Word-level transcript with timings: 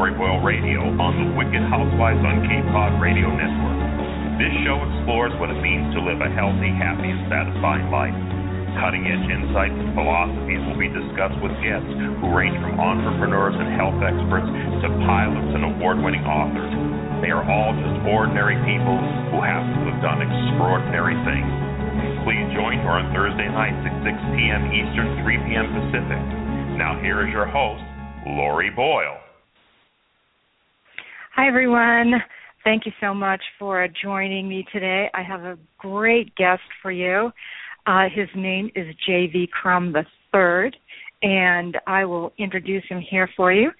Lori 0.00 0.16
Boyle 0.16 0.40
Radio 0.40 0.80
on 0.96 1.12
the 1.12 1.28
Wicked 1.36 1.60
Housewives 1.68 2.24
on 2.24 2.40
Cape 2.48 2.64
Cod 2.72 2.96
Radio 3.04 3.28
Network. 3.36 4.40
This 4.40 4.48
show 4.64 4.80
explores 4.80 5.28
what 5.36 5.52
it 5.52 5.60
means 5.60 5.92
to 5.92 6.00
live 6.00 6.24
a 6.24 6.30
healthy, 6.32 6.72
happy, 6.72 7.12
and 7.12 7.28
satisfying 7.28 7.92
life. 7.92 8.16
Cutting 8.80 9.04
edge 9.04 9.28
insights 9.28 9.76
and 9.76 9.92
philosophies 9.92 10.64
will 10.64 10.80
be 10.80 10.88
discussed 10.88 11.36
with 11.44 11.52
guests 11.60 11.92
who 12.16 12.32
range 12.32 12.56
from 12.64 12.80
entrepreneurs 12.80 13.52
and 13.60 13.76
health 13.76 14.00
experts 14.00 14.48
to 14.48 14.88
pilots 15.04 15.52
and 15.52 15.68
award 15.68 16.00
winning 16.00 16.24
authors. 16.24 16.72
They 17.20 17.28
are 17.28 17.44
all 17.44 17.76
just 17.76 18.00
ordinary 18.08 18.56
people 18.64 18.96
who 19.36 19.44
happen 19.44 19.84
to 19.84 19.92
have 19.92 20.00
done 20.00 20.24
extraordinary 20.24 21.20
things. 21.28 21.52
Please 22.24 22.48
join 22.56 22.80
her 22.88 23.04
on 23.04 23.12
Thursday 23.12 23.52
nights 23.52 23.84
at 23.84 24.00
6 24.00 24.16
p.m. 24.32 24.64
Eastern, 24.72 25.20
3 25.20 25.44
p.m. 25.44 25.68
Pacific. 25.76 26.24
Now, 26.80 26.96
here 27.04 27.20
is 27.20 27.28
your 27.28 27.44
host, 27.44 27.84
Lori 28.24 28.72
Boyle. 28.72 29.29
Hi, 31.40 31.48
everyone. 31.48 32.12
Thank 32.64 32.84
you 32.84 32.92
so 33.00 33.14
much 33.14 33.40
for 33.58 33.88
joining 34.02 34.46
me 34.46 34.66
today. 34.70 35.08
I 35.14 35.22
have 35.22 35.40
a 35.40 35.56
great 35.78 36.36
guest 36.36 36.60
for 36.82 36.92
you. 36.92 37.30
Uh, 37.86 38.10
his 38.14 38.28
name 38.36 38.70
is 38.74 38.94
J.V. 39.06 39.48
Crum 39.50 39.96
III, 39.96 40.70
and 41.22 41.78
I 41.86 42.04
will 42.04 42.34
introduce 42.36 42.84
him 42.90 43.00
here 43.00 43.26
for 43.38 43.54
you. 43.54 43.70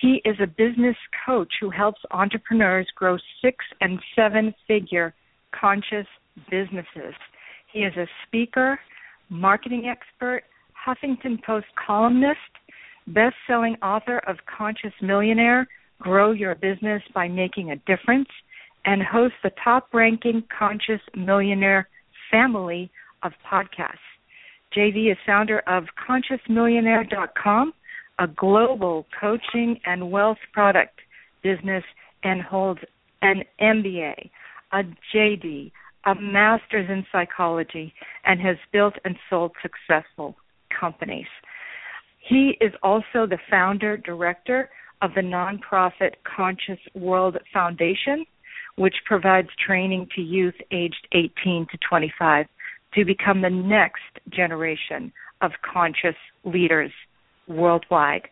He 0.00 0.22
is 0.24 0.36
a 0.40 0.46
business 0.46 0.94
coach 1.26 1.52
who 1.60 1.70
helps 1.70 2.00
entrepreneurs 2.12 2.86
grow 2.94 3.16
six 3.42 3.64
and 3.80 3.98
seven 4.14 4.54
figure 4.68 5.12
conscious 5.50 6.06
businesses. 6.48 7.14
He 7.72 7.80
is 7.80 7.96
a 7.96 8.06
speaker, 8.28 8.78
marketing 9.28 9.90
expert, 9.90 10.44
Huffington 10.86 11.42
Post 11.42 11.66
columnist, 11.84 12.38
best 13.08 13.34
selling 13.48 13.74
author 13.82 14.18
of 14.28 14.36
Conscious 14.56 14.92
Millionaire 15.02 15.66
grow 16.00 16.32
your 16.32 16.54
business 16.54 17.02
by 17.14 17.28
making 17.28 17.70
a 17.70 17.76
difference, 17.76 18.28
and 18.84 19.02
host 19.02 19.34
the 19.42 19.50
top 19.62 19.88
ranking 19.92 20.42
Conscious 20.56 21.00
Millionaire 21.16 21.88
family 22.30 22.90
of 23.22 23.32
podcasts. 23.50 23.98
JV 24.76 25.10
is 25.10 25.18
founder 25.26 25.60
of 25.66 25.84
ConsciousMillionaire.com, 26.08 27.72
a 28.18 28.26
global 28.26 29.06
coaching 29.18 29.78
and 29.86 30.10
wealth 30.10 30.38
product 30.52 31.00
business, 31.42 31.84
and 32.22 32.42
holds 32.42 32.80
an 33.22 33.42
MBA, 33.60 34.30
a 34.72 34.82
JD, 35.14 35.72
a 36.06 36.14
master's 36.14 36.88
in 36.88 37.04
psychology, 37.10 37.92
and 38.24 38.40
has 38.40 38.56
built 38.72 38.94
and 39.04 39.16
sold 39.28 39.52
successful 39.62 40.36
companies. 40.78 41.26
He 42.28 42.56
is 42.60 42.72
also 42.82 43.26
the 43.26 43.38
founder 43.50 43.96
director 43.96 44.70
of 45.02 45.10
the 45.14 45.20
nonprofit 45.20 46.14
Conscious 46.24 46.78
World 46.94 47.36
Foundation, 47.52 48.24
which 48.76 48.94
provides 49.06 49.48
training 49.64 50.08
to 50.14 50.20
youth 50.20 50.54
aged 50.72 51.08
18 51.12 51.66
to 51.70 51.78
25 51.88 52.46
to 52.94 53.04
become 53.04 53.42
the 53.42 53.50
next 53.50 54.02
generation 54.30 55.12
of 55.40 55.52
conscious 55.62 56.16
leaders 56.44 56.90
worldwide. 57.46 58.22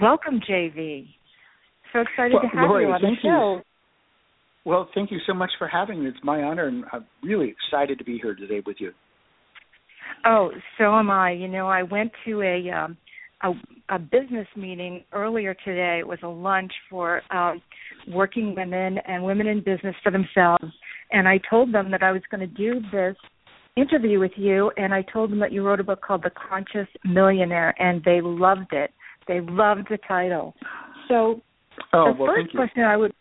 Welcome, 0.00 0.40
JV. 0.48 1.08
So 1.92 2.00
excited 2.00 2.34
well, 2.34 2.42
to 2.42 2.48
have 2.48 2.68
Lori, 2.70 2.84
you 2.84 2.90
on 2.90 3.02
the 3.02 3.16
show. 3.22 3.56
You. 3.56 3.62
Well, 4.64 4.88
thank 4.94 5.10
you 5.10 5.18
so 5.26 5.34
much 5.34 5.50
for 5.58 5.66
having 5.66 6.02
me. 6.02 6.08
It's 6.08 6.18
my 6.22 6.42
honor, 6.42 6.68
and 6.68 6.84
I'm 6.92 7.04
really 7.22 7.52
excited 7.52 7.98
to 7.98 8.04
be 8.04 8.18
here 8.22 8.34
today 8.34 8.62
with 8.64 8.76
you. 8.78 8.92
Oh, 10.24 10.50
so 10.78 10.84
am 10.94 11.10
I. 11.10 11.32
You 11.32 11.48
know, 11.48 11.68
I 11.68 11.82
went 11.82 12.12
to 12.26 12.42
a 12.42 12.70
um, 12.70 12.96
a, 13.42 13.52
a 13.88 13.98
business 13.98 14.46
meeting 14.56 15.04
earlier 15.12 15.54
today. 15.64 15.98
It 15.98 16.06
was 16.06 16.18
a 16.22 16.28
lunch 16.28 16.72
for 16.88 17.22
um, 17.30 17.60
working 18.08 18.54
women 18.54 18.98
and 19.06 19.24
women 19.24 19.46
in 19.46 19.58
business 19.58 19.94
for 20.02 20.10
themselves. 20.10 20.64
And 21.10 21.28
I 21.28 21.40
told 21.50 21.74
them 21.74 21.90
that 21.90 22.02
I 22.02 22.12
was 22.12 22.22
going 22.30 22.40
to 22.40 22.46
do 22.46 22.80
this 22.90 23.16
interview 23.76 24.18
with 24.18 24.32
you, 24.36 24.70
and 24.76 24.92
I 24.92 25.02
told 25.02 25.30
them 25.30 25.38
that 25.40 25.52
you 25.52 25.64
wrote 25.64 25.80
a 25.80 25.84
book 25.84 26.02
called 26.02 26.22
The 26.22 26.30
Conscious 26.30 26.88
Millionaire, 27.04 27.74
and 27.78 28.02
they 28.04 28.20
loved 28.20 28.72
it. 28.72 28.90
They 29.28 29.40
loved 29.40 29.86
the 29.90 29.98
title. 30.06 30.54
So 31.08 31.42
oh, 31.92 32.12
the 32.12 32.22
well, 32.22 32.32
first 32.34 32.54
question 32.54 32.82
I 32.82 32.96
would, 32.96 33.12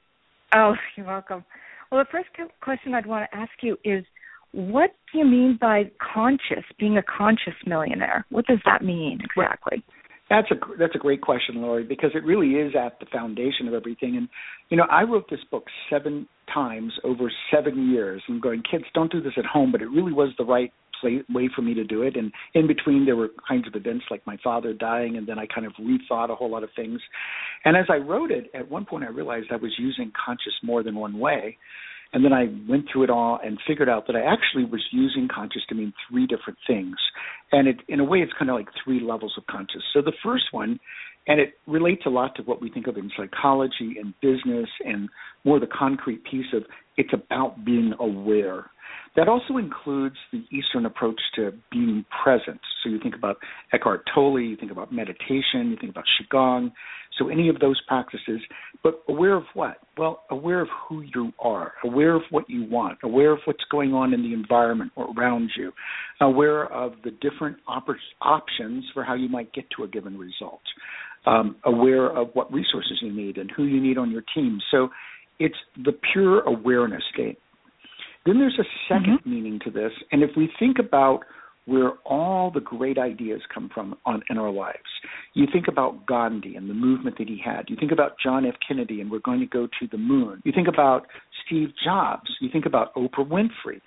oh, 0.56 0.74
you're 0.98 1.06
welcome. 1.06 1.44
Well, 1.92 2.04
the 2.04 2.10
first 2.12 2.30
question 2.62 2.94
I'd 2.94 3.06
want 3.06 3.30
to 3.30 3.38
ask 3.38 3.52
you 3.62 3.78
is, 3.84 4.04
what 4.54 4.92
do 5.12 5.20
you 5.20 5.26
mean 5.26 5.58
by 5.60 5.92
conscious? 6.14 6.64
Being 6.78 6.98
a 6.98 7.04
conscious 7.04 7.54
millionaire, 7.66 8.26
what 8.30 8.46
does 8.48 8.60
that 8.66 8.84
mean 8.84 9.20
exactly? 9.24 9.84
That's 10.32 10.50
a 10.50 10.56
that's 10.80 10.96
a 10.96 10.98
great 10.98 11.20
question, 11.22 11.62
Lori, 11.62 11.84
because 11.84 12.12
it 12.16 12.24
really 12.24 12.52
is 12.52 12.74
at 12.74 12.98
the 13.02 13.06
foundation 13.12 13.68
of 13.68 13.74
everything. 13.74 14.16
And 14.16 14.30
you 14.70 14.78
know, 14.78 14.86
I 14.90 15.04
wrote 15.04 15.30
this 15.30 15.42
book 15.52 15.66
seven 15.90 16.26
times 16.54 16.94
over 17.04 17.30
seven 17.54 17.92
years. 17.92 18.24
I'm 18.30 18.40
going, 18.40 18.64
kids, 18.64 18.86
don't 18.94 19.12
do 19.12 19.22
this 19.22 19.34
at 19.38 19.44
home, 19.44 19.74
but 19.74 19.82
it 19.82 19.88
really 19.88 20.14
was 20.14 20.30
the 20.38 20.46
right 20.46 20.72
play, 21.02 21.20
way 21.30 21.50
for 21.54 21.62
me 21.62 21.74
to 21.74 21.84
do 21.84 22.04
it. 22.04 22.16
And 22.16 22.32
in 22.54 22.66
between, 22.66 23.06
there 23.06 23.18
were 23.18 23.28
kinds 23.46 23.68
of 23.68 23.76
events 23.76 24.06
like 24.10 24.26
my 24.26 24.38
father 24.42 24.74
dying, 24.74 25.18
and 25.18 25.28
then 25.28 25.38
I 25.38 25.48
kind 25.48 25.68
of 25.68 25.74
rethought 25.74 26.30
a 26.30 26.36
whole 26.36 26.50
lot 26.50 26.64
of 26.64 26.70
things. 26.78 27.02
And 27.66 27.76
as 27.76 27.88
I 27.90 27.98
wrote 27.98 28.32
it, 28.32 28.50
at 28.54 28.72
one 28.72 28.86
point, 28.86 29.04
I 29.04 29.10
realized 29.10 29.48
I 29.52 29.58
was 29.58 29.74
using 29.78 30.14
conscious 30.26 30.54
more 30.64 30.82
than 30.82 30.96
one 30.96 31.20
way. 31.20 31.58
And 32.14 32.26
then 32.26 32.34
I 32.34 32.48
went 32.68 32.86
through 32.92 33.04
it 33.04 33.10
all 33.10 33.40
and 33.44 33.58
figured 33.66 33.88
out 33.88 34.08
that 34.08 34.16
I 34.16 34.22
actually 34.22 34.66
was 34.66 34.84
using 34.92 35.28
conscious 35.34 35.62
to 35.70 35.76
mean 35.76 35.94
three 36.10 36.28
different 36.28 36.60
things. 36.68 36.96
And 37.52 37.68
it, 37.68 37.78
in 37.88 38.00
a 38.00 38.04
way, 38.04 38.20
it's 38.20 38.34
kind 38.38 38.50
of 38.50 38.58
like 38.58 38.68
three 38.84 39.00
levels 39.00 39.34
of 39.38 39.46
conscious. 39.48 39.82
So 39.94 40.02
the 40.02 40.14
first 40.24 40.46
one, 40.52 40.80
and 41.28 41.40
it 41.40 41.54
relates 41.68 42.02
a 42.06 42.10
lot 42.10 42.36
to 42.36 42.44
what 42.44 42.62
we 42.62 42.70
think 42.70 42.88
of 42.88 42.98
in 42.98 43.12
psychology 43.16 43.96
and 44.00 44.14
business 44.22 44.68
and 44.86 45.08
more 45.46 45.60
the 45.60 45.68
concrete 45.68 46.24
piece 46.30 46.48
of 46.54 46.64
it's 46.98 47.14
about 47.14 47.64
being 47.64 47.94
aware. 48.00 48.66
That 49.16 49.28
also 49.28 49.58
includes 49.58 50.16
the 50.32 50.44
Eastern 50.52 50.86
approach 50.86 51.20
to 51.36 51.52
being 51.72 52.06
present. 52.24 52.60
So 52.82 52.90
you 52.90 53.00
think 53.00 53.16
about 53.16 53.38
Eckhart 53.74 54.04
Tolle, 54.14 54.40
you 54.40 54.56
think 54.56 54.72
about 54.72 54.92
meditation, 54.92 55.70
you 55.70 55.78
think 55.80 55.92
about 55.92 56.06
Qigong, 56.20 56.72
so 57.22 57.30
any 57.30 57.50
of 57.50 57.60
those 57.60 57.80
practices, 57.88 58.42
but 58.84 59.04
aware 59.08 59.36
of 59.36 59.44
what? 59.54 59.78
Well, 59.98 60.24
aware 60.32 60.62
of 60.62 60.68
who 60.88 61.02
you 61.02 61.32
are, 61.40 61.74
aware 61.84 62.16
of 62.16 62.24
what 62.32 62.50
you 62.50 62.66
want, 62.66 62.98
aware 63.04 63.32
of 63.32 63.40
what's 63.46 63.64
going 63.70 63.94
on 63.94 64.14
in 64.14 64.24
the 64.24 64.34
environment 64.34 64.92
around 64.98 65.52
you, 65.56 65.72
aware 66.20 66.72
of 66.72 66.94
the 67.04 67.12
different 67.12 67.58
op- 67.68 67.88
options 68.22 68.86
for 68.94 69.04
how 69.04 69.14
you 69.14 69.30
might 69.30 69.54
get 69.54 69.66
to 69.78 69.84
a 69.84 69.88
given 69.88 70.18
result, 70.18 70.62
um, 71.26 71.56
aware 71.66 72.10
of 72.10 72.30
what 72.34 72.52
resources 72.52 73.00
you 73.02 73.14
need 73.14 73.38
and 73.38 73.52
who 73.56 73.66
you 73.66 73.80
need 73.80 73.98
on 73.98 74.10
your 74.10 74.24
team. 74.34 74.60
So 74.72 74.90
it's 75.40 75.56
the 75.84 75.94
pure 76.14 76.42
awareness 76.42 77.04
state. 77.14 77.38
Then 78.26 78.40
there's 78.40 78.60
a 78.60 78.94
2nd 78.94 79.20
mm-hmm. 79.20 79.30
meaning 79.30 79.60
to 79.66 79.72
this, 79.72 79.92
and 80.12 80.24
if 80.24 80.32
we 80.38 80.50
think 80.60 80.78
about 80.80 81.22
where 81.66 81.92
all 82.06 82.52
the 82.52 82.60
great 82.60 82.98
ideas 82.98 83.42
come 83.54 83.70
from 83.74 83.96
on, 84.06 84.22
in 84.30 84.38
our 84.38 84.52
lives. 84.52 84.80
You 85.34 85.46
think 85.52 85.68
about 85.68 86.06
Gandhi 86.08 86.56
and 86.56 86.70
the 86.70 86.74
movement 86.74 87.18
that 87.20 87.28
he 87.28 87.40
had. 87.44 87.66
You 87.70 87.76
think 87.80 87.92
about 87.92 88.14
John 88.24 88.46
F. 88.46 88.56
Kennedy 88.68 89.02
and 89.02 89.12
we're 89.12 89.20
going 89.20 89.40
to 89.40 89.46
go 89.46 89.68
to 89.68 89.88
the 89.92 89.98
moon. 89.98 90.42
You 90.44 90.52
think 90.52 90.68
about 90.68 91.06
Steve 91.46 91.70
Jobs. 91.84 92.30
You 92.42 92.50
think 92.52 92.66
about 92.66 92.94
Oprah 92.96 93.28
Winfrey. 93.28 93.82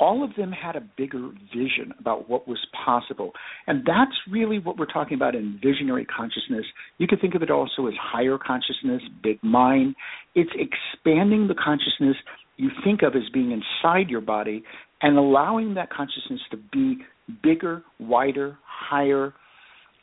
All 0.00 0.22
of 0.22 0.30
them 0.36 0.52
had 0.52 0.76
a 0.76 0.80
bigger 0.96 1.28
vision 1.52 1.92
about 1.98 2.30
what 2.30 2.46
was 2.46 2.64
possible. 2.84 3.32
And 3.66 3.82
that's 3.84 4.12
really 4.30 4.60
what 4.60 4.78
we're 4.78 4.86
talking 4.86 5.14
about 5.14 5.34
in 5.34 5.58
visionary 5.62 6.04
consciousness. 6.04 6.64
You 6.98 7.08
can 7.08 7.18
think 7.18 7.34
of 7.34 7.42
it 7.42 7.50
also 7.50 7.88
as 7.88 7.94
higher 8.00 8.38
consciousness, 8.38 9.02
big 9.22 9.42
mind. 9.42 9.96
It's 10.36 10.52
expanding 10.54 11.48
the 11.48 11.54
consciousness 11.54 12.16
you 12.56 12.70
think 12.84 13.02
of 13.02 13.16
as 13.16 13.28
being 13.32 13.50
inside 13.50 14.08
your 14.08 14.20
body 14.20 14.62
and 15.02 15.18
allowing 15.18 15.74
that 15.74 15.90
consciousness 15.90 16.40
to 16.50 16.56
be 16.56 16.98
bigger, 17.42 17.82
wider, 17.98 18.58
higher, 18.64 19.34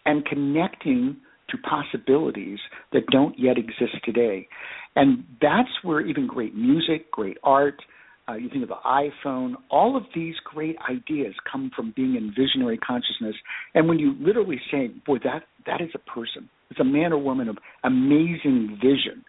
and 0.06 0.26
connecting 0.26 1.18
to 1.50 1.58
possibilities 1.58 2.60
that 2.92 3.06
don't 3.12 3.38
yet 3.38 3.58
exist 3.58 4.04
today. 4.04 4.48
And 4.96 5.24
that's 5.42 5.70
where 5.84 6.02
even 6.02 6.28
great 6.28 6.56
music, 6.56 7.12
great 7.12 7.38
art, 7.44 7.82
uh, 8.28 8.34
you 8.34 8.50
think 8.50 8.64
of 8.64 8.70
the 8.70 8.76
iPhone, 8.84 9.54
all 9.70 9.96
of 9.96 10.04
these 10.16 10.34
great 10.44 10.76
ideas 10.90 11.36
come 11.52 11.70
from 11.76 11.94
being 11.96 12.16
in 12.16 12.34
visionary 12.36 12.78
consciousness. 12.78 13.36
And 13.76 13.88
when 13.88 14.00
you 14.00 14.16
literally 14.20 14.60
say, 14.72 14.88
boy, 15.06 15.18
that, 15.24 15.44
that 15.68 15.82
is 15.82 15.90
a 15.94 16.00
person, 16.00 16.50
it's 16.72 16.80
a 16.80 16.84
man 16.84 17.14
or 17.14 17.20
woman 17.20 17.48
of 17.48 17.58
amazing 17.84 18.80
vision 18.82 19.24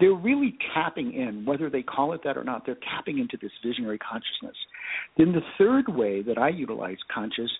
they're 0.00 0.14
really 0.14 0.56
tapping 0.74 1.12
in, 1.12 1.44
whether 1.44 1.68
they 1.68 1.82
call 1.82 2.12
it 2.12 2.20
that 2.24 2.36
or 2.36 2.44
not, 2.44 2.64
they're 2.64 2.78
tapping 2.94 3.18
into 3.18 3.36
this 3.40 3.50
visionary 3.64 3.98
consciousness. 3.98 4.56
Then 5.16 5.32
the 5.32 5.42
third 5.58 5.88
way 5.88 6.22
that 6.22 6.38
I 6.38 6.50
utilize 6.50 6.98
conscious 7.12 7.50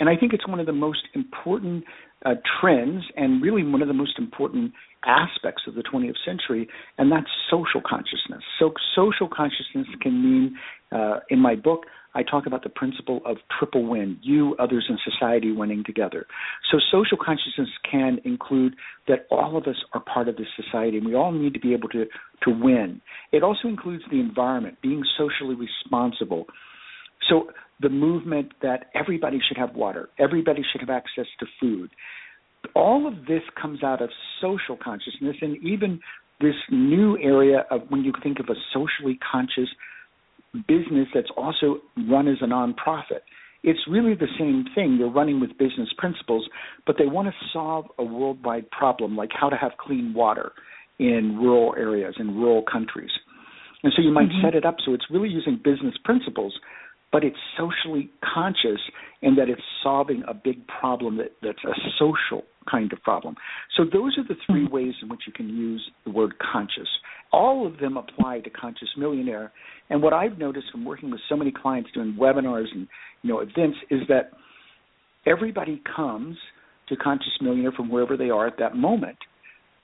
And 0.00 0.08
I 0.08 0.16
think 0.16 0.32
it's 0.32 0.46
one 0.46 0.60
of 0.60 0.66
the 0.66 0.72
most 0.72 1.02
important 1.14 1.84
uh, 2.24 2.34
trends 2.60 3.04
and 3.16 3.42
really 3.42 3.62
one 3.62 3.82
of 3.82 3.88
the 3.88 3.94
most 3.94 4.18
important 4.18 4.72
aspects 5.06 5.62
of 5.66 5.74
the 5.74 5.82
20th 5.82 6.16
century, 6.24 6.68
and 6.98 7.12
that's 7.12 7.26
social 7.50 7.80
consciousness. 7.86 8.42
So, 8.58 8.72
social 8.94 9.28
consciousness 9.28 9.86
can 10.00 10.22
mean, 10.22 10.56
uh, 10.94 11.20
in 11.28 11.40
my 11.40 11.56
book, 11.56 11.84
I 12.14 12.22
talk 12.22 12.46
about 12.46 12.62
the 12.62 12.68
principle 12.68 13.20
of 13.26 13.38
triple 13.58 13.84
win 13.86 14.18
you, 14.22 14.54
others, 14.60 14.86
and 14.88 14.98
society 15.04 15.50
winning 15.50 15.82
together. 15.84 16.26
So, 16.70 16.78
social 16.92 17.18
consciousness 17.20 17.68
can 17.90 18.18
include 18.24 18.76
that 19.08 19.26
all 19.30 19.56
of 19.56 19.64
us 19.64 19.76
are 19.92 20.00
part 20.00 20.28
of 20.28 20.36
this 20.36 20.46
society 20.56 20.98
and 20.98 21.06
we 21.06 21.14
all 21.14 21.32
need 21.32 21.54
to 21.54 21.60
be 21.60 21.72
able 21.74 21.88
to, 21.88 22.04
to 22.44 22.50
win. 22.50 23.00
It 23.32 23.42
also 23.42 23.66
includes 23.66 24.04
the 24.10 24.20
environment, 24.20 24.78
being 24.80 25.02
socially 25.18 25.56
responsible. 25.56 26.46
So, 27.28 27.50
the 27.80 27.88
movement 27.88 28.52
that 28.62 28.90
everybody 28.94 29.40
should 29.46 29.58
have 29.58 29.74
water, 29.74 30.08
everybody 30.18 30.62
should 30.70 30.80
have 30.80 30.90
access 30.90 31.26
to 31.40 31.46
food. 31.60 31.90
All 32.76 33.08
of 33.08 33.26
this 33.26 33.42
comes 33.60 33.82
out 33.82 34.00
of 34.00 34.10
social 34.40 34.76
consciousness 34.76 35.36
and 35.42 35.56
even 35.56 35.98
this 36.40 36.54
new 36.70 37.18
area 37.18 37.66
of 37.70 37.82
when 37.88 38.04
you 38.04 38.12
think 38.22 38.38
of 38.38 38.46
a 38.48 38.54
socially 38.72 39.18
conscious 39.30 39.68
business 40.66 41.08
that's 41.14 41.30
also 41.36 41.78
run 42.08 42.28
as 42.28 42.38
a 42.42 42.46
nonprofit. 42.46 43.22
It's 43.62 43.80
really 43.88 44.14
the 44.14 44.28
same 44.38 44.66
thing. 44.74 44.98
They're 44.98 45.08
running 45.08 45.40
with 45.40 45.56
business 45.58 45.88
principles, 45.96 46.48
but 46.86 46.96
they 46.98 47.06
want 47.06 47.28
to 47.28 47.34
solve 47.52 47.86
a 47.98 48.04
worldwide 48.04 48.70
problem 48.70 49.16
like 49.16 49.30
how 49.32 49.48
to 49.48 49.56
have 49.56 49.72
clean 49.78 50.12
water 50.14 50.52
in 50.98 51.38
rural 51.40 51.74
areas, 51.76 52.14
in 52.18 52.36
rural 52.36 52.62
countries. 52.70 53.10
And 53.82 53.92
so 53.96 54.02
you 54.02 54.12
might 54.12 54.28
mm-hmm. 54.28 54.46
set 54.46 54.54
it 54.54 54.64
up 54.64 54.76
so 54.84 54.94
it's 54.94 55.06
really 55.10 55.28
using 55.28 55.60
business 55.62 55.94
principles, 56.04 56.54
but 57.10 57.24
it's 57.24 57.36
socially 57.56 58.10
conscious 58.34 58.80
in 59.22 59.36
that 59.36 59.48
it's 59.48 59.62
solving 59.82 60.22
a 60.28 60.34
big 60.34 60.66
problem 60.66 61.16
that, 61.18 61.32
that's 61.42 61.62
a 61.64 61.74
social 61.98 62.42
kind 62.70 62.92
of 62.92 63.02
problem. 63.02 63.36
So 63.76 63.84
those 63.84 64.16
are 64.18 64.24
the 64.26 64.34
three 64.46 64.66
hmm. 64.66 64.72
ways 64.72 64.94
in 65.02 65.08
which 65.08 65.20
you 65.26 65.32
can 65.32 65.48
use 65.48 65.90
the 66.04 66.10
word 66.10 66.34
conscious. 66.40 66.88
All 67.32 67.66
of 67.66 67.78
them 67.78 67.96
apply 67.96 68.40
to 68.40 68.50
Conscious 68.50 68.88
Millionaire. 68.96 69.52
And 69.90 70.02
what 70.02 70.12
I've 70.12 70.38
noticed 70.38 70.66
from 70.72 70.84
working 70.84 71.10
with 71.10 71.20
so 71.28 71.36
many 71.36 71.52
clients 71.52 71.90
doing 71.92 72.16
webinars 72.18 72.66
and 72.72 72.88
you 73.22 73.30
know 73.30 73.40
events 73.40 73.78
is 73.90 74.00
that 74.08 74.30
everybody 75.26 75.82
comes 75.94 76.36
to 76.88 76.96
Conscious 76.96 77.32
Millionaire 77.40 77.72
from 77.72 77.90
wherever 77.90 78.16
they 78.16 78.30
are 78.30 78.46
at 78.46 78.58
that 78.58 78.76
moment. 78.76 79.18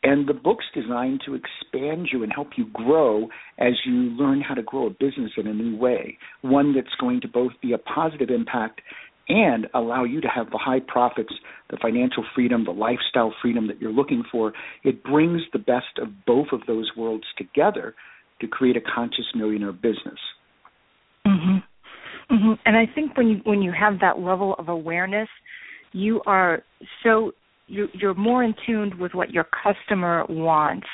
And 0.02 0.26
the 0.26 0.34
book's 0.34 0.64
designed 0.74 1.20
to 1.26 1.34
expand 1.34 2.08
you 2.10 2.22
and 2.22 2.32
help 2.32 2.48
you 2.56 2.66
grow 2.72 3.28
as 3.58 3.74
you 3.84 3.92
learn 3.92 4.40
how 4.40 4.54
to 4.54 4.62
grow 4.62 4.86
a 4.86 4.90
business 4.90 5.32
in 5.36 5.46
a 5.46 5.52
new 5.52 5.76
way, 5.76 6.16
one 6.40 6.74
that's 6.74 6.94
going 6.98 7.20
to 7.20 7.28
both 7.28 7.52
be 7.60 7.72
a 7.72 7.78
positive 7.78 8.30
impact 8.30 8.80
and 9.28 9.66
allow 9.74 10.04
you 10.04 10.20
to 10.22 10.28
have 10.28 10.50
the 10.50 10.58
high 10.58 10.80
profits, 10.80 11.32
the 11.68 11.76
financial 11.80 12.24
freedom, 12.34 12.64
the 12.64 12.70
lifestyle 12.70 13.32
freedom 13.42 13.68
that 13.68 13.80
you're 13.80 13.92
looking 13.92 14.24
for. 14.32 14.52
It 14.84 15.04
brings 15.04 15.42
the 15.52 15.58
best 15.58 15.98
of 16.00 16.08
both 16.26 16.48
of 16.52 16.62
those 16.66 16.90
worlds 16.96 17.26
together 17.36 17.94
to 18.40 18.46
create 18.46 18.76
a 18.76 18.80
conscious 18.80 19.26
millionaire 19.34 19.72
business. 19.72 20.18
Mhm. 21.26 21.62
Mhm. 22.30 22.58
And 22.64 22.76
I 22.76 22.86
think 22.86 23.16
when 23.16 23.28
you 23.28 23.36
when 23.44 23.62
you 23.62 23.72
have 23.72 23.98
that 24.00 24.18
level 24.18 24.54
of 24.54 24.68
awareness, 24.68 25.28
you 25.92 26.22
are 26.26 26.62
so 27.02 27.32
you, 27.66 27.88
you're 27.92 28.14
more 28.14 28.42
in 28.42 28.54
tune 28.66 28.98
with 28.98 29.14
what 29.14 29.30
your 29.30 29.44
customer 29.44 30.24
wants. 30.28 30.86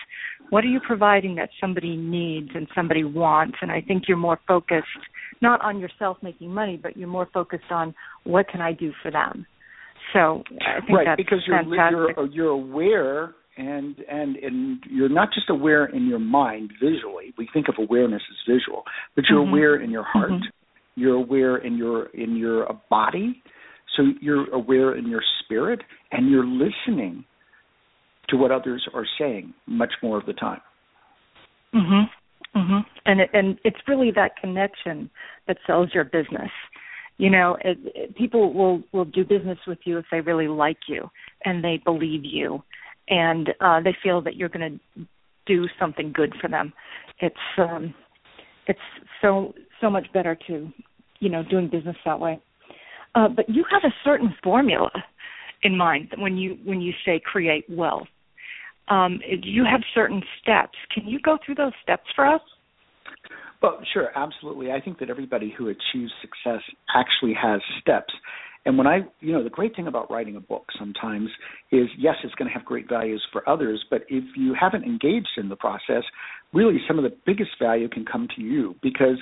What 0.50 0.62
are 0.62 0.69
you 0.69 0.81
providing 0.81 1.34
that 1.37 1.48
somebody 1.58 1.96
needs 1.96 2.50
and 2.54 2.69
somebody 2.75 3.02
wants? 3.02 3.56
And 3.62 3.72
I 3.72 3.81
think 3.81 4.04
you're 4.08 4.19
more 4.19 4.38
focused 4.46 4.87
not 5.43 5.60
on 5.62 5.78
yourself 5.78 6.19
making 6.22 6.52
money, 6.52 6.78
but 6.81 6.96
you're 6.96 7.08
more 7.08 7.28
focused 7.32 7.70
on 7.70 7.94
what 8.25 8.48
can 8.48 8.60
I 8.60 8.72
do 8.72 8.93
for 9.02 9.10
them. 9.10 9.46
So 10.12 10.43
I 10.60 10.81
think 10.81 10.98
right, 10.98 11.06
that's 11.06 11.16
because 11.16 11.40
you're 11.46 11.62
fantastic. 11.62 12.16
you're 12.16 12.26
you're 12.26 12.48
aware 12.50 13.34
and 13.56 13.97
and 14.11 14.37
and 14.37 14.82
you're 14.91 15.08
not 15.08 15.29
just 15.32 15.50
aware 15.50 15.87
in 15.87 16.06
your 16.06 16.19
mind 16.19 16.73
visually. 16.81 17.35
We 17.38 17.49
think 17.53 17.69
of 17.69 17.75
awareness 17.79 18.23
as 18.31 18.55
visual, 18.55 18.85
but 19.14 19.25
you're 19.29 19.41
mm-hmm. 19.41 19.53
aware 19.53 19.76
in 19.76 19.91
your 19.91 20.05
heart. 20.05 20.31
Mm-hmm. 20.31 21.00
You're 21.00 21.17
aware 21.17 21.56
in 21.58 21.76
your 21.76 22.06
in 22.06 22.37
your 22.37 22.69
body 22.91 23.43
so 23.97 24.05
you're 24.20 24.53
aware 24.53 24.97
in 24.97 25.08
your 25.08 25.23
spirit 25.44 25.81
and 26.12 26.31
you're 26.31 26.47
listening 26.47 27.25
to 28.29 28.37
what 28.37 28.50
others 28.50 28.87
are 28.94 29.06
saying 29.19 29.55
much 29.67 29.93
more 30.03 30.19
of 30.19 30.26
the 30.26 30.32
time. 30.32 30.61
Mhm. 31.75 32.11
Mhm. 32.55 32.87
And 33.05 33.20
it, 33.20 33.31
and 33.32 33.58
it's 33.64 33.79
really 33.87 34.11
that 34.12 34.37
connection 34.37 35.11
that 35.47 35.58
sells 35.67 35.94
your 35.94 36.05
business. 36.05 36.50
You 37.19 37.31
know, 37.31 37.56
it, 37.64 37.79
it, 37.94 38.17
people 38.17 38.53
will 38.53 38.82
will 38.93 39.05
do 39.05 39.25
business 39.25 39.58
with 39.67 39.79
you 39.87 39.99
if 39.99 40.06
they 40.11 40.20
really 40.20 40.49
like 40.49 40.88
you 40.88 41.11
and 41.44 41.62
they 41.62 41.79
believe 41.79 42.25
you 42.25 42.62
and 43.08 43.50
uh 43.61 43.81
they 43.81 43.94
feel 44.03 44.20
that 44.23 44.37
you're 44.37 44.49
going 44.49 44.81
to 44.97 45.06
do 45.47 45.67
something 45.79 46.12
good 46.12 46.35
for 46.41 46.49
them. 46.49 46.73
It's 47.20 47.37
um 47.58 47.94
it's 48.67 48.79
so 49.23 49.55
so 49.81 49.91
much 49.91 50.06
better 50.12 50.37
to, 50.47 50.69
you 51.20 51.29
know, 51.29 51.43
doing 51.43 51.69
business 51.69 51.97
that 52.05 52.19
way. 52.19 52.41
Uh, 53.14 53.29
but 53.29 53.49
you 53.49 53.64
have 53.70 53.82
a 53.85 53.94
certain 54.05 54.35
formula 54.43 54.91
in 55.62 55.76
mind 55.76 56.12
when 56.19 56.37
you 56.37 56.58
when 56.64 56.81
you 56.81 56.93
say 57.05 57.20
create 57.25 57.64
wealth. 57.69 58.06
Um, 58.88 59.20
you 59.43 59.64
have 59.64 59.81
certain 59.94 60.23
steps. 60.41 60.79
Can 60.94 61.08
you 61.08 61.19
go 61.20 61.38
through 61.44 61.56
those 61.56 61.73
steps 61.82 62.05
for 62.14 62.25
us? 62.26 62.41
Well, 63.62 63.81
sure, 63.93 64.11
absolutely. 64.14 64.70
I 64.70 64.81
think 64.81 64.99
that 65.00 65.11
everybody 65.11 65.53
who 65.56 65.69
achieves 65.69 66.12
success 66.20 66.62
actually 66.94 67.35
has 67.41 67.61
steps. 67.81 68.12
And 68.67 68.77
when 68.77 68.89
I, 68.89 68.99
you 69.21 69.33
know, 69.33 69.45
the 69.45 69.49
great 69.49 69.77
thing 69.77 69.87
about 69.87 70.11
writing 70.11 70.35
a 70.35 70.41
book 70.41 70.67
sometimes 70.77 71.31
is 71.71 71.87
yes, 71.97 72.17
it's 72.25 72.35
going 72.35 72.51
to 72.51 72.55
have 72.55 72.67
great 72.67 72.89
values 72.89 73.25
for 73.33 73.49
others, 73.49 73.83
but 73.89 74.03
if 74.09 74.25
you 74.37 74.55
haven't 74.61 74.85
engaged 74.85 75.39
in 75.39 75.49
the 75.49 75.57
process, 75.57 76.03
really 76.53 76.79
some 76.87 76.99
of 76.99 77.05
the 77.05 77.17
biggest 77.25 77.51
value 77.63 77.89
can 77.89 78.05
come 78.05 78.27
to 78.37 78.43
you 78.43 78.75
because 78.83 79.19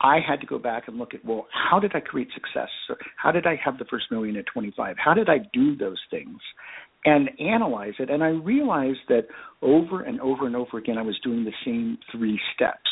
I 0.00 0.18
had 0.26 0.40
to 0.40 0.46
go 0.46 0.58
back 0.58 0.88
and 0.88 0.96
look 0.96 1.12
at 1.12 1.24
well, 1.24 1.46
how 1.52 1.78
did 1.78 1.94
I 1.94 2.00
create 2.00 2.28
success? 2.32 2.70
How 3.16 3.30
did 3.30 3.46
I 3.46 3.60
have 3.62 3.78
the 3.78 3.84
first 3.84 4.06
million 4.10 4.36
at 4.36 4.46
25? 4.46 4.96
How 4.96 5.12
did 5.12 5.28
I 5.28 5.38
do 5.52 5.76
those 5.76 6.00
things? 6.10 6.38
And 7.04 7.30
analyze 7.38 7.94
it, 7.98 8.10
and 8.10 8.24
I 8.24 8.28
realized 8.28 8.98
that 9.08 9.26
over 9.62 10.02
and 10.02 10.20
over 10.20 10.46
and 10.46 10.56
over 10.56 10.78
again, 10.78 10.98
I 10.98 11.02
was 11.02 11.18
doing 11.22 11.44
the 11.44 11.52
same 11.64 11.98
three 12.10 12.40
steps. 12.54 12.90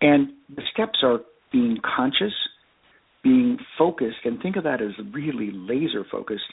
And 0.00 0.28
the 0.54 0.62
steps 0.72 1.00
are 1.02 1.20
being 1.52 1.78
conscious, 1.96 2.32
being 3.24 3.58
focused, 3.76 4.18
and 4.24 4.40
think 4.40 4.54
of 4.54 4.62
that 4.62 4.80
as 4.80 4.92
really 5.12 5.50
laser 5.52 6.04
focused, 6.08 6.44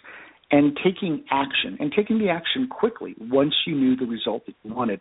and 0.49 0.77
taking 0.83 1.23
action, 1.29 1.77
and 1.79 1.93
taking 1.95 2.17
the 2.17 2.29
action 2.29 2.67
quickly 2.67 3.13
once 3.19 3.53
you 3.67 3.75
knew 3.75 3.95
the 3.95 4.05
result 4.05 4.45
that 4.47 4.55
you 4.63 4.73
wanted. 4.73 4.99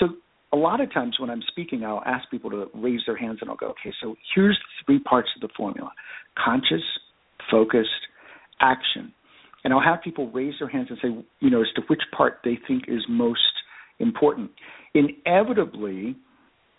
So 0.00 0.06
a 0.52 0.56
lot 0.56 0.80
of 0.80 0.92
times 0.92 1.16
when 1.20 1.28
I'm 1.28 1.42
speaking, 1.48 1.84
I'll 1.84 2.02
ask 2.06 2.30
people 2.30 2.50
to 2.50 2.68
raise 2.74 3.00
their 3.06 3.16
hands 3.16 3.38
and 3.40 3.50
I'll 3.50 3.56
go, 3.56 3.68
okay, 3.68 3.92
so 4.00 4.16
here's 4.34 4.58
three 4.86 4.98
parts 5.00 5.28
of 5.36 5.42
the 5.42 5.52
formula 5.56 5.90
conscious, 6.42 6.82
focused, 7.50 7.90
action. 8.60 9.12
And 9.64 9.74
I'll 9.74 9.82
have 9.82 10.02
people 10.02 10.30
raise 10.30 10.54
their 10.60 10.68
hands 10.68 10.88
and 10.88 10.98
say, 11.02 11.08
you 11.40 11.50
know, 11.50 11.60
as 11.60 11.66
to 11.74 11.82
which 11.88 12.00
part 12.16 12.38
they 12.44 12.58
think 12.66 12.84
is 12.88 13.02
most 13.08 13.40
important. 13.98 14.50
Inevitably, 14.94 16.16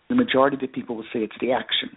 the 0.07 0.15
majority 0.15 0.55
of 0.55 0.61
the 0.61 0.67
people 0.67 0.95
will 0.95 1.05
say 1.13 1.19
it's 1.19 1.35
the 1.39 1.51
action. 1.51 1.89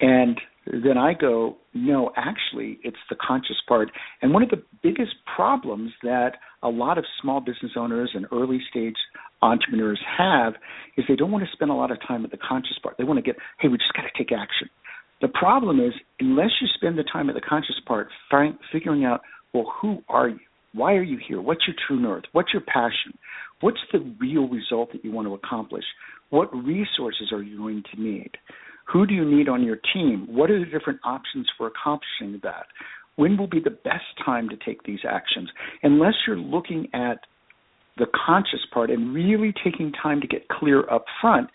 And 0.00 0.40
then 0.66 0.96
I 0.96 1.14
go, 1.14 1.56
no, 1.74 2.12
actually, 2.16 2.78
it's 2.84 2.96
the 3.10 3.16
conscious 3.16 3.56
part. 3.66 3.90
And 4.20 4.32
one 4.32 4.42
of 4.42 4.50
the 4.50 4.62
biggest 4.82 5.14
problems 5.34 5.92
that 6.02 6.32
a 6.62 6.68
lot 6.68 6.98
of 6.98 7.04
small 7.20 7.40
business 7.40 7.72
owners 7.76 8.10
and 8.14 8.26
early 8.32 8.60
stage 8.70 8.94
entrepreneurs 9.42 10.00
have 10.18 10.54
is 10.96 11.04
they 11.08 11.16
don't 11.16 11.32
want 11.32 11.44
to 11.44 11.50
spend 11.52 11.70
a 11.70 11.74
lot 11.74 11.90
of 11.90 11.98
time 12.06 12.24
at 12.24 12.30
the 12.30 12.38
conscious 12.38 12.78
part. 12.82 12.96
They 12.96 13.04
want 13.04 13.18
to 13.18 13.22
get, 13.22 13.36
hey, 13.58 13.68
we 13.68 13.76
just 13.76 13.92
got 13.94 14.02
to 14.02 14.16
take 14.16 14.30
action. 14.30 14.68
The 15.20 15.28
problem 15.28 15.80
is, 15.80 15.92
unless 16.20 16.50
you 16.60 16.68
spend 16.74 16.96
the 16.96 17.04
time 17.04 17.28
at 17.28 17.34
the 17.34 17.40
conscious 17.40 17.80
part, 17.86 18.08
find, 18.30 18.56
figuring 18.72 19.04
out, 19.04 19.20
well, 19.52 19.72
who 19.80 20.02
are 20.08 20.28
you? 20.28 20.38
Why 20.74 20.94
are 20.94 21.02
you 21.02 21.18
here? 21.28 21.40
What's 21.40 21.66
your 21.66 21.76
true 21.86 22.00
north? 22.00 22.24
What's 22.32 22.52
your 22.52 22.62
passion? 22.62 23.18
What's 23.60 23.80
the 23.92 23.98
real 24.18 24.48
result 24.48 24.92
that 24.92 25.04
you 25.04 25.12
want 25.12 25.28
to 25.28 25.34
accomplish? 25.34 25.84
What 26.30 26.52
resources 26.54 27.30
are 27.30 27.42
you 27.42 27.58
going 27.58 27.82
to 27.94 28.00
need? 28.00 28.30
Who 28.92 29.06
do 29.06 29.14
you 29.14 29.24
need 29.24 29.48
on 29.48 29.62
your 29.62 29.78
team? 29.92 30.26
What 30.28 30.50
are 30.50 30.58
the 30.58 30.70
different 30.70 31.00
options 31.04 31.46
for 31.56 31.66
accomplishing 31.66 32.40
that? 32.42 32.66
When 33.16 33.36
will 33.36 33.46
be 33.46 33.60
the 33.60 33.70
best 33.70 34.04
time 34.24 34.48
to 34.48 34.56
take 34.56 34.82
these 34.84 35.00
actions? 35.08 35.50
Unless 35.82 36.14
you're 36.26 36.36
looking 36.36 36.88
at 36.92 37.20
the 37.98 38.06
conscious 38.26 38.60
part 38.72 38.90
and 38.90 39.14
really 39.14 39.52
taking 39.64 39.92
time 39.92 40.20
to 40.20 40.26
get 40.26 40.48
clear 40.48 40.88
up 40.90 41.04
front, 41.20 41.50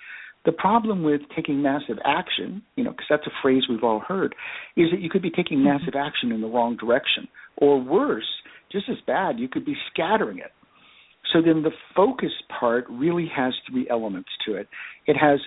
the 0.46 0.52
problem 0.52 1.04
with 1.04 1.22
taking 1.36 1.62
massive 1.62 1.98
action, 2.06 2.62
you 2.76 2.84
know, 2.84 2.92
because 2.92 3.08
that's 3.10 3.28
a 3.28 3.42
phrase 3.42 3.64
we've 3.70 3.84
all 3.84 4.00
heard, 4.00 4.34
is 4.78 4.90
that 4.92 5.02
you 5.02 5.10
could 5.10 5.22
be 5.22 5.32
taking 5.32 5.60
mm-hmm. 5.60 5.78
massive 5.78 5.96
action 5.96 6.32
in 6.32 6.42
the 6.42 6.48
wrong 6.48 6.78
direction. 6.78 7.28
Or 7.58 7.82
worse, 7.82 8.28
just 8.72 8.88
as 8.90 8.98
bad, 9.06 9.40
you 9.40 9.50
could 9.50 9.66
be 9.66 9.76
scattering 9.92 10.38
it. 10.38 10.52
So 11.34 11.42
then 11.42 11.64
the 11.64 11.72
focus 11.96 12.32
part 12.60 12.86
really 12.90 13.30
has 13.36 13.54
three 13.70 13.88
elements 13.90 14.30
to 14.46 14.56
it. 14.56 14.70
It 15.06 15.18
has 15.18 15.40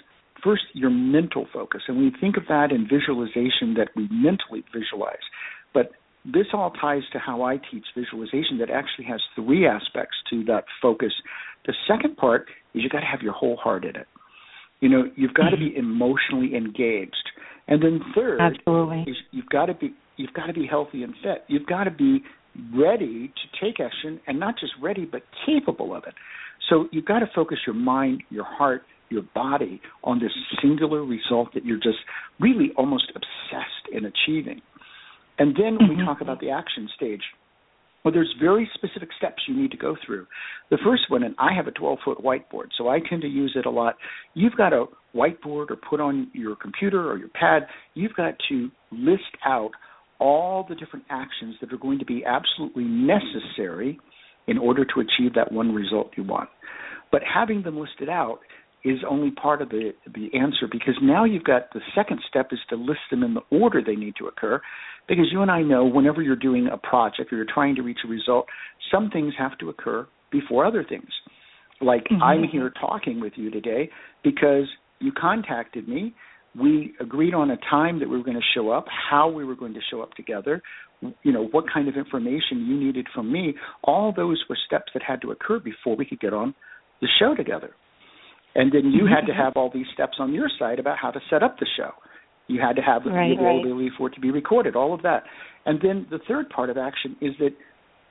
first 0.43 0.63
your 0.73 0.91
mental 0.91 1.47
focus, 1.53 1.83
and 1.89 1.99
we 1.99 2.13
think 2.21 2.37
of 2.37 2.45
that 2.49 2.71
in 2.71 2.89
visualization 2.89 3.75
that 3.75 3.89
we 3.97 4.09
mentally 4.11 4.65
visualize. 4.73 5.25
But 5.73 5.93
this 6.25 6.47
all 6.53 6.71
ties 6.71 7.03
to 7.13 7.19
how 7.19 7.43
I 7.43 7.57
teach 7.57 7.85
visualization 7.97 8.59
that 8.59 8.71
actually 8.71 9.07
has 9.07 9.21
three 9.35 9.67
aspects 9.67 10.17
to 10.31 10.45
that 10.45 10.65
focus. 10.83 11.13
The 11.67 11.75
second 11.89 12.17
part 12.17 12.47
is 12.75 12.83
you've 12.83 12.93
got 12.93 13.01
to 13.01 13.07
have 13.07 13.23
your 13.23 13.33
whole 13.33 13.57
heart 13.57 13.85
in 13.85 13.97
it. 13.97 14.07
You 14.81 14.89
know, 14.89 15.05
you've 15.17 15.35
got 15.35 15.51
to 15.51 15.57
be 15.57 15.71
mm-hmm. 15.71 15.79
emotionally 15.79 16.57
engaged. 16.57 17.31
And 17.69 17.83
then 17.83 18.01
third, 18.15 18.41
absolutely, 18.41 19.11
is 19.11 19.17
you've 19.31 19.49
got 19.49 19.67
to 19.67 19.75
be 19.75 19.95
you've 20.17 20.33
got 20.33 20.47
to 20.47 20.53
be 20.53 20.67
healthy 20.67 21.03
and 21.03 21.15
fit. 21.23 21.45
You've 21.49 21.67
got 21.67 21.85
to 21.85 21.91
be 21.91 22.23
ready 22.75 23.29
to 23.29 23.65
take 23.65 23.79
action, 23.79 24.21
and 24.27 24.41
not 24.41 24.59
just 24.59 24.73
ready, 24.83 25.05
but 25.05 25.23
capable 25.47 25.95
of 25.95 26.05
it. 26.07 26.15
So 26.69 26.89
you've 26.91 27.05
got 27.05 27.21
to 27.21 27.27
focus 27.35 27.59
your 27.67 27.77
mind, 27.77 28.23
your 28.29 28.45
heart, 28.45 28.83
your 29.11 29.23
body 29.35 29.81
on 30.05 30.19
this 30.19 30.33
singular 30.63 31.05
result 31.05 31.53
that 31.55 31.65
you're 31.65 31.77
just 31.77 31.99
really 32.39 32.71
almost 32.77 33.11
obsessed 33.15 33.93
in 33.93 34.05
achieving. 34.07 34.61
And 35.39 35.55
then 35.55 35.79
mm-hmm. 35.79 35.99
we 35.99 36.05
talk 36.05 36.21
about 36.21 36.41
the 36.41 36.51
action 36.51 36.89
stage. 36.97 37.23
Well, 38.05 38.15
there's 38.15 38.35
very 38.41 38.69
specific 38.75 39.11
steps 39.19 39.43
you 39.47 39.55
need 39.55 39.71
to 39.73 39.77
go 39.77 39.95
through. 40.07 40.27
The 40.71 40.79
first 40.83 41.03
one, 41.09 41.23
and 41.23 41.35
I 41.39 41.55
have 41.55 41.67
a 41.67 41.71
12 41.71 41.99
foot 42.05 42.19
whiteboard, 42.19 42.69
so 42.79 42.89
I 42.89 42.99
tend 43.01 43.23
to 43.23 43.29
use 43.29 43.53
it 43.57 43.67
a 43.67 43.71
lot. 43.71 43.97
You've 44.35 44.57
got 44.57 44.73
a 44.73 44.87
whiteboard 45.15 45.71
or 45.71 45.77
put 45.77 46.01
on 46.01 46.31
your 46.33 46.57
computer 46.57 47.11
or 47.11 47.19
your 47.19 47.29
pad, 47.29 47.67
you've 47.95 48.15
got 48.15 48.35
to 48.49 48.71
list 48.91 49.37
out 49.45 49.73
all 50.19 50.65
the 50.69 50.75
different 50.75 51.05
actions 51.11 51.57
that 51.61 51.73
are 51.73 51.79
going 51.79 51.99
to 51.99 52.05
be 52.05 52.25
absolutely 52.25 52.85
necessary 52.85 53.99
in 54.47 54.59
order 54.59 54.85
to 54.85 55.01
achieve 55.01 55.35
that 55.35 55.51
one 55.53 55.75
result 55.75 56.11
you 56.17 56.25
want. 56.25 56.49
But 57.11 57.23
having 57.23 57.63
them 57.63 57.79
listed 57.79 58.09
out 58.09 58.41
is 58.85 58.99
only 59.09 59.31
part 59.31 59.61
of 59.61 59.69
the 59.69 59.93
the 60.15 60.31
answer 60.39 60.67
because 60.71 60.95
now 61.03 61.25
you've 61.25 61.45
got 61.45 61.73
the 61.73 61.81
second 61.95 62.21
step 62.29 62.49
is 62.53 62.59
to 62.69 62.77
list 62.77 63.01
them 63.11 63.23
in 63.23 63.35
the 63.35 63.43
order 63.51 63.83
they 63.85 63.95
need 63.95 64.15
to 64.17 64.27
occur 64.27 64.61
because 65.09 65.27
you 65.31 65.43
and 65.43 65.51
I 65.51 65.63
know 65.63 65.85
whenever 65.85 66.23
you're 66.23 66.37
doing 66.37 66.69
a 66.73 66.79
project 66.79 67.33
or 67.33 67.37
you're 67.37 67.47
trying 67.53 67.75
to 67.77 67.83
reach 67.83 67.99
a 68.05 68.09
result 68.09 68.47
some 68.91 69.11
things 69.11 69.35
have 69.39 69.57
to 69.59 69.69
occur 69.69 70.07
before 70.33 70.65
other 70.65 70.85
things. 70.89 71.09
Like 71.81 72.05
mm-hmm. 72.05 72.23
I'm 72.23 72.45
here 72.45 72.73
talking 72.81 73.21
with 73.21 73.35
you 73.37 73.51
today 73.51 73.91
because 74.25 74.65
you 74.99 75.13
contacted 75.13 75.89
me. 75.89 76.15
We 76.59 76.95
agreed 77.01 77.33
on 77.33 77.51
a 77.51 77.57
time 77.71 78.01
that 78.01 78.09
we 78.09 78.17
were 78.17 78.25
going 78.25 78.37
to 78.37 78.43
show 78.55 78.71
up 78.71 78.87
how 79.11 79.31
we 79.31 79.45
were 79.45 79.55
going 79.55 79.75
to 79.75 79.81
show 79.91 80.03
up 80.03 80.15
together 80.15 80.63
you 81.23 81.33
know 81.33 81.47
what 81.47 81.65
kind 81.73 81.89
of 81.89 81.97
information 81.97 82.67
you 82.67 82.79
needed 82.79 83.07
from 83.15 83.33
me. 83.33 83.55
All 83.85 84.13
those 84.15 84.45
were 84.49 84.59
steps 84.67 84.93
that 84.93 85.03
had 85.03 85.23
to 85.23 85.31
occur 85.31 85.59
before 85.59 85.97
we 85.97 86.05
could 86.05 86.21
get 86.21 86.35
on 86.35 86.55
the 87.01 87.09
show 87.19 87.35
together 87.35 87.71
and 88.55 88.73
then 88.73 88.93
you 88.93 89.07
had 89.07 89.27
to 89.27 89.33
mm-hmm. 89.33 89.41
have 89.41 89.53
all 89.57 89.71
these 89.73 89.87
steps 89.93 90.17
on 90.19 90.33
your 90.33 90.49
side 90.59 90.79
about 90.79 90.99
how 90.99 91.11
to 91.11 91.21
set 91.31 91.43
up 91.43 91.59
the 91.59 91.67
show. 91.77 91.91
You 92.49 92.61
had 92.61 92.75
to 92.77 92.83
have 92.83 93.03
right, 93.05 93.29
the 93.29 93.41
availability 93.41 93.91
right. 93.91 93.93
for 93.97 94.09
it 94.09 94.15
to 94.15 94.21
be 94.21 94.31
recorded, 94.31 94.75
all 94.75 94.93
of 94.93 95.03
that. 95.03 95.23
And 95.67 95.81
then 95.81 96.07
the 96.11 96.19
third 96.27 96.49
part 96.51 96.69
of 96.69 96.77
action 96.77 97.17
is 97.21 97.33
that 97.39 97.51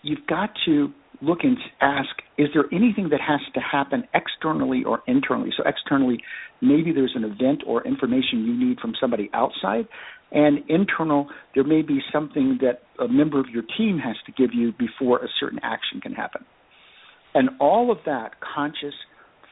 you've 0.02 0.26
got 0.28 0.52
to 0.66 0.94
look 1.22 1.40
and 1.44 1.58
ask 1.82 2.10
is 2.38 2.48
there 2.54 2.66
anything 2.72 3.10
that 3.10 3.20
has 3.20 3.42
to 3.54 3.60
happen 3.60 4.04
externally 4.14 4.84
or 4.86 5.02
internally 5.08 5.50
so 5.58 5.64
externally 5.66 6.18
maybe 6.62 6.94
there's 6.94 7.14
an 7.16 7.26
event 7.26 7.62
or 7.68 7.86
information 7.86 8.46
you 8.46 8.58
need 8.58 8.80
from 8.80 8.94
somebody 9.02 9.30
outside 9.34 9.86
and 10.32 10.60
internal 10.70 11.28
there 11.56 11.64
may 11.66 11.82
be 11.82 12.00
something 12.14 12.58
that 12.62 12.84
a 13.04 13.08
member 13.08 13.40
of 13.40 13.48
your 13.52 13.64
team 13.78 14.00
has 14.00 14.16
to 14.26 14.32
give 14.32 14.54
you 14.54 14.72
before 14.80 15.18
a 15.18 15.28
certain 15.40 15.60
action 15.62 16.00
can 16.00 16.14
happen 16.14 16.46
and 17.34 17.50
all 17.60 17.92
of 17.92 17.98
that 18.06 18.32
conscious 18.56 18.94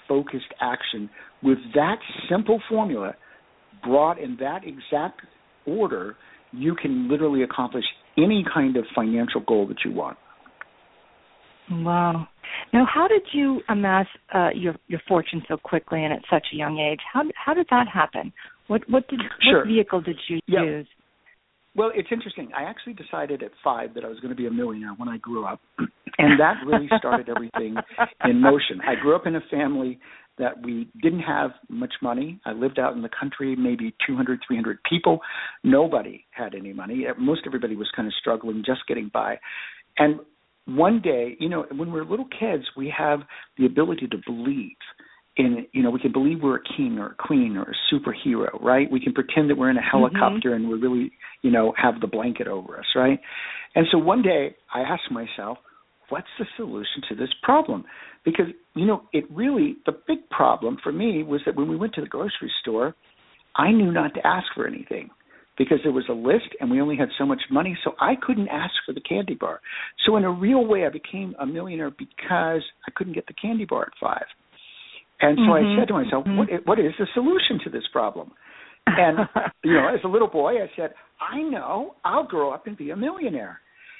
focused 0.08 0.54
action 0.62 1.10
with 1.44 1.58
that 1.76 1.98
simple 2.30 2.62
formula 2.70 3.16
brought 3.84 4.20
in 4.20 4.38
that 4.40 4.62
exact 4.64 5.22
order, 5.66 6.16
you 6.52 6.76
can 6.76 7.10
literally 7.10 7.44
accomplish 7.44 7.86
any 8.18 8.44
kind 8.52 8.78
of 8.78 8.86
financial 8.96 9.42
goal 9.42 9.68
that 9.68 9.78
you 9.86 9.92
want. 9.92 10.18
Wow. 11.70 12.28
Now, 12.74 12.86
how 12.92 13.08
did 13.08 13.24
you 13.34 13.62
amass 13.70 14.08
uh, 14.34 14.50
your 14.56 14.76
your 14.88 15.02
fortune 15.08 15.44
so 15.48 15.58
quickly 15.58 16.04
and 16.04 16.14
at 16.14 16.22
such 16.30 16.48
a 16.54 16.56
young 16.56 16.80
age? 16.80 17.00
How 17.12 17.24
how 17.36 17.54
did 17.54 17.68
that 17.70 17.88
happen? 17.94 18.32
What 18.68 18.82
what 18.90 19.08
did 19.10 19.20
sure. 19.42 19.60
what 19.60 19.68
vehicle 19.68 20.02
did 20.02 20.18
you 20.30 20.40
yeah. 20.48 20.64
use? 20.64 20.88
Well, 21.78 21.92
it's 21.94 22.10
interesting. 22.12 22.50
I 22.58 22.64
actually 22.64 22.94
decided 22.94 23.44
at 23.44 23.52
five 23.64 23.94
that 23.94 24.04
I 24.04 24.08
was 24.08 24.20
going 24.20 24.32
to 24.32 24.36
be 24.36 24.48
a 24.48 24.52
millionaire 24.52 24.94
when 24.98 25.08
I 25.08 25.18
grew 25.18 25.46
up, 25.46 25.62
and 26.18 26.40
that 26.40 26.56
really 26.66 26.90
started 26.98 27.30
everything 27.30 27.76
in 28.26 28.42
motion. 28.42 28.82
I 28.82 28.96
grew 29.00 29.16
up 29.16 29.28
in 29.28 29.36
a 29.36 29.42
family 29.52 30.00
that 30.40 30.64
we 30.64 30.90
didn't 31.04 31.20
have 31.20 31.52
much 31.70 31.94
money. 32.02 32.40
I 32.46 32.54
lived 32.54 32.80
out 32.80 32.94
in 32.94 33.04
the 33.04 33.10
country, 33.10 33.56
maybe 33.56 33.94
200, 34.08 34.40
300 34.48 34.80
people. 34.90 35.20
Nobody 35.64 36.26
had 36.32 36.56
any 36.56 36.74
money. 36.74 37.06
Uh, 37.08 37.14
most 37.20 37.42
everybody 37.46 37.76
was 37.76 37.90
kind 37.96 38.08
of 38.08 38.14
struggling, 38.20 38.64
just 38.66 38.82
getting 38.88 39.12
by. 39.14 39.38
And 40.00 40.20
one 40.66 41.00
day, 41.00 41.38
you 41.40 41.48
know, 41.48 41.66
when 41.76 41.92
we're 41.92 42.06
little 42.06 42.28
kids, 42.40 42.64
we 42.76 42.92
have 42.98 43.20
the 43.58 43.68
ability 43.68 44.08
to 44.08 44.18
believe 44.26 44.76
in, 45.38 45.68
you 45.72 45.84
know, 45.84 45.90
we 45.90 46.00
can 46.00 46.12
believe 46.12 46.40
we're 46.42 46.58
a 46.58 46.64
king 46.76 46.98
or 47.00 47.08
a 47.08 47.16
queen 47.16 47.58
or 47.58 47.64
a 47.64 47.94
superhero, 47.94 48.62
right? 48.62 48.92
We 48.92 49.00
can 49.00 49.14
pretend 49.14 49.50
that 49.50 49.58
we're 49.58 49.70
in 49.70 49.78
a 49.78 49.82
helicopter 49.82 50.50
mm-hmm. 50.50 50.64
and 50.64 50.70
we 50.70 50.80
really, 50.80 51.12
you 51.42 51.52
know, 51.52 51.74
have 51.78 52.02
the 52.02 52.08
blanket 52.08 52.48
over 52.48 52.78
us, 52.78 52.86
right? 52.96 53.20
And 53.76 53.86
so 53.92 53.98
one 53.98 54.22
day 54.22 54.56
I 54.74 54.82
asked 54.82 55.12
myself, 55.12 55.60
what's 56.10 56.28
the 56.40 56.46
solution 56.56 57.04
to 57.10 57.16
this 57.16 57.30
problem? 57.44 57.86
Because, 58.26 58.48
you 58.76 58.86
know, 58.86 59.04
it 59.14 59.26
really, 59.32 59.78
the 59.86 59.94
big 60.08 60.30
problem 60.30 60.78
for 60.82 60.92
me 60.92 61.24
was 61.24 61.42
that 61.46 61.56
when 61.56 61.70
we 61.70 61.76
went 61.76 61.94
to 61.96 62.02
the 62.02 62.08
grocery 62.08 62.52
store, 62.62 62.96
I 63.56 63.72
knew 63.72 63.92
not 63.92 64.14
to 64.16 64.26
ask 64.26 64.48
for 64.56 64.68
anything 64.68 65.10
because 65.58 65.80
there 65.84 65.92
was 65.92 66.06
a 66.10 66.14
list 66.14 66.50
and 66.60 66.70
we 66.70 66.82
only 66.82 66.96
had 66.98 67.10
so 67.18 67.26
much 67.26 67.42
money, 67.50 67.78
so 67.84 67.92
I 68.00 68.14
couldn't 68.16 68.48
ask 68.48 68.74
for 68.86 68.94
the 68.94 69.02
candy 69.02 69.34
bar. 69.34 69.60
So, 70.06 70.16
in 70.16 70.24
a 70.24 70.32
real 70.32 70.66
way, 70.66 70.86
I 70.86 70.90
became 70.90 71.36
a 71.40 71.46
millionaire 71.46 71.90
because 71.90 72.62
I 72.88 72.92
couldn't 72.96 73.14
get 73.14 73.26
the 73.28 73.34
candy 73.34 73.66
bar 73.66 73.84
at 73.84 73.94
five. 74.00 74.26
And 75.20 75.38
so 75.38 75.54
mm-hmm. 75.54 75.78
I 75.78 75.82
said 75.82 75.88
to 75.88 75.94
myself, 75.94 76.26
mm-hmm. 76.26 76.38
what, 76.38 76.50
what 76.66 76.80
is 76.80 76.94
the 77.00 77.08
solution 77.14 77.60
to 77.64 77.70
this 77.70 77.84
problem? 77.92 78.32
And, 78.86 79.20
you 79.64 79.74
know, 79.74 79.88
as 79.94 80.00
a 80.04 80.08
little 80.08 80.28
boy, 80.28 80.56
I 80.62 80.70
said, 80.76 80.94
I 81.20 81.42
know, 81.42 81.96
I'll 82.06 82.28
grow 82.28 82.52
up 82.54 82.68
and 82.68 82.78
be 82.78 82.92
a 82.92 82.96
millionaire. 82.96 83.60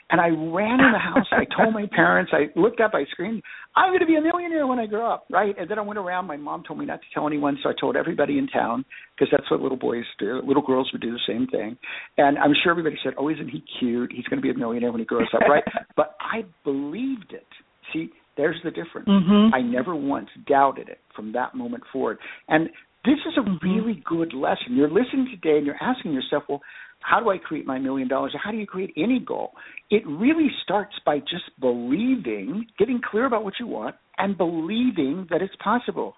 And 0.10 0.22
I 0.22 0.28
ran 0.28 0.80
in 0.80 0.94
the 0.94 1.00
house. 1.00 1.28
I 1.32 1.44
told 1.54 1.74
my 1.74 1.86
parents. 1.94 2.32
I 2.34 2.48
looked 2.58 2.80
up. 2.80 2.92
I 2.94 3.04
screamed, 3.12 3.44
"I'm 3.76 3.90
going 3.90 4.00
to 4.00 4.06
be 4.06 4.16
a 4.16 4.22
millionaire 4.22 4.66
when 4.66 4.80
I 4.80 4.86
grow 4.86 5.06
up!" 5.06 5.26
Right? 5.30 5.54
And 5.60 5.70
then 5.70 5.78
I 5.78 5.82
went 5.82 6.00
around. 6.00 6.28
My 6.28 6.38
mom 6.38 6.64
told 6.66 6.80
me 6.80 6.86
not 6.86 7.02
to 7.02 7.08
tell 7.14 7.28
anyone, 7.28 7.58
so 7.62 7.70
I 7.70 7.74
told 7.78 7.98
everybody 7.98 8.38
in 8.38 8.48
town 8.48 8.86
because 9.14 9.30
that's 9.32 9.52
what 9.52 9.60
little 9.60 9.78
boys 9.78 10.06
do. 10.18 10.42
Little 10.48 10.64
girls 10.64 10.90
would 10.94 11.02
do 11.02 11.12
the 11.12 11.20
same 11.28 11.46
thing. 11.48 11.78
And 12.18 12.38
I'm 12.38 12.54
sure 12.64 12.72
everybody 12.72 12.96
said, 13.04 13.16
"Oh, 13.18 13.28
isn't 13.28 13.50
he 13.50 13.62
cute? 13.80 14.14
He's 14.16 14.24
going 14.28 14.38
to 14.38 14.42
be 14.42 14.50
a 14.50 14.58
millionaire 14.58 14.92
when 14.92 15.00
he 15.00 15.06
grows 15.06 15.28
up!" 15.36 15.42
Right? 15.42 15.64
but 15.98 16.16
I 16.22 16.46
believed 16.64 17.34
it. 17.34 17.48
See, 17.92 18.12
there's 18.38 18.60
the 18.64 18.72
difference. 18.72 19.08
Mm-hmm. 19.08 19.54
I 19.54 19.62
never 19.62 19.96
once 19.96 20.30
doubted 20.48 20.90
it 20.90 21.00
from 21.16 21.34
that 21.34 21.56
moment 21.56 21.84
forward. 21.92 22.20
And 22.48 22.70
this 23.04 23.18
is 23.28 23.34
a 23.38 23.42
mm-hmm. 23.42 23.68
really 23.68 24.04
good 24.06 24.34
lesson. 24.34 24.76
You're 24.76 24.90
listening 24.90 25.28
today 25.30 25.58
and 25.58 25.66
you're 25.66 25.82
asking 25.82 26.14
yourself, 26.14 26.44
well, 26.48 26.62
how 27.00 27.20
do 27.20 27.30
I 27.30 27.38
create 27.38 27.66
my 27.66 27.80
million 27.80 28.08
dollars? 28.08 28.34
Or 28.34 28.40
how 28.44 28.52
do 28.52 28.58
you 28.58 28.68
create 28.68 28.92
any 28.98 29.20
goal? 29.20 29.52
It 29.90 30.04
really 30.06 30.48
starts 30.64 30.96
by 31.06 31.20
just 31.20 31.46
believing, 31.60 32.66
getting 32.78 33.02
clear 33.10 33.26
about 33.26 33.44
what 33.44 33.54
you 33.60 33.68
want, 33.68 33.96
and 34.18 34.38
believing 34.38 35.28
that 35.30 35.42
it's 35.42 35.56
possible. 35.64 36.16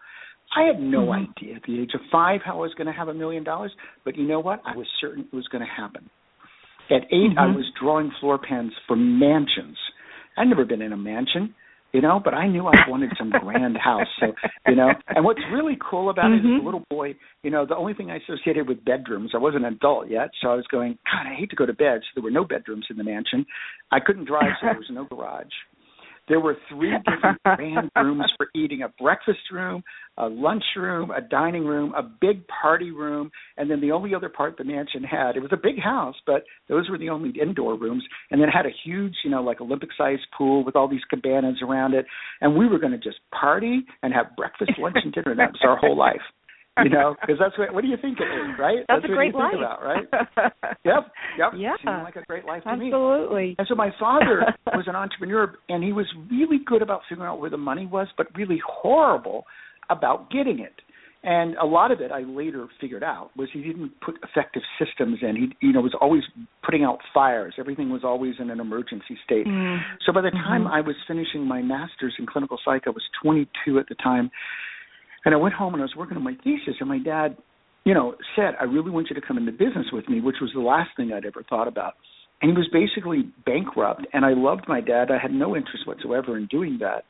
I 0.56 0.66
had 0.66 0.82
no 0.82 1.08
mm-hmm. 1.08 1.30
idea 1.32 1.56
at 1.58 1.64
the 1.64 1.80
age 1.80 1.92
of 1.94 2.02
five 2.12 2.42
how 2.44 2.54
I 2.54 2.62
was 2.62 2.74
going 2.76 2.88
to 2.88 2.94
have 2.94 3.08
a 3.08 3.14
million 3.14 3.44
dollars, 3.44 3.72
but 4.04 4.18
you 4.18 4.28
know 4.28 4.40
what? 4.40 4.62
I 4.66 4.76
was 4.76 4.88
certain 5.00 5.26
it 5.32 5.36
was 5.36 5.48
going 5.48 5.64
to 5.64 5.82
happen. 5.82 6.10
At 6.90 7.04
8 7.04 7.12
mm-hmm. 7.12 7.40
I 7.40 7.48
was 7.48 7.66
drawing 7.80 8.12
floor 8.20 8.40
plans 8.40 8.72
for 8.88 8.96
mansions. 8.96 9.78
I'd 10.38 10.48
never 10.48 10.66
been 10.66 10.82
in 10.82 10.94
a 10.94 10.98
mansion 10.98 11.54
you 11.92 12.02
know, 12.02 12.22
but 12.24 12.34
I 12.34 12.48
knew 12.48 12.68
I 12.68 12.76
wanted 12.88 13.12
some 13.18 13.32
grand 13.32 13.78
house. 13.78 14.08
So, 14.20 14.28
you 14.68 14.76
know, 14.76 14.90
and 15.08 15.26
what's 15.26 15.42
really 15.52 15.78
cool 15.78 16.10
about 16.10 16.26
mm-hmm. 16.26 16.48
it 16.48 16.56
as 16.58 16.62
a 16.62 16.66
little 16.66 16.86
boy, 16.90 17.16
you 17.44 17.52
know, 17.52 17.66
the 17.66 17.76
only 17.76 17.94
thing 17.94 18.12
I 18.12 18.18
associated 18.18 18.68
with 18.68 18.84
bedrooms, 18.86 19.32
I 19.34 19.38
wasn't 19.38 19.66
an 19.66 19.74
adult 19.74 20.10
yet, 20.10 20.30
so 20.42 20.50
I 20.50 20.56
was 20.56 20.66
going, 20.72 20.98
God, 21.06 21.30
I 21.30 21.36
hate 21.36 21.50
to 21.50 21.56
go 21.56 21.66
to 21.66 21.74
bed. 21.74 22.02
So 22.02 22.10
there 22.16 22.24
were 22.24 22.32
no 22.32 22.46
bedrooms 22.46 22.86
in 22.90 22.98
the 22.98 23.04
mansion. 23.04 23.46
I 23.92 24.00
couldn't 24.00 24.26
drive, 24.26 24.54
so 24.62 24.68
there 24.68 24.76
was 24.76 24.90
no 24.92 25.06
garage. 25.06 25.48
There 26.30 26.40
were 26.40 26.56
three 26.70 26.94
different 27.00 27.42
grand 27.56 27.92
rooms 27.96 28.32
for 28.38 28.48
eating 28.56 28.84
a 28.84 28.90
breakfast 29.02 29.40
room, 29.52 29.84
a 30.18 30.28
lunch 30.28 30.64
room, 30.78 31.10
a 31.12 31.22
dining 31.22 31.66
room, 31.66 31.94
a 31.96 32.04
big 32.04 32.48
party 32.48 32.92
room, 32.92 33.32
and 33.58 33.70
then 33.70 33.82
the 33.82 33.92
only 33.92 34.14
other 34.14 34.30
part 34.30 34.56
the 34.58 34.64
mansion 34.64 35.04
had. 35.04 35.36
It 35.36 35.42
was 35.42 35.52
a 35.52 35.58
big 35.58 35.80
house, 35.80 36.16
but 36.26 36.44
those 36.70 36.90
were 36.90 37.00
the 37.00 37.10
only 37.10 37.34
indoor 37.42 37.78
rooms. 37.78 38.04
And 38.30 38.40
then 38.40 38.50
it 38.50 38.54
had 38.54 38.68
a 38.68 38.76
huge, 38.86 39.16
you 39.24 39.32
know, 39.32 39.42
like 39.42 39.60
Olympic 39.60 39.90
sized 39.98 40.28
pool 40.38 40.64
with 40.64 40.76
all 40.76 40.88
these 40.88 41.04
cabanas 41.10 41.58
around 41.64 41.96
it. 41.96 42.06
And 42.42 42.56
we 42.56 42.68
were 42.68 42.80
going 42.80 42.94
to 42.94 42.98
just 43.00 43.18
party 43.32 43.82
and 44.04 44.14
have 44.14 44.36
breakfast, 44.38 44.72
lunch, 44.78 44.98
and 45.04 45.12
dinner. 45.12 45.32
And 45.32 45.40
that 45.40 45.52
was 45.52 45.62
our 45.64 45.78
whole 45.78 45.98
life 45.98 46.22
you 46.84 46.90
know, 46.90 47.16
because 47.20 47.38
that's 47.40 47.58
what. 47.58 47.74
What 47.74 47.82
do 47.82 47.88
you 47.88 47.98
think 48.02 48.20
it 48.20 48.30
is, 48.30 48.58
right? 48.60 48.80
That's, 48.88 49.02
that's 49.02 49.12
a 49.12 49.16
great 49.16 49.36
life. 49.36 49.54
About, 49.58 49.82
right? 49.82 50.06
yep, 50.86 51.12
yep. 51.38 51.52
Yeah, 51.56 51.74
Seemed 51.84 52.04
like 52.04 52.16
a 52.16 52.24
great 52.28 52.46
life 52.46 52.64
to 52.64 52.70
Absolutely. 52.70 52.90
me. 52.90 52.96
Absolutely. 52.96 53.56
And 53.58 53.68
so 53.68 53.76
my 53.76 53.90
father 54.00 54.44
was 54.74 54.86
an 54.88 54.96
entrepreneur, 54.96 55.54
and 55.70 55.84
he 55.84 55.94
was 55.94 56.08
really 56.32 56.60
good 56.66 56.82
about 56.82 57.02
figuring 57.10 57.30
out 57.30 57.40
where 57.40 57.50
the 57.50 57.58
money 57.58 57.86
was, 57.86 58.08
but 58.18 58.28
really 58.36 58.60
horrible 58.66 59.46
about 59.90 60.30
getting 60.32 60.60
it. 60.60 60.74
And 61.22 61.58
a 61.58 61.66
lot 61.66 61.92
of 61.92 62.00
it 62.00 62.12
I 62.12 62.22
later 62.22 62.68
figured 62.80 63.04
out 63.04 63.32
was 63.36 63.50
he 63.52 63.62
didn't 63.62 63.92
put 64.00 64.16
effective 64.24 64.62
systems 64.80 65.18
in. 65.22 65.36
He, 65.36 65.68
you 65.68 65.74
know, 65.74 65.82
was 65.82 65.96
always 66.00 66.24
putting 66.64 66.84
out 66.84 67.00
fires. 67.14 67.56
Everything 67.60 67.90
was 67.90 68.04
always 68.06 68.36
in 68.40 68.50
an 68.50 68.62
emergency 68.62 69.18
state. 69.26 69.46
Mm. 69.46 69.80
So 70.06 70.14
by 70.14 70.22
the 70.22 70.32
time 70.32 70.64
mm-hmm. 70.64 70.74
I 70.74 70.80
was 70.80 70.96
finishing 71.08 71.46
my 71.46 71.62
master's 71.62 72.16
in 72.18 72.26
clinical 72.26 72.58
psych, 72.64 72.84
I 72.88 72.92
was 72.92 73.04
22 73.22 73.80
at 73.80 73.90
the 73.90 73.96
time, 73.96 74.32
and 75.26 75.34
I 75.34 75.38
went 75.38 75.54
home 75.54 75.74
and 75.74 75.82
I 75.82 75.86
was 75.86 75.96
working 75.98 76.18
on 76.18 76.24
my 76.24 76.36
thesis, 76.44 76.76
and 76.80 76.90
my 76.90 77.00
dad, 77.00 77.38
you 77.84 77.94
know, 77.94 78.16
said, 78.36 78.56
"I 78.60 78.64
really 78.64 78.92
want 78.92 79.10
you 79.10 79.16
to 79.16 79.22
come 79.26 79.38
into 79.38 79.52
business 79.52 79.88
with 79.92 80.08
me," 80.10 80.22
which 80.22 80.38
was 80.42 80.52
the 80.54 80.62
last 80.62 80.90
thing 80.96 81.12
I'd 81.14 81.26
ever 81.26 81.44
thought 81.44 81.68
about. 81.68 81.96
And 82.42 82.52
he 82.52 82.58
was 82.58 82.70
basically 82.72 83.30
bankrupt, 83.46 84.06
and 84.14 84.26
I 84.26 84.34
loved 84.34 84.66
my 84.68 84.80
dad. 84.80 85.12
I 85.12 85.18
had 85.18 85.34
no 85.34 85.56
interest 85.58 85.86
whatsoever 85.86 86.38
in 86.38 86.46
doing 86.46 86.78
that. 86.80 87.04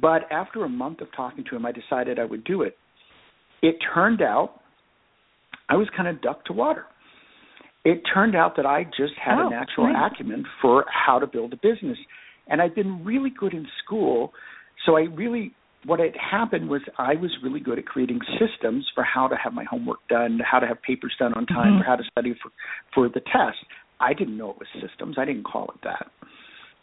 But 0.00 0.30
after 0.32 0.64
a 0.64 0.68
month 0.68 1.00
of 1.00 1.08
talking 1.14 1.44
to 1.50 1.56
him, 1.56 1.66
I 1.66 1.72
decided 1.72 2.18
I 2.18 2.24
would 2.24 2.44
do 2.44 2.62
it. 2.62 2.76
It 3.62 3.76
turned 3.94 4.22
out 4.22 4.60
I 5.68 5.76
was 5.76 5.88
kind 5.96 6.08
of 6.08 6.20
duck 6.20 6.44
to 6.46 6.52
water. 6.52 6.86
It 7.84 8.02
turned 8.12 8.34
out 8.34 8.56
that 8.56 8.66
I 8.66 8.84
just 8.84 9.14
had 9.22 9.38
oh, 9.38 9.48
a 9.48 9.50
natural 9.50 9.92
nice. 9.92 10.12
acumen 10.12 10.44
for 10.60 10.86
how 10.88 11.18
to 11.18 11.26
build 11.26 11.52
a 11.52 11.56
business. 11.56 11.98
And 12.48 12.60
I'd 12.60 12.74
been 12.74 13.04
really 13.04 13.30
good 13.30 13.52
in 13.52 13.66
school. 13.84 14.32
So 14.84 14.96
I 14.96 15.02
really, 15.02 15.52
what 15.86 16.00
had 16.00 16.14
happened 16.16 16.68
was 16.68 16.80
I 16.98 17.14
was 17.14 17.30
really 17.42 17.60
good 17.60 17.78
at 17.78 17.86
creating 17.86 18.20
systems 18.38 18.88
for 18.94 19.04
how 19.04 19.28
to 19.28 19.36
have 19.36 19.52
my 19.52 19.64
homework 19.64 20.06
done, 20.08 20.40
how 20.40 20.58
to 20.58 20.66
have 20.66 20.80
papers 20.82 21.14
done 21.18 21.34
on 21.34 21.46
time, 21.46 21.74
Mhm. 21.74 21.78
for 21.78 21.84
how 21.84 21.96
to 21.96 22.04
study 22.04 22.34
for, 22.34 22.50
for 22.94 23.08
the 23.08 23.20
test. 23.20 23.58
I 24.00 24.12
didn't 24.12 24.36
know 24.36 24.50
it 24.50 24.58
was 24.58 24.68
systems. 24.80 25.18
I 25.18 25.24
didn't 25.24 25.44
call 25.44 25.70
it 25.74 25.80
that. 25.82 26.10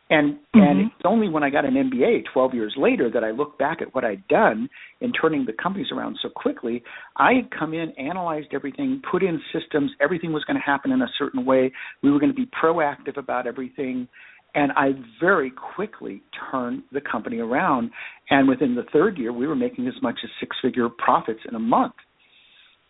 And 0.09 0.39
and 0.53 0.81
Mhm. 0.81 0.87
it's 0.87 1.05
only 1.05 1.29
when 1.29 1.41
I 1.41 1.49
got 1.49 1.63
an 1.63 1.77
MBA 1.77 2.21
12 2.33 2.53
years 2.53 2.75
later 2.75 3.09
that 3.09 3.23
I 3.23 3.31
look 3.31 3.57
back 3.57 3.81
at 3.81 3.95
what 3.95 4.03
I'd 4.03 4.27
done 4.27 4.69
in 4.99 5.13
turning 5.13 5.45
the 5.45 5.53
companies 5.53 5.89
around 5.91 6.17
so 6.17 6.29
quickly. 6.29 6.83
I 7.15 7.33
had 7.33 7.49
come 7.49 7.73
in, 7.73 7.91
analyzed 7.91 8.53
everything, 8.53 9.01
put 9.09 9.23
in 9.23 9.41
systems. 9.53 9.95
Everything 10.01 10.33
was 10.33 10.43
going 10.43 10.57
to 10.57 10.63
happen 10.63 10.91
in 10.91 11.01
a 11.01 11.07
certain 11.17 11.45
way. 11.45 11.71
We 12.01 12.11
were 12.11 12.19
going 12.19 12.31
to 12.31 12.35
be 12.35 12.47
proactive 12.47 13.15
about 13.15 13.47
everything. 13.47 14.09
And 14.53 14.71
I 14.73 14.91
very 15.19 15.51
quickly 15.75 16.21
turned 16.51 16.83
the 16.91 16.99
company 17.01 17.39
around. 17.39 17.91
And 18.29 18.47
within 18.49 18.75
the 18.75 18.83
third 18.91 19.17
year, 19.17 19.31
we 19.31 19.47
were 19.47 19.55
making 19.55 19.87
as 19.87 19.93
much 20.01 20.19
as 20.23 20.29
six 20.39 20.55
figure 20.61 20.89
profits 20.89 21.39
in 21.47 21.55
a 21.55 21.59
month. 21.59 21.93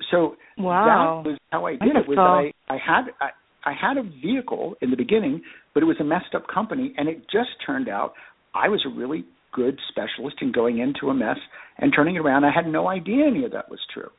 So 0.09 0.35
Wow. 0.57 1.21
that 1.23 1.29
was 1.29 1.39
how 1.51 1.65
I 1.67 1.73
did 1.73 1.95
it. 1.95 2.07
Was 2.07 2.17
Wonderful. 2.17 2.51
I, 2.69 2.73
I 2.73 2.77
had 2.77 3.11
I, 3.21 3.29
I 3.69 3.73
had 3.79 3.97
a 3.97 4.03
vehicle 4.03 4.75
in 4.81 4.89
the 4.89 4.97
beginning, 4.97 5.41
but 5.73 5.83
it 5.83 5.85
was 5.85 5.97
a 5.99 6.03
messed 6.03 6.33
up 6.35 6.47
company, 6.47 6.93
and 6.97 7.07
it 7.07 7.29
just 7.31 7.49
turned 7.65 7.87
out 7.87 8.13
I 8.55 8.67
was 8.69 8.83
a 8.85 8.89
really 8.89 9.23
good 9.53 9.77
specialist 9.89 10.37
in 10.41 10.51
going 10.51 10.79
into 10.79 11.09
a 11.09 11.13
mess 11.13 11.37
and 11.77 11.93
turning 11.95 12.15
it 12.15 12.19
around. 12.19 12.45
I 12.45 12.51
had 12.51 12.65
no 12.67 12.87
idea 12.87 13.27
any 13.27 13.43
of 13.45 13.51
that 13.51 13.69
was 13.69 13.79
true. 13.93 14.09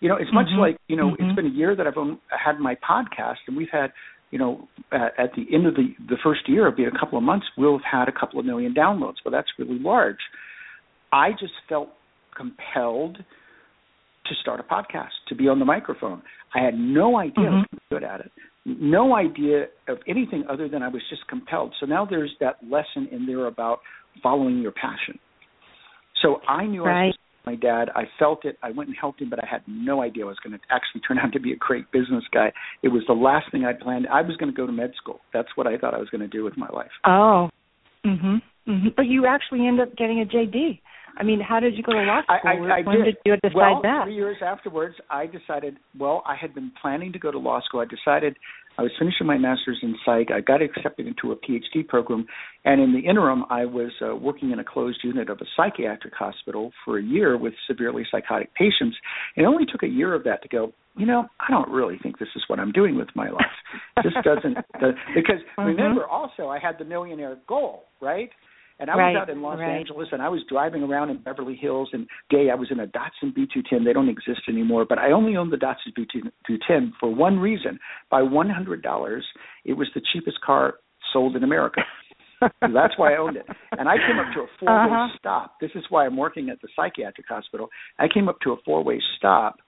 You 0.00 0.08
know, 0.08 0.16
it's 0.16 0.32
much 0.32 0.48
Mhm. 0.48 0.58
like 0.58 0.76
you 0.88 0.96
know, 0.96 1.10
Mhm. 1.10 1.20
it's 1.20 1.36
been 1.36 1.46
a 1.46 1.50
year 1.50 1.76
that 1.76 1.86
I've 1.86 1.96
own, 1.96 2.18
had 2.30 2.58
my 2.58 2.74
podcast, 2.76 3.38
and 3.46 3.56
we've 3.56 3.70
had 3.70 3.92
you 4.32 4.38
know, 4.38 4.66
at, 4.90 5.12
at 5.18 5.30
the 5.36 5.44
end 5.54 5.66
of 5.66 5.74
the 5.74 5.94
the 6.08 6.16
first 6.24 6.48
year, 6.48 6.66
it'll 6.66 6.76
be 6.76 6.84
a 6.84 6.98
couple 6.98 7.18
of 7.18 7.22
months, 7.22 7.46
we'll 7.56 7.78
have 7.78 8.08
had 8.08 8.08
a 8.08 8.18
couple 8.18 8.40
of 8.40 8.46
million 8.46 8.74
downloads. 8.74 9.16
Well, 9.24 9.30
that's 9.30 9.48
really 9.58 9.78
large. 9.78 10.16
I 11.12 11.30
just 11.38 11.52
felt 11.68 11.90
compelled 12.36 13.18
to 13.18 14.34
start 14.40 14.58
a 14.58 14.62
podcast, 14.62 15.10
to 15.28 15.34
be 15.34 15.48
on 15.48 15.58
the 15.58 15.64
microphone. 15.64 16.22
I 16.54 16.64
had 16.64 16.74
no 16.74 17.18
idea 17.18 17.44
mm-hmm. 17.44 17.54
I 17.54 17.66
was 17.72 17.80
good 17.90 18.04
at 18.04 18.20
it. 18.20 18.32
No 18.64 19.14
idea 19.14 19.66
of 19.88 19.98
anything 20.08 20.44
other 20.48 20.68
than 20.68 20.82
I 20.82 20.88
was 20.88 21.02
just 21.10 21.26
compelled. 21.28 21.74
So 21.80 21.86
now 21.86 22.06
there's 22.08 22.32
that 22.40 22.56
lesson 22.62 23.08
in 23.10 23.26
there 23.26 23.46
about 23.46 23.80
following 24.22 24.60
your 24.62 24.72
passion. 24.72 25.18
So 26.22 26.40
I 26.48 26.66
knew 26.66 26.84
I 26.84 27.06
was 27.06 27.16
Right. 27.44 27.56
supposed 27.56 27.64
to 27.64 27.70
help 27.70 27.84
my 27.84 27.84
dad. 27.84 27.92
I 27.94 28.08
felt 28.18 28.44
it. 28.44 28.58
I 28.62 28.70
went 28.70 28.88
and 28.88 28.96
helped 28.98 29.20
him, 29.20 29.30
but 29.30 29.38
I 29.42 29.46
had 29.50 29.62
no 29.66 30.02
idea 30.02 30.24
I 30.24 30.28
was 30.28 30.38
going 30.42 30.52
to 30.52 30.64
actually 30.70 31.00
turn 31.00 31.18
out 31.18 31.32
to 31.32 31.40
be 31.40 31.52
a 31.52 31.56
great 31.56 31.90
business 31.92 32.24
guy. 32.32 32.52
It 32.82 32.88
was 32.88 33.02
the 33.06 33.14
last 33.14 33.50
thing 33.50 33.64
I'd 33.64 33.80
planned. 33.80 34.06
I 34.08 34.22
was 34.22 34.36
going 34.36 34.50
to 34.52 34.56
go 34.56 34.66
to 34.66 34.72
med 34.72 34.92
school. 34.96 35.20
That's 35.32 35.48
what 35.54 35.66
I 35.66 35.78
thought 35.78 35.94
I 35.94 35.98
was 35.98 36.08
going 36.10 36.22
to 36.22 36.28
do 36.28 36.44
with 36.44 36.56
my 36.56 36.68
life. 36.68 36.90
Oh. 37.06 37.50
Mhm. 38.04 38.42
Mhm. 38.66 38.94
But 38.96 39.06
you 39.06 39.26
actually 39.26 39.66
end 39.66 39.80
up 39.80 39.94
getting 39.96 40.20
a 40.20 40.24
JD. 40.24 40.80
I 41.18 41.24
mean, 41.24 41.40
how 41.40 41.60
did 41.60 41.76
you 41.76 41.82
go 41.82 41.92
to 41.92 41.98
law 42.00 42.22
school? 42.22 42.38
I, 42.42 42.48
I, 42.48 42.78
I 42.78 42.82
when 42.82 43.04
did. 43.04 43.16
you 43.26 43.36
decide 43.36 43.54
well, 43.54 43.80
that? 43.82 44.04
three 44.04 44.14
years 44.14 44.38
afterwards, 44.40 44.94
I 45.10 45.26
decided. 45.26 45.76
Well, 45.98 46.22
I 46.26 46.34
had 46.34 46.54
been 46.54 46.72
planning 46.80 47.12
to 47.12 47.18
go 47.18 47.30
to 47.30 47.38
law 47.38 47.60
school. 47.60 47.80
I 47.80 47.84
decided 47.84 48.36
I 48.78 48.82
was 48.82 48.90
finishing 48.98 49.26
my 49.26 49.38
master's 49.38 49.78
in 49.82 49.94
psych. 50.04 50.28
I 50.34 50.40
got 50.40 50.62
accepted 50.62 51.06
into 51.06 51.32
a 51.32 51.36
PhD 51.36 51.86
program, 51.86 52.26
and 52.64 52.80
in 52.80 52.92
the 52.92 53.00
interim, 53.00 53.44
I 53.50 53.64
was 53.64 53.90
uh, 54.00 54.16
working 54.16 54.50
in 54.50 54.58
a 54.58 54.64
closed 54.64 55.00
unit 55.04 55.28
of 55.28 55.40
a 55.40 55.44
psychiatric 55.56 56.14
hospital 56.14 56.72
for 56.84 56.98
a 56.98 57.02
year 57.02 57.36
with 57.36 57.52
severely 57.66 58.04
psychotic 58.10 58.54
patients. 58.54 58.96
It 59.36 59.44
only 59.44 59.66
took 59.66 59.82
a 59.82 59.88
year 59.88 60.14
of 60.14 60.24
that 60.24 60.42
to 60.42 60.48
go. 60.48 60.72
You 60.96 61.06
know, 61.06 61.26
I 61.40 61.50
don't 61.50 61.70
really 61.70 61.98
think 62.02 62.18
this 62.18 62.28
is 62.36 62.42
what 62.48 62.58
I'm 62.60 62.72
doing 62.72 62.96
with 62.96 63.08
my 63.14 63.30
life. 63.30 63.56
this 64.02 64.12
doesn't 64.24 64.56
uh, 64.82 64.92
because 65.14 65.40
Mhm. 65.58 65.66
remember 65.66 66.06
also 66.06 66.48
I 66.48 66.58
had 66.58 66.78
the 66.78 66.84
millionaire 66.84 67.36
goal, 67.48 67.84
right? 68.00 68.30
And 68.82 68.90
I 68.90 68.96
Right, 68.96 69.12
was 69.14 69.22
out 69.22 69.30
in 69.30 69.42
Los 69.42 69.60
right. 69.60 69.78
Angeles 69.78 70.08
and 70.10 70.20
I 70.20 70.28
was 70.28 70.40
driving 70.48 70.82
around 70.82 71.10
in 71.10 71.18
Beverly 71.18 71.54
Hills 71.54 71.88
and 71.92 72.04
day 72.30 72.50
I 72.50 72.56
was 72.56 72.66
in 72.72 72.80
a 72.80 72.86
Datsun 72.88 73.32
B210. 73.32 73.84
They 73.84 73.92
don't 73.92 74.08
exist 74.08 74.40
anymore, 74.48 74.84
but 74.88 74.98
I 74.98 75.12
only 75.12 75.36
owned 75.36 75.52
the 75.52 75.56
Datsun 75.56 75.94
B210 75.96 76.90
for 76.98 77.14
one 77.14 77.38
reason. 77.38 77.78
By 78.10 78.22
$100, 78.22 79.20
it 79.64 79.72
was 79.74 79.86
the 79.94 80.02
cheapest 80.12 80.40
car 80.44 80.74
sold 81.12 81.36
in 81.36 81.44
America. 81.44 81.82
That's 82.60 82.98
why 82.98 83.14
I 83.14 83.18
owned 83.18 83.36
it. 83.36 83.46
And 83.78 83.88
I 83.88 83.94
came 83.98 84.18
up 84.18 84.34
to 84.34 84.40
a 84.40 84.46
four-way 84.58 84.90
Uh-huh. 84.90 85.16
stop. 85.16 85.60
This 85.60 85.70
is 85.76 85.84
why 85.88 86.04
I'm 86.04 86.16
working 86.16 86.50
at 86.50 86.60
the 86.60 86.68
psychiatric 86.74 87.28
hospital. 87.28 87.68
I 88.00 88.08
came 88.12 88.28
up 88.28 88.40
to 88.40 88.50
a 88.50 88.56
four-way 88.64 89.00
stop 89.16 89.60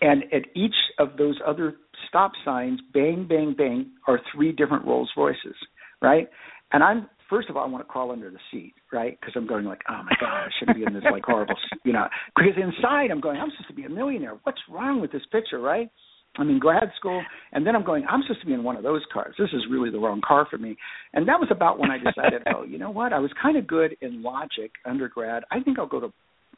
and 0.00 0.22
at 0.32 0.44
each 0.54 0.74
of 0.98 1.18
those 1.18 1.38
other 1.46 1.74
stop 2.08 2.32
signs, 2.42 2.80
bang, 2.94 3.26
bang, 3.28 3.54
bang, 3.56 3.90
are 4.08 4.18
three 4.34 4.52
different 4.52 4.86
Rolls 4.86 5.10
Royces, 5.14 5.56
right? 6.00 6.26
And 6.72 6.82
I'm 6.82 7.06
first 7.28 7.50
of 7.50 7.56
all, 7.56 7.64
I 7.64 7.68
want 7.68 7.86
to 7.86 7.90
crawl 7.90 8.12
under 8.12 8.30
the 8.30 8.38
seat, 8.50 8.74
right? 8.92 9.18
Because 9.18 9.34
I'm 9.36 9.46
going 9.46 9.64
like, 9.64 9.80
oh 9.88 10.02
my 10.04 10.12
god, 10.20 10.46
I 10.46 10.48
shouldn't 10.58 10.76
be 10.76 10.84
in 10.84 10.94
this 10.94 11.04
like 11.10 11.24
horrible, 11.24 11.54
you 11.84 11.92
know. 11.92 12.06
Because 12.36 12.52
inside 12.56 13.10
I'm 13.10 13.20
going, 13.20 13.38
I'm 13.38 13.50
supposed 13.50 13.68
to 13.68 13.74
be 13.74 13.84
a 13.84 13.88
millionaire. 13.88 14.34
What's 14.42 14.60
wrong 14.70 15.00
with 15.00 15.12
this 15.12 15.22
picture, 15.32 15.58
right? 15.58 15.90
I'm 16.38 16.50
in 16.50 16.58
grad 16.58 16.90
school, 16.96 17.22
and 17.52 17.66
then 17.66 17.74
I'm 17.74 17.84
going, 17.84 18.04
I'm 18.08 18.20
supposed 18.22 18.40
to 18.40 18.46
be 18.46 18.52
in 18.52 18.62
one 18.62 18.76
of 18.76 18.82
those 18.82 19.00
cars. 19.12 19.34
This 19.38 19.48
is 19.54 19.62
really 19.70 19.90
the 19.90 19.98
wrong 19.98 20.20
car 20.26 20.46
for 20.50 20.58
me. 20.58 20.76
And 21.14 21.26
that 21.28 21.40
was 21.40 21.48
about 21.50 21.78
when 21.78 21.90
I 21.90 21.96
decided, 21.96 22.42
oh, 22.54 22.62
you 22.62 22.78
know 22.78 22.90
what? 22.90 23.14
I 23.14 23.18
was 23.18 23.30
kind 23.42 23.56
of 23.56 23.66
good 23.66 23.96
in 24.02 24.22
logic 24.22 24.72
undergrad. 24.84 25.44
I 25.50 25.60
think 25.60 25.78
I'll 25.78 25.86
go 25.86 26.00
to 26.00 26.12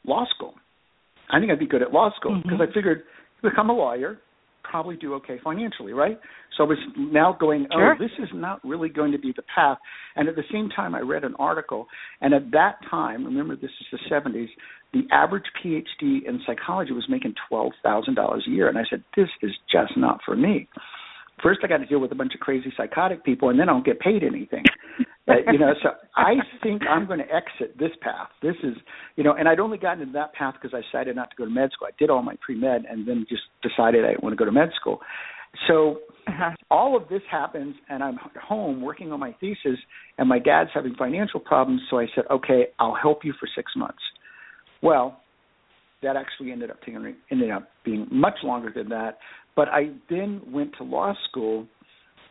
law 0.05 0.25
school. 0.35 0.55
I 1.31 1.39
think 1.39 1.51
I'd 1.51 1.59
be 1.59 1.67
good 1.67 1.81
at 1.81 1.93
law 1.93 2.11
school 2.17 2.41
because 2.43 2.59
Mhm. 2.59 2.69
I 2.69 2.73
figured 2.73 3.03
become 3.41 3.69
a 3.69 3.73
lawyer, 3.73 4.19
probably 4.69 4.95
do 4.95 5.13
okay 5.15 5.39
financially, 5.43 5.93
right? 5.93 6.19
So 6.57 6.63
I 6.63 6.67
was 6.67 6.77
now 6.97 7.35
going, 7.39 7.67
oh, 7.73 7.93
this 7.99 8.11
is 8.19 8.29
not 8.33 8.63
really 8.63 8.89
going 8.89 9.11
to 9.11 9.17
be 9.17 9.33
the 9.35 9.43
path. 9.53 9.77
And 10.15 10.27
at 10.27 10.35
the 10.35 10.43
same 10.51 10.69
time, 10.69 10.95
I 10.95 10.99
read 10.99 11.23
an 11.23 11.35
article, 11.39 11.87
and 12.21 12.33
at 12.33 12.51
that 12.51 12.79
time, 12.89 13.25
remember 13.25 13.55
this 13.55 13.71
is 13.81 13.87
the 13.91 14.13
70s, 14.13 14.47
the 14.93 15.01
average 15.11 15.45
PhD 15.63 16.27
in 16.27 16.39
psychology 16.45 16.91
was 16.93 17.05
making 17.09 17.33
$12,000 17.51 18.47
a 18.47 18.49
year. 18.49 18.67
And 18.69 18.77
I 18.77 18.83
said, 18.89 19.03
this 19.15 19.29
is 19.41 19.51
just 19.71 19.93
not 19.97 20.19
for 20.25 20.35
me. 20.35 20.67
First, 21.41 21.61
I 21.63 21.67
got 21.67 21.77
to 21.77 21.85
deal 21.85 21.99
with 21.99 22.11
a 22.11 22.15
bunch 22.15 22.33
of 22.33 22.41
crazy 22.41 22.73
psychotic 22.75 23.23
people, 23.23 23.49
and 23.49 23.59
then 23.59 23.69
I 23.69 23.73
don't 23.73 23.85
get 23.85 23.99
paid 23.99 24.23
anything. 24.23 24.63
Uh, 25.29 25.51
you 25.51 25.59
know, 25.59 25.73
so 25.83 25.89
I 26.15 26.33
think 26.63 26.81
I'm 26.89 27.05
going 27.05 27.19
to 27.19 27.25
exit 27.25 27.77
this 27.77 27.91
path. 28.01 28.29
This 28.41 28.55
is, 28.63 28.75
you 29.15 29.23
know, 29.23 29.33
and 29.33 29.47
I'd 29.47 29.59
only 29.59 29.77
gotten 29.77 30.01
into 30.01 30.13
that 30.13 30.33
path 30.33 30.55
because 30.61 30.73
I 30.73 30.81
decided 30.81 31.15
not 31.15 31.29
to 31.31 31.35
go 31.35 31.45
to 31.45 31.51
med 31.51 31.71
school. 31.73 31.87
I 31.87 31.95
did 31.97 32.09
all 32.09 32.21
my 32.21 32.35
pre 32.41 32.55
med, 32.55 32.85
and 32.89 33.07
then 33.07 33.25
just 33.29 33.43
decided 33.61 34.05
I 34.05 34.09
didn't 34.09 34.23
want 34.23 34.33
to 34.33 34.37
go 34.37 34.45
to 34.45 34.51
med 34.51 34.69
school. 34.79 34.99
So 35.67 35.99
Uh-huh. 36.27 36.51
all 36.69 36.95
of 36.95 37.09
this 37.09 37.23
happens 37.31 37.75
and 37.89 38.03
I'm 38.03 38.15
at 38.15 38.37
home 38.39 38.83
working 38.83 39.11
on 39.11 39.19
my 39.19 39.33
thesis 39.39 39.79
and 40.19 40.29
my 40.29 40.37
dad's 40.37 40.69
having 40.73 40.93
financial 40.93 41.39
problems 41.39 41.81
so 41.89 41.97
I 41.97 42.05
said 42.13 42.25
okay 42.29 42.67
I'll 42.77 42.93
help 42.93 43.25
you 43.25 43.33
for 43.39 43.47
6 43.55 43.71
months. 43.75 44.03
Well, 44.83 45.21
that 46.03 46.15
actually 46.15 46.51
ended 46.51 46.69
up 46.69 46.79
taking 46.81 47.15
ended 47.31 47.49
up 47.49 47.69
being 47.83 48.05
much 48.11 48.35
longer 48.43 48.71
than 48.73 48.89
that, 48.89 49.17
but 49.55 49.69
I 49.69 49.89
then 50.09 50.41
went 50.47 50.75
to 50.77 50.83
law 50.83 51.13
school 51.27 51.65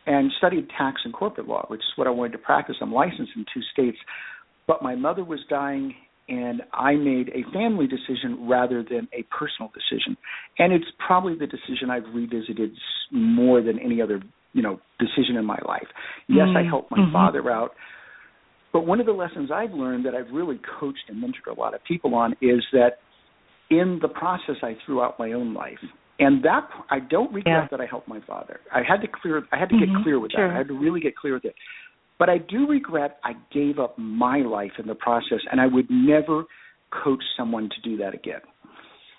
and 0.05 0.31
studied 0.37 0.67
tax 0.77 1.01
and 1.03 1.13
corporate 1.13 1.47
law, 1.47 1.65
which 1.67 1.81
is 1.81 1.93
what 1.95 2.07
I 2.07 2.11
wanted 2.11 2.31
to 2.33 2.37
practice. 2.39 2.75
I'm 2.81 2.93
licensed 2.93 3.31
in 3.35 3.45
two 3.53 3.61
states, 3.73 3.97
but 4.67 4.81
my 4.81 4.95
mother 4.95 5.23
was 5.23 5.39
dying 5.49 5.93
and 6.27 6.61
I 6.73 6.93
made 6.93 7.29
a 7.29 7.43
family 7.51 7.87
decision 7.87 8.47
rather 8.47 8.83
than 8.83 9.07
a 9.13 9.23
personal 9.35 9.71
decision. 9.73 10.15
And 10.59 10.71
it's 10.71 10.85
probably 11.05 11.33
the 11.33 11.47
decision 11.47 11.89
I've 11.89 12.13
revisited 12.13 12.71
more 13.11 13.61
than 13.61 13.79
any 13.79 13.99
other, 14.01 14.21
you 14.53 14.61
know, 14.61 14.79
decision 14.99 15.37
in 15.37 15.45
my 15.45 15.57
life. 15.67 15.87
Yes, 16.27 16.47
I 16.55 16.61
Mm, 16.61 16.69
helped 16.69 16.91
my 16.91 16.99
mhm. 16.99 17.11
father 17.11 17.49
out. 17.49 17.73
But 18.71 18.85
one 18.85 18.99
of 18.99 19.07
the 19.07 19.11
lessons 19.13 19.49
I've 19.49 19.73
learned 19.73 20.05
that 20.05 20.13
I've 20.13 20.31
really 20.31 20.59
coached 20.79 21.09
and 21.09 21.21
mentored 21.21 21.47
a 21.57 21.59
lot 21.59 21.73
of 21.73 21.83
people 21.83 22.13
on 22.13 22.35
is 22.41 22.63
that 22.71 22.99
in 23.71 23.97
the 23.99 24.07
process 24.07 24.57
I 24.61 24.75
threw 24.85 25.01
out 25.01 25.17
my 25.17 25.31
own 25.31 25.55
life. 25.55 25.83
And 26.19 26.43
that 26.43 26.69
I 26.89 26.99
don't 26.99 27.33
regret 27.33 27.63
Yeah. 27.63 27.67
that 27.71 27.81
I 27.81 27.85
helped 27.85 28.07
my 28.07 28.19
father. 28.21 28.59
I 28.73 28.83
had 28.83 29.01
to 29.01 29.07
clear 29.07 29.47
I 29.51 29.57
had 29.57 29.69
to 29.69 29.77
get 29.77 29.89
Mhm, 29.89 30.03
clear 30.03 30.19
with 30.19 30.31
sure. 30.33 30.47
that. 30.47 30.53
I 30.53 30.57
had 30.57 30.67
to 30.67 30.73
really 30.77 30.99
get 30.99 31.15
clear 31.15 31.33
with 31.33 31.45
it. 31.45 31.55
But 32.17 32.29
I 32.29 32.37
do 32.39 32.67
regret 32.67 33.19
I 33.23 33.35
gave 33.51 33.79
up 33.79 33.97
my 33.97 34.39
life 34.39 34.77
in 34.77 34.87
the 34.87 34.95
process, 34.95 35.39
and 35.49 35.61
I 35.61 35.67
would 35.67 35.89
never 35.89 36.43
coach 36.91 37.23
someone 37.37 37.69
to 37.69 37.81
do 37.81 37.95
that 37.97 38.13
again. 38.13 38.41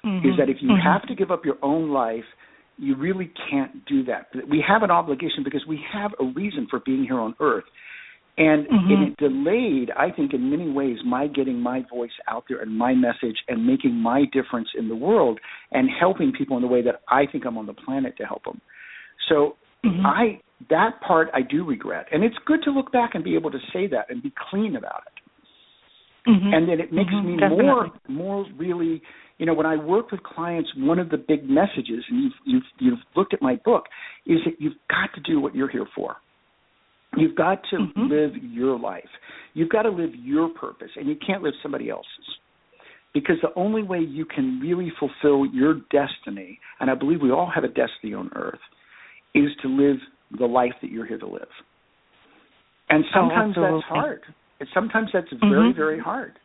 Mhm. 0.04 0.24
Is 0.24 0.36
that 0.36 0.50
if 0.50 0.60
you 0.60 0.70
Mhm. 0.70 0.80
have 0.80 1.06
to 1.06 1.14
give 1.14 1.30
up 1.30 1.44
your 1.44 1.58
own 1.62 1.90
life, 1.90 2.26
you 2.78 2.94
really 2.94 3.28
can't 3.48 3.84
do 3.86 4.02
that. 4.04 4.34
We 4.46 4.60
have 4.60 4.82
an 4.82 4.90
obligation 4.90 5.42
because 5.42 5.66
we 5.66 5.78
have 5.78 6.14
a 6.18 6.24
reason 6.24 6.66
for 6.66 6.80
being 6.80 7.04
here 7.04 7.20
on 7.20 7.34
earth. 7.40 7.64
And 8.40 8.66
mm-hmm. 8.66 9.03
it 9.03 9.16
delayed, 9.18 9.90
I 9.90 10.11
think, 10.11 10.33
in 10.33 10.50
many 10.50 10.70
ways, 10.70 10.96
my 11.05 11.26
getting 11.26 11.61
my 11.61 11.85
voice 11.92 12.11
out 12.26 12.44
there 12.48 12.62
and 12.62 12.74
my 12.74 12.94
message 12.94 13.37
and 13.48 13.66
making 13.66 13.92
my 13.92 14.24
difference 14.33 14.68
in 14.79 14.88
the 14.88 14.96
world 14.96 15.38
and 15.72 15.90
helping 16.00 16.33
people 16.33 16.57
in 16.57 16.62
the 16.62 16.68
way 16.68 16.81
that 16.81 17.03
I 17.07 17.26
think 17.31 17.44
I'm 17.44 17.59
on 17.59 17.66
the 17.66 17.74
planet 17.74 18.16
to 18.16 18.24
help 18.24 18.44
them. 18.44 18.62
So 19.29 19.57
mm-hmm. 19.85 20.07
I 20.07 20.40
that 20.70 21.03
part 21.07 21.29
I 21.35 21.42
do 21.42 21.66
regret, 21.66 22.07
and 22.12 22.24
it's 22.24 22.37
good 22.46 22.61
to 22.64 22.70
look 22.70 22.90
back 22.92 23.11
and 23.12 23.22
be 23.22 23.35
able 23.35 23.50
to 23.50 23.59
say 23.74 23.87
that 23.88 24.07
and 24.09 24.22
be 24.22 24.33
clean 24.50 24.74
about 24.74 25.03
it. 25.07 26.31
Mm-hmm. 26.31 26.55
And 26.55 26.66
then 26.66 26.81
it 26.81 26.94
makes 26.94 27.12
mm-hmm. 27.12 27.33
me 27.33 27.37
Definitely. 27.37 27.64
more 27.66 27.90
more 28.09 28.46
really 28.57 29.03
you 29.37 29.44
know 29.44 29.53
when 29.53 29.66
I 29.66 29.76
work 29.76 30.12
with 30.12 30.22
clients, 30.22 30.70
one 30.79 30.98
of 30.98 31.11
the 31.11 31.18
big 31.18 31.44
messages, 31.46 32.05
and 32.09 32.24
you've 32.24 32.33
you've 32.46 32.62
you've 32.79 32.98
looked 33.14 33.35
at 33.35 33.42
my 33.42 33.57
book, 33.66 33.85
is 34.24 34.38
that 34.46 34.55
you've 34.59 34.81
got 34.88 35.14
to 35.14 35.20
do 35.20 35.40
what 35.40 35.55
you're 35.55 35.70
here 35.70 35.87
for. 35.94 36.16
You've 37.16 37.34
got 37.36 37.62
to 37.70 37.76
mm-hmm. 37.76 38.06
live 38.06 38.30
your 38.42 38.78
life. 38.78 39.08
You've 39.54 39.70
got 39.70 39.82
to 39.82 39.90
live 39.90 40.10
your 40.14 40.48
purpose, 40.48 40.90
and 40.96 41.08
you 41.08 41.16
can't 41.24 41.42
live 41.42 41.54
somebody 41.62 41.90
else's. 41.90 42.06
Because 43.12 43.36
the 43.42 43.52
only 43.56 43.82
way 43.82 43.98
you 43.98 44.24
can 44.24 44.60
really 44.60 44.92
fulfill 44.98 45.44
your 45.44 45.80
destiny, 45.90 46.60
and 46.78 46.88
I 46.88 46.94
believe 46.94 47.20
we 47.20 47.32
all 47.32 47.50
have 47.52 47.64
a 47.64 47.68
destiny 47.68 48.14
on 48.14 48.30
earth, 48.36 48.60
is 49.34 49.50
to 49.62 49.68
live 49.68 49.96
the 50.38 50.46
life 50.46 50.72
that 50.82 50.92
you're 50.92 51.06
here 51.06 51.18
to 51.18 51.26
live. 51.26 51.48
And 52.88 53.04
Oh, 53.06 53.12
sometimes 53.12 53.56
that's 53.56 53.84
hard. 53.84 54.22
And 54.60 54.68
sometimes 54.72 55.10
that's 55.12 55.30
very, 55.32 55.72
Mhm. 55.72 55.74
very 55.74 55.98
hard. 55.98 56.38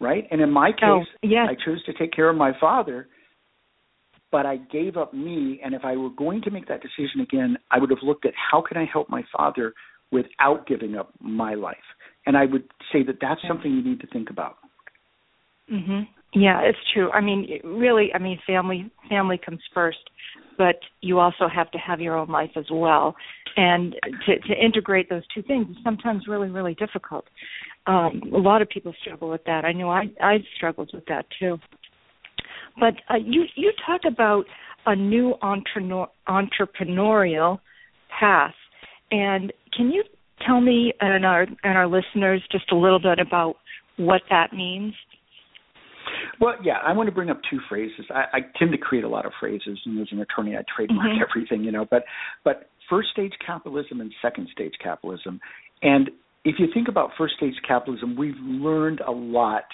Right? 0.00 0.26
And 0.30 0.40
in 0.40 0.50
my 0.50 0.72
case, 0.72 0.82
Oh, 0.82 1.04
yes. 1.22 1.48
I 1.48 1.54
chose 1.54 1.82
to 1.84 1.92
take 1.94 2.12
care 2.12 2.28
of 2.28 2.36
my 2.36 2.52
father, 2.54 3.08
but 4.30 4.44
I 4.44 4.56
gave 4.56 4.96
up 4.96 5.14
me. 5.14 5.60
And 5.62 5.74
if 5.74 5.84
I 5.84 5.96
were 5.96 6.10
going 6.10 6.42
to 6.42 6.50
make 6.50 6.66
that 6.66 6.82
decision 6.82 7.20
again, 7.20 7.56
I 7.70 7.78
would 7.78 7.90
have 7.90 8.02
looked 8.02 8.26
at 8.26 8.34
how 8.34 8.60
can 8.60 8.76
I 8.76 8.84
help 8.84 9.08
my 9.08 9.22
father 9.34 9.72
without 10.12 10.66
giving 10.66 10.96
up 10.96 11.12
my 11.20 11.54
life. 11.54 11.76
And 12.26 12.36
I 12.36 12.46
would 12.46 12.64
say 12.92 13.02
that 13.04 13.16
that's 13.20 13.40
something 13.46 13.70
you 13.70 13.82
need 13.82 14.00
to 14.00 14.06
think 14.06 14.30
about. 14.30 14.58
Mhm. 15.70 16.06
Yeah, 16.34 16.60
it's 16.60 16.78
true. 16.92 17.10
I 17.12 17.20
mean, 17.20 17.60
really, 17.62 18.12
I 18.12 18.18
mean, 18.18 18.38
family 18.46 18.90
family 19.08 19.38
comes 19.38 19.60
first, 19.72 20.10
but 20.58 20.80
you 21.00 21.20
also 21.20 21.48
have 21.48 21.70
to 21.70 21.78
have 21.78 22.00
your 22.00 22.16
own 22.16 22.28
life 22.28 22.50
as 22.56 22.70
well, 22.70 23.14
and 23.56 23.94
to 24.26 24.38
to 24.38 24.54
integrate 24.64 25.08
those 25.08 25.26
two 25.32 25.42
things 25.42 25.68
is 25.70 25.82
sometimes 25.84 26.26
really 26.26 26.50
really 26.50 26.74
difficult. 26.74 27.26
Um, 27.86 28.22
a 28.34 28.38
lot 28.38 28.62
of 28.62 28.68
people 28.68 28.92
struggle 29.00 29.28
with 29.28 29.44
that. 29.44 29.64
I 29.64 29.72
know 29.72 29.90
I 29.90 30.10
I 30.20 30.38
struggled 30.56 30.90
with 30.92 31.06
that 31.06 31.26
too. 31.38 31.58
But 32.78 32.94
uh, 33.08 33.16
you 33.16 33.44
you 33.54 33.72
talk 33.86 34.00
about 34.04 34.44
a 34.86 34.96
new 34.96 35.34
entrepreneur, 35.40 36.08
entrepreneurial 36.28 37.60
path, 38.18 38.54
and 39.10 39.52
can 39.76 39.90
you 39.90 40.02
tell 40.46 40.60
me 40.60 40.92
and 41.00 41.24
our 41.24 41.42
and 41.42 41.78
our 41.78 41.86
listeners 41.86 42.42
just 42.50 42.70
a 42.72 42.76
little 42.76 42.98
bit 43.00 43.18
about 43.18 43.56
what 43.96 44.22
that 44.30 44.52
means? 44.52 44.94
Well, 46.40 46.54
yeah, 46.62 46.78
I 46.84 46.92
want 46.92 47.08
to 47.08 47.14
bring 47.14 47.30
up 47.30 47.40
two 47.50 47.60
phrases. 47.68 48.06
I, 48.10 48.24
I 48.32 48.40
tend 48.58 48.72
to 48.72 48.78
create 48.78 49.04
a 49.04 49.08
lot 49.08 49.24
of 49.24 49.32
phrases, 49.40 49.78
and 49.84 50.00
as 50.00 50.08
an 50.10 50.20
attorney, 50.20 50.56
I 50.56 50.62
trademark 50.74 51.10
Mhm. 51.10 51.22
everything, 51.22 51.64
you 51.64 51.72
know. 51.72 51.84
But 51.84 52.04
but 52.42 52.70
first 52.88 53.10
stage 53.10 53.32
capitalism 53.44 54.00
and 54.00 54.12
second 54.20 54.48
stage 54.50 54.74
capitalism, 54.82 55.40
and 55.82 56.10
if 56.44 56.58
you 56.58 56.66
think 56.74 56.88
about 56.88 57.14
first 57.16 57.36
stage 57.36 57.54
capitalism, 57.66 58.16
we've 58.16 58.38
learned 58.40 59.00
a 59.00 59.10
lot 59.10 59.64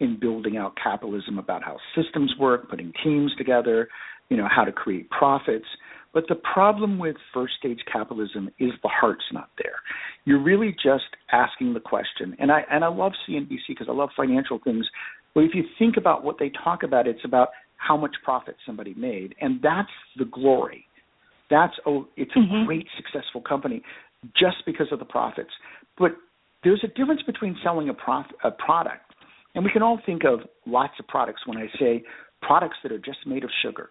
in 0.00 0.16
building 0.16 0.56
out 0.56 0.76
capitalism 0.76 1.38
about 1.38 1.62
how 1.64 1.78
systems 1.94 2.36
work, 2.38 2.68
putting 2.68 2.92
teams 3.02 3.34
together, 3.36 3.88
you 4.28 4.36
know, 4.36 4.46
how 4.48 4.64
to 4.64 4.72
create 4.72 5.08
profits. 5.10 5.66
But 6.14 6.24
the 6.28 6.36
problem 6.36 6.98
with 6.98 7.16
first 7.34 7.54
stage 7.58 7.80
capitalism 7.90 8.48
is 8.58 8.70
the 8.82 8.88
heart's 8.88 9.24
not 9.32 9.50
there. 9.62 9.76
You're 10.24 10.42
really 10.42 10.72
just 10.72 11.04
asking 11.32 11.74
the 11.74 11.80
question. 11.80 12.34
And 12.38 12.50
I 12.50 12.62
and 12.70 12.84
I 12.84 12.88
love 12.88 13.12
CNBC 13.28 13.68
because 13.68 13.88
I 13.88 13.92
love 13.92 14.10
financial 14.16 14.58
things. 14.62 14.86
But 15.34 15.44
if 15.44 15.54
you 15.54 15.64
think 15.78 15.96
about 15.96 16.24
what 16.24 16.38
they 16.38 16.50
talk 16.64 16.82
about, 16.82 17.06
it's 17.06 17.24
about 17.24 17.50
how 17.76 17.96
much 17.96 18.16
profit 18.24 18.56
somebody 18.66 18.94
made, 18.94 19.34
and 19.40 19.60
that's 19.62 19.88
the 20.16 20.24
glory. 20.24 20.86
That's 21.50 21.74
oh, 21.86 22.08
it's 22.16 22.32
a 22.34 22.40
Mhm. 22.40 22.66
great 22.66 22.88
successful 22.96 23.40
company 23.40 23.82
just 24.34 24.64
because 24.66 24.90
of 24.90 24.98
the 24.98 25.04
profits. 25.04 25.52
But 25.96 26.16
there's 26.64 26.82
a 26.82 26.88
difference 26.88 27.22
between 27.22 27.56
selling 27.62 27.88
a, 27.88 27.94
prof- 27.94 28.32
a 28.42 28.50
product, 28.50 29.14
and 29.54 29.64
we 29.64 29.70
can 29.70 29.82
all 29.82 29.98
think 30.04 30.24
of 30.24 30.40
lots 30.66 30.98
of 30.98 31.06
products 31.06 31.46
when 31.46 31.56
I 31.56 31.68
say 31.78 32.02
products 32.42 32.76
that 32.82 32.92
are 32.92 32.98
just 32.98 33.24
made 33.26 33.44
of 33.44 33.50
sugar. 33.62 33.90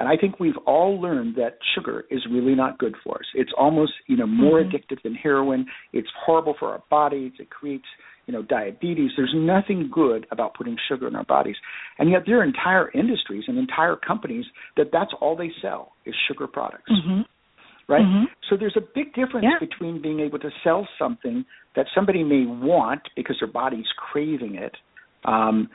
And 0.00 0.08
I 0.08 0.16
think 0.16 0.40
we've 0.40 0.56
all 0.66 0.98
learned 0.98 1.36
that 1.36 1.58
sugar 1.74 2.06
is 2.10 2.20
really 2.30 2.54
not 2.54 2.78
good 2.78 2.94
for 3.04 3.16
us. 3.16 3.26
It's 3.34 3.52
almost, 3.58 3.92
you 4.06 4.16
know, 4.16 4.26
more 4.26 4.58
Mhm. 4.58 4.72
addictive 4.72 5.02
than 5.02 5.14
heroin. 5.14 5.66
It's 5.92 6.08
horrible 6.12 6.54
for 6.54 6.70
our 6.70 6.82
bodies. 6.88 7.32
It 7.38 7.50
creates, 7.50 7.86
you 8.26 8.32
know, 8.32 8.40
diabetes. 8.40 9.14
There's 9.14 9.34
nothing 9.34 9.90
good 9.90 10.26
about 10.30 10.54
putting 10.54 10.78
sugar 10.88 11.06
in 11.06 11.14
our 11.14 11.24
bodies. 11.24 11.56
And 11.98 12.08
yet 12.08 12.24
there 12.24 12.40
are 12.40 12.44
entire 12.44 12.90
industries 12.94 13.44
and 13.46 13.58
entire 13.58 13.94
companies 13.94 14.46
that 14.78 14.90
that's 14.90 15.12
all 15.20 15.36
they 15.36 15.52
sell 15.60 15.92
is 16.06 16.14
sugar 16.26 16.46
products 16.46 16.90
Mhm. 16.90 17.26
right? 17.86 18.06
Mhm. 18.06 18.28
So 18.48 18.56
there's 18.56 18.76
a 18.76 18.80
big 18.80 19.12
difference 19.12 19.44
Yeah. 19.44 19.58
between 19.58 19.98
being 19.98 20.20
able 20.20 20.38
to 20.38 20.50
sell 20.62 20.88
something 20.96 21.44
that 21.74 21.88
somebody 21.94 22.24
may 22.24 22.46
want 22.46 23.02
because 23.16 23.38
their 23.38 23.48
body's 23.48 23.90
craving 23.92 24.54
it, 24.54 24.76
um, 25.24 25.68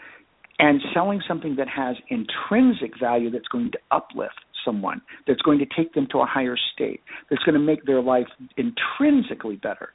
and 0.59 0.81
selling 0.93 1.21
something 1.27 1.55
that 1.57 1.67
has 1.67 1.95
intrinsic 2.09 2.99
value 2.99 3.29
that's 3.29 3.47
going 3.47 3.71
to 3.71 3.77
uplift 3.91 4.39
someone, 4.63 5.01
that's 5.27 5.41
going 5.41 5.59
to 5.59 5.65
take 5.77 5.93
them 5.93 6.07
to 6.11 6.19
a 6.19 6.25
higher 6.25 6.57
state, 6.73 7.01
that's 7.29 7.43
going 7.43 7.53
to 7.53 7.59
make 7.59 7.85
their 7.85 8.01
life 8.01 8.27
intrinsically 8.57 9.57
better. 9.57 9.89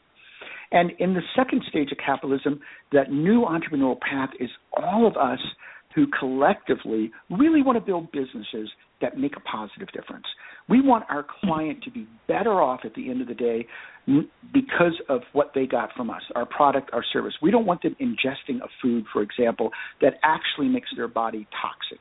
And 0.73 0.93
in 0.99 1.15
the 1.15 1.23
second 1.35 1.63
stage 1.69 1.91
of 1.91 1.99
capitalism, 1.99 2.61
that 2.93 3.11
new 3.11 3.43
entrepreneurial 3.43 3.99
path 3.99 4.31
is 4.39 4.51
all 4.73 5.07
of 5.07 5.17
us 5.17 5.41
who 5.95 6.07
collectively 6.19 7.11
really 7.31 7.63
want 7.63 7.77
to 7.77 7.85
build 7.85 8.13
businesses 8.13 8.71
that 9.01 9.19
make 9.19 9.37
a 9.37 9.41
positive 9.41 9.89
difference. 9.93 10.27
We 10.69 10.81
want 10.81 11.05
our 11.09 11.27
client 11.43 11.83
to 11.85 11.91
be 11.91 12.07
better 12.29 12.63
off 12.63 12.81
at 12.85 12.95
the 12.95 13.11
end 13.11 13.21
of 13.21 13.29
the 13.29 13.35
day 13.35 13.67
because 14.53 15.01
of 15.09 15.23
what 15.33 15.53
they 15.55 15.67
got 15.67 15.91
from 15.97 16.11
us, 16.11 16.23
our 16.35 16.47
product, 16.47 16.91
our 16.93 17.05
service. 17.13 17.35
We 17.43 17.51
don't 17.51 17.67
want 17.67 17.83
them 17.83 17.97
ingesting 18.01 18.59
a 18.63 18.69
food, 18.83 19.05
for 19.13 19.23
example, 19.23 19.71
that 20.01 20.15
actually 20.23 20.69
makes 20.69 20.89
their 20.97 21.09
body 21.09 21.47
toxic. 21.61 22.01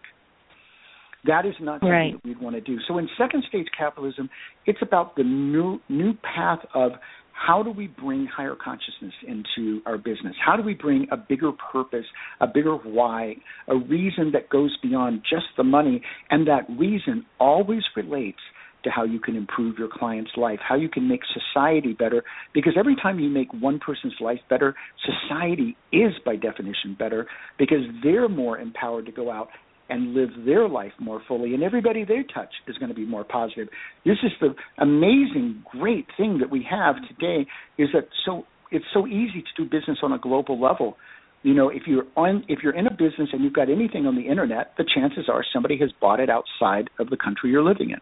That 1.25 1.45
is 1.45 1.55
not 1.59 1.81
something 1.81 1.89
Right. 1.89 2.13
that 2.13 2.23
we'd 2.23 2.39
want 2.39 2.55
to 2.55 2.61
do. 2.61 2.79
So 2.87 2.97
in 2.97 3.09
second 3.17 3.43
stage 3.45 3.67
capitalism, 3.77 4.29
it's 4.65 4.81
about 4.81 5.15
the 5.15 5.23
new 5.23 5.81
new 5.89 6.13
path 6.13 6.65
of 6.73 6.93
how 7.33 7.63
do 7.63 7.71
we 7.71 7.87
bring 7.87 8.25
higher 8.25 8.55
consciousness 8.55 9.13
into 9.25 9.81
our 9.85 9.97
business? 9.97 10.35
How 10.45 10.57
do 10.57 10.63
we 10.63 10.73
bring 10.73 11.07
a 11.09 11.15
bigger 11.15 11.51
purpose, 11.53 12.05
a 12.41 12.47
bigger 12.47 12.75
why, 12.75 13.37
a 13.69 13.77
reason 13.77 14.31
that 14.33 14.49
goes 14.49 14.75
beyond 14.83 15.23
just 15.29 15.45
the 15.55 15.63
money? 15.63 16.01
And 16.29 16.45
that 16.47 16.65
reason 16.69 17.25
always 17.39 17.83
relates 17.95 18.39
to 18.83 18.89
how 18.89 19.03
you 19.03 19.19
can 19.19 19.35
improve 19.35 19.77
your 19.77 19.89
client's 19.91 20.31
life, 20.37 20.59
how 20.67 20.75
you 20.75 20.89
can 20.89 21.07
make 21.07 21.21
society 21.33 21.93
better. 21.93 22.23
Because 22.53 22.73
every 22.77 22.95
time 22.95 23.19
you 23.19 23.29
make 23.29 23.51
one 23.53 23.79
person's 23.79 24.15
life 24.19 24.39
better, 24.49 24.75
society 25.05 25.77
is 25.91 26.13
by 26.25 26.35
definition 26.35 26.95
better 26.97 27.27
because 27.57 27.83
they're 28.03 28.29
more 28.29 28.57
empowered 28.57 29.05
to 29.05 29.11
go 29.11 29.31
out 29.31 29.49
and 29.89 30.13
live 30.13 30.29
their 30.45 30.67
life 30.67 30.91
more 30.99 31.21
fully 31.27 31.53
and 31.53 31.63
everybody 31.63 32.03
they 32.05 32.23
touch 32.33 32.49
is 32.67 32.77
going 32.77 32.89
to 32.89 32.95
be 32.95 33.05
more 33.05 33.23
positive. 33.23 33.67
This 34.05 34.17
is 34.23 34.31
the 34.39 34.53
amazing 34.77 35.63
great 35.71 36.05
thing 36.17 36.39
that 36.39 36.49
we 36.49 36.65
have 36.69 36.95
today 37.07 37.47
is 37.77 37.89
that 37.93 38.07
so 38.25 38.43
it's 38.71 38.85
so 38.93 39.07
easy 39.07 39.41
to 39.41 39.63
do 39.63 39.69
business 39.69 39.97
on 40.03 40.11
a 40.13 40.19
global 40.19 40.61
level. 40.61 40.97
You 41.43 41.53
know 41.53 41.69
if 41.69 41.83
you're 41.87 42.03
on 42.15 42.43
if 42.47 42.59
you're 42.63 42.75
in 42.75 42.87
a 42.87 42.91
business 42.91 43.29
and 43.33 43.43
you've 43.43 43.53
got 43.53 43.69
anything 43.69 44.05
on 44.05 44.15
the 44.15 44.27
internet 44.27 44.73
the 44.77 44.85
chances 44.93 45.29
are 45.31 45.43
somebody 45.53 45.77
has 45.79 45.91
bought 46.01 46.19
it 46.19 46.29
outside 46.29 46.89
of 46.99 47.09
the 47.09 47.17
country 47.17 47.49
you're 47.51 47.63
living 47.63 47.91
in. 47.91 47.99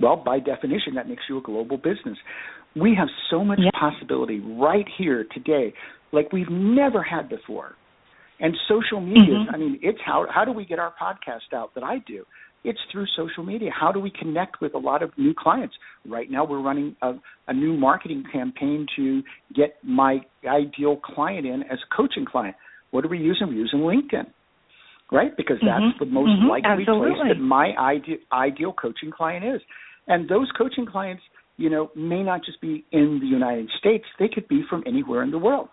Well 0.00 0.16
by 0.16 0.38
definition 0.40 0.94
that 0.94 1.08
makes 1.08 1.22
you 1.28 1.38
a 1.38 1.42
global 1.42 1.76
business. 1.76 2.18
We 2.76 2.94
have 2.96 3.08
so 3.30 3.44
much 3.44 3.58
Yeah. 3.60 3.70
possibility 3.78 4.40
right 4.40 4.86
here 4.96 5.26
today 5.32 5.72
like 6.12 6.32
we've 6.32 6.50
never 6.50 7.02
had 7.02 7.28
before 7.28 7.76
and 8.40 8.56
social 8.68 9.00
media, 9.00 9.36
Mhm. 9.36 9.54
I 9.54 9.56
mean, 9.56 9.78
it's 9.82 10.00
how 10.00 10.26
how 10.30 10.44
do 10.44 10.52
we 10.52 10.64
get 10.64 10.78
our 10.78 10.92
podcast 11.00 11.52
out 11.52 11.74
that 11.74 11.84
I 11.84 11.98
do? 11.98 12.24
It's 12.62 12.80
through 12.90 13.06
social 13.16 13.42
media. 13.42 13.70
How 13.70 13.90
do 13.90 14.00
we 14.00 14.10
connect 14.10 14.60
with 14.60 14.74
a 14.74 14.78
lot 14.78 15.02
of 15.02 15.16
new 15.16 15.32
clients? 15.32 15.74
Right 16.06 16.30
now, 16.30 16.44
we're 16.44 16.60
running 16.60 16.94
a, 17.00 17.14
a 17.48 17.54
new 17.54 17.74
marketing 17.74 18.24
campaign 18.30 18.86
to 18.96 19.22
get 19.54 19.76
my 19.82 20.20
ideal 20.46 20.96
client 20.96 21.46
in 21.46 21.62
as 21.64 21.78
a 21.78 21.94
coaching 21.94 22.26
client. 22.26 22.56
What 22.90 23.04
are 23.04 23.08
we 23.08 23.18
using? 23.18 23.46
We're 23.48 23.54
using 23.54 23.80
LinkedIn, 23.80 24.26
right? 25.10 25.34
Because 25.36 25.58
that's 25.60 25.84
Mhm. 25.94 25.98
the 26.00 26.06
most 26.06 26.30
Mhm. 26.30 26.48
likely 26.48 26.84
place 26.84 27.18
that 27.28 27.40
my 27.40 27.74
ide- 27.78 28.20
ideal 28.32 28.72
coaching 28.72 29.10
client 29.10 29.44
is. 29.44 29.62
And 30.06 30.28
those 30.28 30.50
coaching 30.52 30.86
clients, 30.86 31.22
you 31.56 31.70
know, 31.70 31.90
may 31.94 32.22
not 32.22 32.42
just 32.42 32.60
be 32.60 32.84
in 32.90 33.20
the 33.20 33.26
United 33.26 33.70
States. 33.78 34.06
They 34.18 34.28
could 34.28 34.48
be 34.48 34.62
from 34.64 34.82
anywhere 34.86 35.22
in 35.22 35.30
the 35.30 35.38
world. 35.38 35.68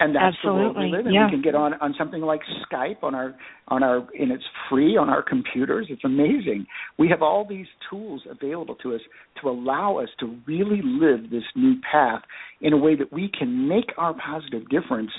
And 0.00 0.14
that's 0.14 0.36
Absolutely. 0.36 0.58
the 0.58 0.64
world 0.64 0.76
we 0.78 0.96
live 0.96 1.06
in. 1.06 1.12
Yeah. 1.12 1.26
We 1.26 1.32
can 1.32 1.42
get 1.42 1.54
on 1.54 1.74
on 1.74 1.94
something 1.98 2.22
like 2.22 2.40
Skype 2.70 3.02
on 3.02 3.14
our 3.14 3.34
on 3.68 3.82
our 3.82 3.98
and 4.18 4.30
it's 4.30 4.44
free 4.70 4.96
on 4.96 5.08
our 5.08 5.22
computers. 5.22 5.86
It's 5.90 6.04
amazing. 6.04 6.66
We 6.98 7.08
have 7.08 7.22
all 7.22 7.46
these 7.48 7.66
tools 7.90 8.22
available 8.30 8.76
to 8.76 8.94
us 8.94 9.00
to 9.42 9.48
allow 9.48 9.98
us 9.98 10.08
to 10.20 10.38
really 10.46 10.80
live 10.82 11.30
this 11.30 11.42
new 11.56 11.74
path 11.90 12.22
in 12.60 12.72
a 12.72 12.76
way 12.76 12.94
that 12.96 13.12
we 13.12 13.30
can 13.36 13.68
make 13.68 13.92
our 13.96 14.14
positive 14.14 14.68
difference 14.68 15.10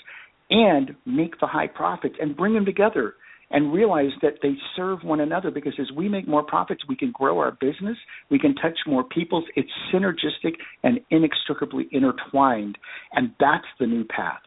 and 0.50 0.96
make 1.06 1.40
the 1.40 1.48
high 1.48 1.68
profits 1.68 2.16
and 2.20 2.36
bring 2.36 2.54
them 2.54 2.66
together 2.66 3.16
and 3.52 3.74
realize 3.74 4.12
that 4.22 4.36
they 4.42 4.54
serve 4.76 5.00
one 5.04 5.20
another 5.20 5.52
because 5.52 5.74
as 5.80 5.92
we 5.96 6.08
make 6.08 6.28
more 6.28 6.44
profits, 6.44 6.84
we 6.88 6.96
can 6.96 7.12
grow 7.12 7.40
our 7.40 7.52
business, 7.60 7.98
we 8.30 8.38
can 8.38 8.54
touch 8.56 8.78
more 8.86 9.04
people. 9.04 9.44
It's 9.56 9.70
synergistic 9.94 10.54
and 10.84 11.00
inextricably 11.10 11.88
intertwined, 11.92 12.78
and 13.14 13.32
that's 13.40 13.66
the 13.80 13.88
new 13.88 14.04
path. 14.04 14.42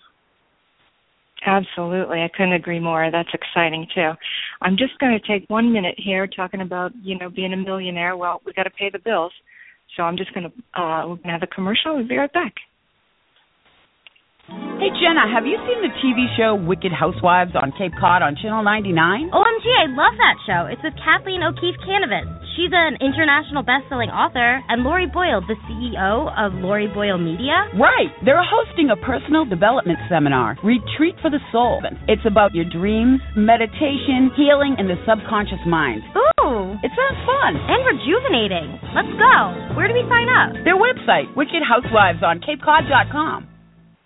Absolutely. 1.44 2.20
I 2.20 2.28
couldn't 2.28 2.52
agree 2.52 2.78
more. 2.78 3.10
That's 3.10 3.28
exciting 3.32 3.86
too. 3.94 4.12
I'm 4.60 4.76
just 4.76 4.98
going 4.98 5.18
to 5.18 5.26
take 5.26 5.48
one 5.50 5.72
minute 5.72 5.96
here 5.98 6.26
talking 6.26 6.60
about, 6.60 6.92
you 7.02 7.18
know, 7.18 7.30
being 7.30 7.52
a 7.52 7.56
millionaire. 7.56 8.16
Well, 8.16 8.40
we 8.46 8.52
got 8.52 8.64
to 8.64 8.70
pay 8.70 8.90
the 8.90 9.00
bills. 9.00 9.32
So 9.96 10.04
I'm 10.04 10.16
just 10.16 10.32
going 10.32 10.44
to, 10.44 10.80
uh, 10.80 11.08
we're 11.08 11.16
going 11.16 11.26
to 11.26 11.32
have 11.32 11.42
a 11.42 11.52
commercial. 11.52 11.96
We'll 11.96 12.08
be 12.08 12.16
right 12.16 12.32
back. 12.32 12.54
Hey 14.48 14.90
Jenna, 14.98 15.30
have 15.30 15.46
you 15.46 15.54
seen 15.62 15.80
the 15.86 15.94
TV 16.02 16.26
show 16.36 16.58
Wicked 16.58 16.90
Housewives 16.90 17.54
on 17.54 17.70
Cape 17.78 17.94
Cod 18.00 18.22
on 18.22 18.34
Channel 18.34 18.64
99? 18.64 19.30
OMG, 19.30 19.66
I 19.78 19.86
love 19.94 20.18
that 20.18 20.36
show. 20.42 20.66
It's 20.66 20.82
with 20.82 20.98
Kathleen 20.98 21.46
O'Keefe 21.46 21.78
Kanavos. 21.86 22.41
She's 22.56 22.68
an 22.70 23.00
international 23.00 23.62
best-selling 23.64 24.10
author, 24.12 24.60
and 24.68 24.84
Lori 24.84 25.06
Boyle, 25.08 25.40
the 25.40 25.56
CEO 25.64 26.28
of 26.36 26.52
Lori 26.60 26.86
Boyle 26.86 27.16
Media. 27.16 27.64
Right. 27.72 28.12
They're 28.24 28.44
hosting 28.44 28.90
a 28.92 28.96
personal 29.00 29.46
development 29.48 29.98
seminar, 30.12 30.58
Retreat 30.62 31.16
for 31.24 31.30
the 31.32 31.40
Soul. 31.50 31.80
It's 32.08 32.26
about 32.28 32.52
your 32.54 32.68
dreams, 32.68 33.20
meditation, 33.36 34.28
healing, 34.36 34.76
and 34.76 34.84
the 34.84 35.00
subconscious 35.08 35.64
mind. 35.66 36.02
Ooh, 36.44 36.76
It 36.84 36.92
sounds 36.92 37.20
fun. 37.24 37.56
and 37.56 37.80
rejuvenating. 37.88 38.68
Let's 38.92 39.12
go. 39.16 39.36
Where 39.72 39.88
do 39.88 39.94
we 39.94 40.04
sign 40.12 40.28
up? 40.28 40.52
Their 40.64 40.76
website, 40.76 41.32
Wicked 41.34 41.62
Housewives 41.64 42.20
on 42.22 42.40
CapeCod.com. 42.44 43.48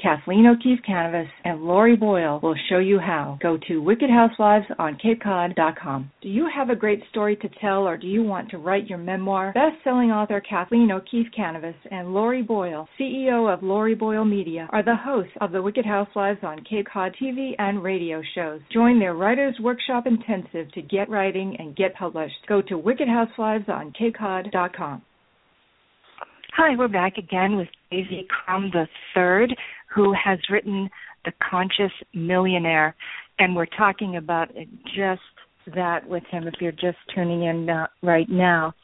Kathleen 0.00 0.46
O'Keefe 0.46 0.78
Kanavos 0.88 1.28
and 1.44 1.62
Lori 1.62 1.96
Boyle 1.96 2.38
will 2.40 2.54
show 2.68 2.78
you 2.78 3.00
how. 3.00 3.36
Go 3.42 3.58
to 3.66 3.82
wickedhousewivesonCapeCod.com. 3.82 6.10
Do 6.22 6.28
you 6.28 6.48
have 6.54 6.70
a 6.70 6.76
great 6.76 7.02
story 7.10 7.34
to 7.36 7.48
tell 7.60 7.88
or 7.88 7.96
do 7.96 8.06
you 8.06 8.22
want 8.22 8.48
to 8.50 8.58
write 8.58 8.86
your 8.86 8.98
memoir? 8.98 9.52
Best-selling 9.54 10.12
author 10.12 10.40
Kathleen 10.40 10.92
O'Keefe 10.92 11.32
Kanavos 11.36 11.74
and 11.90 12.14
Lori 12.14 12.42
Boyle, 12.42 12.88
CEO 12.98 13.52
of 13.52 13.64
Lori 13.64 13.96
Boyle 13.96 14.24
Media, 14.24 14.68
are 14.70 14.84
the 14.84 14.94
hosts 14.94 15.32
of 15.40 15.50
the 15.50 15.62
Wicked 15.62 15.84
Housewives 15.84 16.44
on 16.44 16.62
Cape 16.64 16.86
Cod 16.92 17.16
TV 17.20 17.56
and 17.58 17.82
radio 17.82 18.22
shows. 18.36 18.60
Join 18.72 19.00
their 19.00 19.14
Writers 19.14 19.56
Workshop 19.60 20.06
Intensive 20.06 20.70
to 20.72 20.82
get 20.82 21.10
writing 21.10 21.56
and 21.58 21.74
get 21.74 21.96
published. 21.96 22.36
Go 22.46 22.62
to 22.62 22.78
wickedhousewivesonCapeCod.com. 22.78 25.02
Hi, 26.56 26.74
we're 26.76 26.88
back 26.88 27.18
again 27.18 27.56
with 27.56 27.68
J.V. 27.92 28.26
Crum 28.28 28.72
III, 28.74 29.54
who 29.98 30.12
has 30.12 30.38
written 30.48 30.88
The 31.24 31.32
Conscious 31.50 31.90
Millionaire, 32.14 32.94
and 33.40 33.56
we're 33.56 33.66
talking 33.66 34.16
about 34.16 34.48
just 34.94 35.20
that 35.74 36.08
with 36.08 36.22
him. 36.30 36.46
If 36.46 36.54
you're 36.60 36.70
just 36.70 36.98
tuning 37.12 37.42
in 37.42 37.68
uh, 37.68 37.88
right 38.00 38.28
now, 38.28 38.74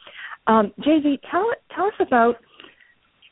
um, 0.48 0.72
J.V., 0.83 1.20
tell 1.31 1.46
tell 1.72 1.87
us 1.87 1.92
about 2.00 2.35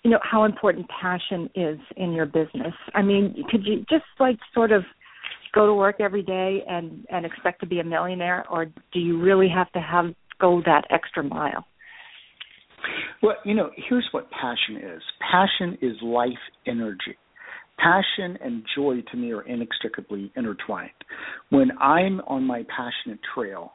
you 0.04 0.12
know 0.12 0.20
how 0.22 0.44
important 0.44 0.86
passion 0.88 1.50
is 1.56 1.78
in 1.96 2.12
your 2.12 2.26
business. 2.26 2.72
I 2.94 3.02
mean, 3.02 3.34
could 3.50 3.66
you 3.66 3.84
just 3.90 4.04
like 4.20 4.38
sort 4.54 4.70
of 4.70 4.84
go 5.52 5.66
to 5.66 5.74
work 5.74 5.96
every 5.98 6.22
day 6.22 6.62
and 6.68 7.04
and 7.10 7.26
expect 7.26 7.60
to 7.62 7.66
be 7.66 7.80
a 7.80 7.84
millionaire, 7.84 8.44
or 8.48 8.66
do 8.66 9.00
you 9.00 9.20
really 9.20 9.48
have 9.48 9.72
to 9.72 9.80
have 9.80 10.14
go 10.40 10.62
that 10.66 10.84
extra 10.90 11.24
mile? 11.24 11.66
Well, 13.24 13.36
you 13.44 13.54
know, 13.54 13.70
here's 13.88 14.08
what 14.12 14.30
passion 14.30 14.76
is 14.76 15.02
passion 15.32 15.78
is 15.82 15.96
life 16.00 16.30
energy. 16.64 17.16
Passion 17.78 18.38
and 18.42 18.62
joy 18.76 19.02
to 19.10 19.16
me 19.16 19.32
are 19.32 19.42
inextricably 19.42 20.30
intertwined. 20.36 20.90
When 21.50 21.72
I'm 21.78 22.20
on 22.28 22.44
my 22.44 22.64
passionate 22.74 23.18
trail, 23.34 23.72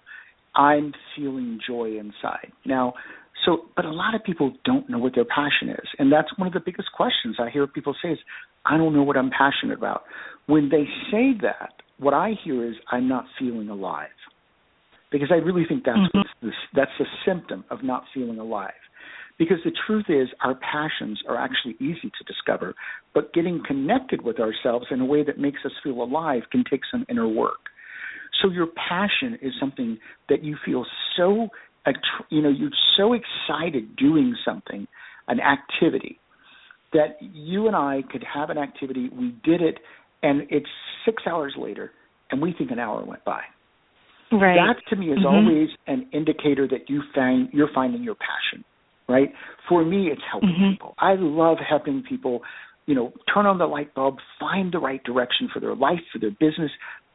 I'm 0.55 0.93
feeling 1.15 1.60
joy 1.65 1.97
inside. 1.99 2.51
Now, 2.65 2.93
so, 3.45 3.65
but 3.75 3.86
a 3.86 3.91
lot 3.91 4.15
of 4.15 4.23
people 4.23 4.53
don't 4.65 4.89
know 4.89 4.97
what 4.97 5.13
their 5.13 5.25
passion 5.25 5.69
is. 5.69 5.88
And 5.99 6.12
that's 6.12 6.29
one 6.38 6.47
of 6.47 6.53
the 6.53 6.60
biggest 6.60 6.91
questions 6.95 7.36
I 7.39 7.49
hear 7.49 7.67
people 7.67 7.95
say 8.01 8.10
is, 8.10 8.19
I 8.65 8.77
don't 8.77 8.93
know 8.93 9.03
what 9.03 9.17
I'm 9.17 9.29
passionate 9.29 9.77
about. 9.77 10.03
When 10.47 10.69
they 10.69 10.86
say 11.12 11.33
that, 11.41 11.73
what 11.99 12.13
I 12.13 12.33
hear 12.43 12.67
is, 12.67 12.75
I'm 12.91 13.07
not 13.07 13.25
feeling 13.38 13.69
alive. 13.69 14.10
Because 15.12 15.29
I 15.31 15.36
really 15.36 15.65
think 15.65 15.83
that's 15.86 15.97
Mhm. 15.97 16.10
what's 16.13 16.29
the, 16.41 16.51
that's 16.73 16.91
the 16.99 17.05
symptom 17.25 17.63
of 17.69 17.83
not 17.83 18.05
feeling 18.13 18.39
alive. 18.39 18.73
Because 19.38 19.58
the 19.63 19.71
truth 19.86 20.06
is, 20.10 20.30
our 20.41 20.56
passions 20.56 21.21
are 21.28 21.38
actually 21.38 21.76
easy 21.80 22.12
to 22.17 22.23
discover, 22.26 22.73
but 23.13 23.34
getting 23.34 23.62
connected 23.67 24.23
with 24.23 24.39
ourselves 24.39 24.88
in 24.89 25.00
a 25.00 25.06
way 25.06 25.23
that 25.23 25.38
makes 25.38 25.60
us 25.63 25.71
feel 25.84 26.02
alive 26.02 26.41
can 26.52 26.63
take 26.69 26.82
some 26.91 27.06
inner 27.08 27.28
work. 27.28 27.69
So 28.41 28.50
your 28.50 28.67
passion 28.67 29.38
is 29.41 29.54
something 29.60 29.97
that 30.30 30.43
you 30.43 30.58
feel 30.65 30.86
so, 31.15 31.50
you 32.30 32.41
know, 32.41 32.50
you're 32.50 32.69
so 32.97 33.13
excited 33.13 33.95
doing 33.95 34.36
something, 34.43 34.88
an 35.28 35.39
activity, 35.39 36.19
that 36.93 37.17
you 37.21 37.67
and 37.67 37.76
I 37.76 38.04
could 38.12 38.23
have 38.23 38.50
an 38.50 38.58
activity. 38.58 39.10
We 39.10 39.36
did 39.43 39.62
it, 39.62 39.78
and 40.23 40.47
it's 40.50 40.69
six 41.06 41.23
hours 41.28 41.54
later, 41.58 41.91
and 42.32 42.41
we 42.41 42.54
think 42.58 42.71
an 42.71 42.80
hour 42.80 43.04
went 43.04 43.23
by. 43.23 43.41
Right. 44.32 44.56
That 44.56 44.86
to 44.89 44.95
me 44.95 45.12
is 45.12 45.19
Mhm. 45.19 45.26
always 45.26 45.69
an 45.88 46.08
indicator 46.12 46.67
that 46.67 46.89
you 46.89 47.02
find 47.13 47.50
you're 47.54 47.69
finding 47.69 48.04
your 48.04 48.15
passion, 48.15 48.63
right? 49.08 49.34
For 49.67 49.84
me, 49.84 50.10
it's 50.12 50.22
helping 50.30 50.50
Mhm. 50.50 50.72
people. 50.72 50.96
I 51.00 51.15
love 51.15 51.60
helping 51.60 52.04
people, 52.04 52.43
you 52.86 52.96
know, 52.96 53.13
turn 53.34 53.46
on 53.46 53.58
the 53.58 53.67
light 53.67 53.93
bulb, 53.93 54.20
find 54.39 54.72
the 54.72 54.80
right 54.80 55.04
direction 55.04 55.48
for 55.50 55.60
their 55.60 55.76
life, 55.76 56.02
for 56.12 56.20
their 56.20 56.32
business, 56.32 56.72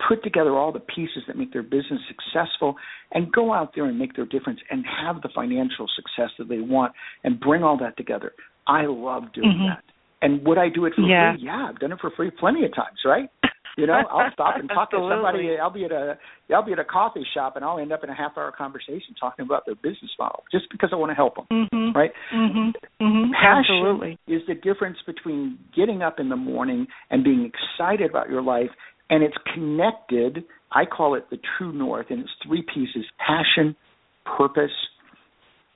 put 0.07 0.23
together 0.23 0.57
all 0.57 0.73
the 0.73 0.81
pieces 0.81 1.25
that 1.27 1.37
make 1.37 1.53
their 1.53 1.63
business 1.63 2.01
successful, 2.09 2.77
and 3.13 3.33
go 3.33 3.53
out 3.53 3.75
there 3.75 3.85
and 3.85 3.99
make 3.99 4.15
their 4.15 4.27
difference 4.27 4.61
and 4.71 4.85
have 4.87 5.23
the 5.23 5.29
financial 5.29 5.87
success 5.89 6.31
that 6.39 6.49
they 6.49 6.61
want, 6.61 6.93
and 7.25 7.41
bring 7.41 7.63
all 7.63 7.77
that 7.77 7.97
together. 7.97 8.33
I 8.67 8.87
love 8.87 9.33
doing 9.33 9.59
Mhm. 9.59 9.67
that. 9.67 9.85
And 10.23 10.45
would 10.47 10.59
I 10.59 10.69
do 10.69 10.85
it 10.85 10.95
for 10.95 11.03
Yeah. 11.03 11.33
free? 11.33 11.43
Yeah, 11.43 11.67
I've 11.69 11.79
done 11.79 11.93
it 11.93 12.01
for 12.01 12.11
free 12.11 12.31
plenty 12.31 12.65
of 12.65 12.73
times, 12.73 13.05
right? 13.05 13.29
You 13.77 13.87
know, 13.87 13.95
I'll 14.11 14.31
stop 14.35 14.55
and 14.59 14.69
talk 14.69 14.91
to 14.91 15.09
somebody. 15.11 15.57
I'll 15.61 15.71
be 15.71 15.85
at 15.85 15.93
a 15.93 16.19
I'll 16.55 16.65
be 16.65 16.73
at 16.73 16.79
a 16.79 16.85
coffee 16.85 17.25
shop 17.35 17.57
and 17.57 17.65
I'll 17.65 17.79
end 17.79 17.93
up 17.93 18.05
in 18.05 18.11
a 18.11 18.15
half 18.15 18.33
hour 18.37 18.53
conversation 18.53 19.15
talking 19.19 19.45
about 19.45 19.65
their 19.67 19.75
business 19.75 20.11
model 20.19 20.45
just 20.53 20.67
because 20.71 20.91
I 20.93 20.97
want 20.97 21.11
to 21.11 21.15
help 21.15 21.37
them. 21.37 21.47
Mhm. 21.73 21.95
Right? 21.95 22.13
Mhm. 22.33 22.75
Mhm. 23.01 23.33
Passion 23.33 23.77
Absolutely. 23.77 24.19
is 24.27 24.45
the 24.47 24.55
difference 24.55 24.99
between 25.07 25.59
getting 25.75 26.03
up 26.03 26.21
in 26.21 26.29
the 26.29 26.37
morning 26.37 26.87
and 27.11 27.25
being 27.25 27.45
excited 27.45 28.11
about 28.11 28.29
your 28.29 28.43
life, 28.43 28.71
and 29.11 29.23
it's 29.23 29.37
connected. 29.55 30.45
I 30.73 30.85
call 30.85 31.15
it 31.15 31.29
the 31.31 31.39
true 31.59 31.73
north, 31.73 32.11
and 32.11 32.21
it's 32.21 32.33
three 32.43 32.63
pieces: 32.63 33.07
passion, 33.19 33.77
purpose, 34.25 34.73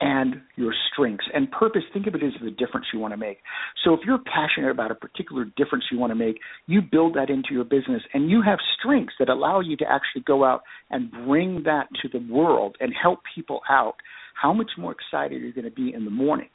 and 0.00 0.42
your 0.56 0.74
strengths. 0.92 1.24
And 1.32 1.50
purpose, 1.50 1.82
think 1.92 2.06
of 2.06 2.14
it 2.14 2.22
as 2.22 2.32
the 2.42 2.50
difference 2.50 2.86
you 2.92 2.98
want 2.98 3.12
to 3.12 3.16
make. 3.16 3.38
So 3.84 3.94
if 3.94 4.00
you're 4.06 4.18
passionate 4.18 4.70
about 4.70 4.90
a 4.90 4.94
particular 4.94 5.44
difference 5.56 5.84
you 5.90 5.98
want 5.98 6.10
to 6.10 6.14
make, 6.14 6.38
you 6.66 6.82
build 6.82 7.14
that 7.14 7.30
into 7.30 7.48
your 7.52 7.64
business 7.64 8.02
and 8.12 8.30
you 8.30 8.42
have 8.42 8.58
strengths 8.78 9.14
that 9.18 9.28
allow 9.28 9.60
you 9.60 9.76
to 9.78 9.84
actually 9.84 10.22
go 10.26 10.44
out 10.44 10.62
and 10.90 11.10
bring 11.10 11.62
that 11.64 11.88
to 12.02 12.08
the 12.08 12.24
world 12.32 12.76
and 12.80 12.92
help 13.00 13.20
people 13.34 13.60
out. 13.70 13.94
How 14.40 14.52
much 14.52 14.70
more 14.76 14.92
excited 14.92 15.40
are 15.40 15.46
you 15.46 15.52
going 15.52 15.64
to 15.64 15.70
be 15.70 15.94
in 15.94 16.04
the 16.04 16.10
morning? 16.10 16.48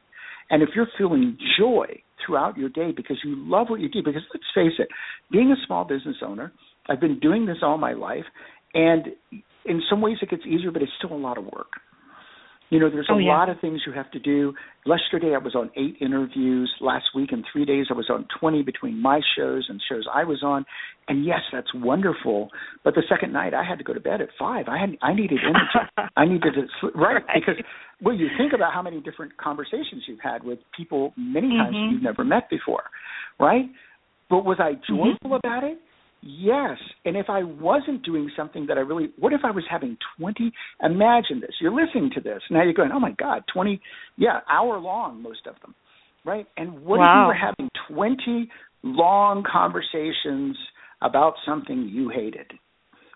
And 0.52 0.62
if 0.62 0.70
you're 0.76 0.88
feeling 0.98 1.38
joy 1.58 1.88
throughout 2.24 2.58
your 2.58 2.70
day 2.70 2.92
because 2.96 3.18
you 3.24 3.36
love 3.38 3.68
what 3.70 3.80
you 3.80 3.90
do, 3.90 4.04
because 4.04 4.22
let's 4.34 4.46
face 4.54 4.78
it, 4.78 4.90
being 5.32 5.52
a 5.52 5.66
small 5.66 5.84
business 5.84 6.18
owner, 6.24 6.52
I've 6.88 7.00
been 7.00 7.20
doing 7.20 7.46
this 7.46 7.58
all 7.64 7.78
my 7.78 7.94
life, 7.94 8.26
and 8.74 9.08
in 9.66 9.82
some 9.90 10.02
ways 10.02 10.18
it 10.22 10.30
gets 10.30 10.44
easier, 10.46 10.72
but 10.72 10.82
it's 10.82 10.92
still 10.98 11.16
a 11.16 11.18
lot 11.18 11.38
of 11.38 11.46
work. 11.46 11.72
You 12.72 12.80
know, 12.80 12.90
there's 12.90 13.08
a 13.10 13.14
Oh, 13.14 13.18
yeah. 13.18 13.38
lot 13.38 13.50
of 13.50 13.60
things 13.60 13.82
you 13.86 13.92
have 13.92 14.10
to 14.12 14.20
do. 14.20 14.54
Yesterday 14.86 15.36
I 15.36 15.40
was 15.40 15.56
on 15.56 15.70
eight 15.76 15.98
interviews. 16.02 16.72
Last 16.80 17.04
week 17.14 17.32
in 17.34 17.44
three 17.52 17.66
days 17.66 17.88
I 17.90 17.94
was 17.94 18.10
on 18.10 18.26
20 18.40 18.64
between 18.64 19.00
my 19.02 19.20
shows 19.36 19.68
and 19.70 19.80
shows 19.90 20.06
I 20.12 20.24
was 20.24 20.42
on. 20.42 20.66
And 21.10 21.26
yes, 21.26 21.42
that's 21.52 21.68
wonderful. 21.76 22.50
But 22.86 22.96
the 22.96 23.04
second 23.10 23.34
night 23.34 23.54
I 23.54 23.64
had 23.64 23.78
to 23.80 23.84
go 23.84 23.94
to 23.94 24.00
bed 24.00 24.22
at 24.22 24.30
five. 24.40 24.66
I 24.70 24.80
had 24.80 24.98
I 25.02 25.14
needed 25.14 25.40
energy. 25.44 26.12
I 26.16 26.26
needed 26.26 26.54
to 26.56 26.64
sleep. 26.80 26.96
Right, 26.96 27.16
Right. 27.28 27.44
because 27.46 27.62
well, 28.02 28.16
you 28.16 28.30
think 28.38 28.54
about 28.54 28.74
how 28.74 28.82
many 28.82 29.02
different 29.02 29.36
conversations 29.38 30.04
you've 30.08 30.22
had 30.24 30.42
with 30.44 30.60
people 30.76 31.14
many 31.18 31.50
times 31.50 31.76
Mhm. 31.76 31.92
you've 31.92 32.04
never 32.04 32.24
met 32.24 32.50
before, 32.50 32.84
right? 33.38 33.66
But 34.30 34.46
was 34.46 34.60
I 34.62 34.74
joyful 34.88 35.18
mm-hmm. 35.26 35.34
about 35.34 35.64
it? 35.66 35.78
Yes. 36.22 36.78
And 37.04 37.18
if 37.18 37.28
I 37.30 37.44
wasn't 37.44 38.04
doing 38.04 38.30
something 38.38 38.68
that 38.68 38.78
I 38.78 38.82
really, 38.82 39.10
what 39.18 39.34
if 39.34 39.42
I 39.44 39.52
was 39.52 39.64
having 39.70 39.98
20? 40.20 40.52
Imagine 40.84 41.40
this. 41.42 41.52
You're 41.60 41.74
listening 41.74 42.12
to 42.16 42.22
this. 42.22 42.42
Now 42.50 42.64
you're 42.64 42.74
going, 42.74 42.92
oh 42.94 43.00
my 43.00 43.12
God, 43.12 43.44
20, 43.54 43.82
yeah, 44.18 44.40
hour 44.50 44.80
long, 44.80 45.22
most 45.22 45.48
of 45.48 45.56
them. 45.62 45.74
Right? 46.24 46.46
And 46.58 46.84
what 46.86 47.00
wow. 47.00 47.06
if 47.06 47.24
you 47.24 47.28
were 47.28 47.48
having 47.48 47.70
20 47.90 48.50
long 48.84 49.44
conversations 49.52 50.56
about 51.02 51.34
something 51.46 51.90
you 51.92 52.10
hated? 52.10 52.52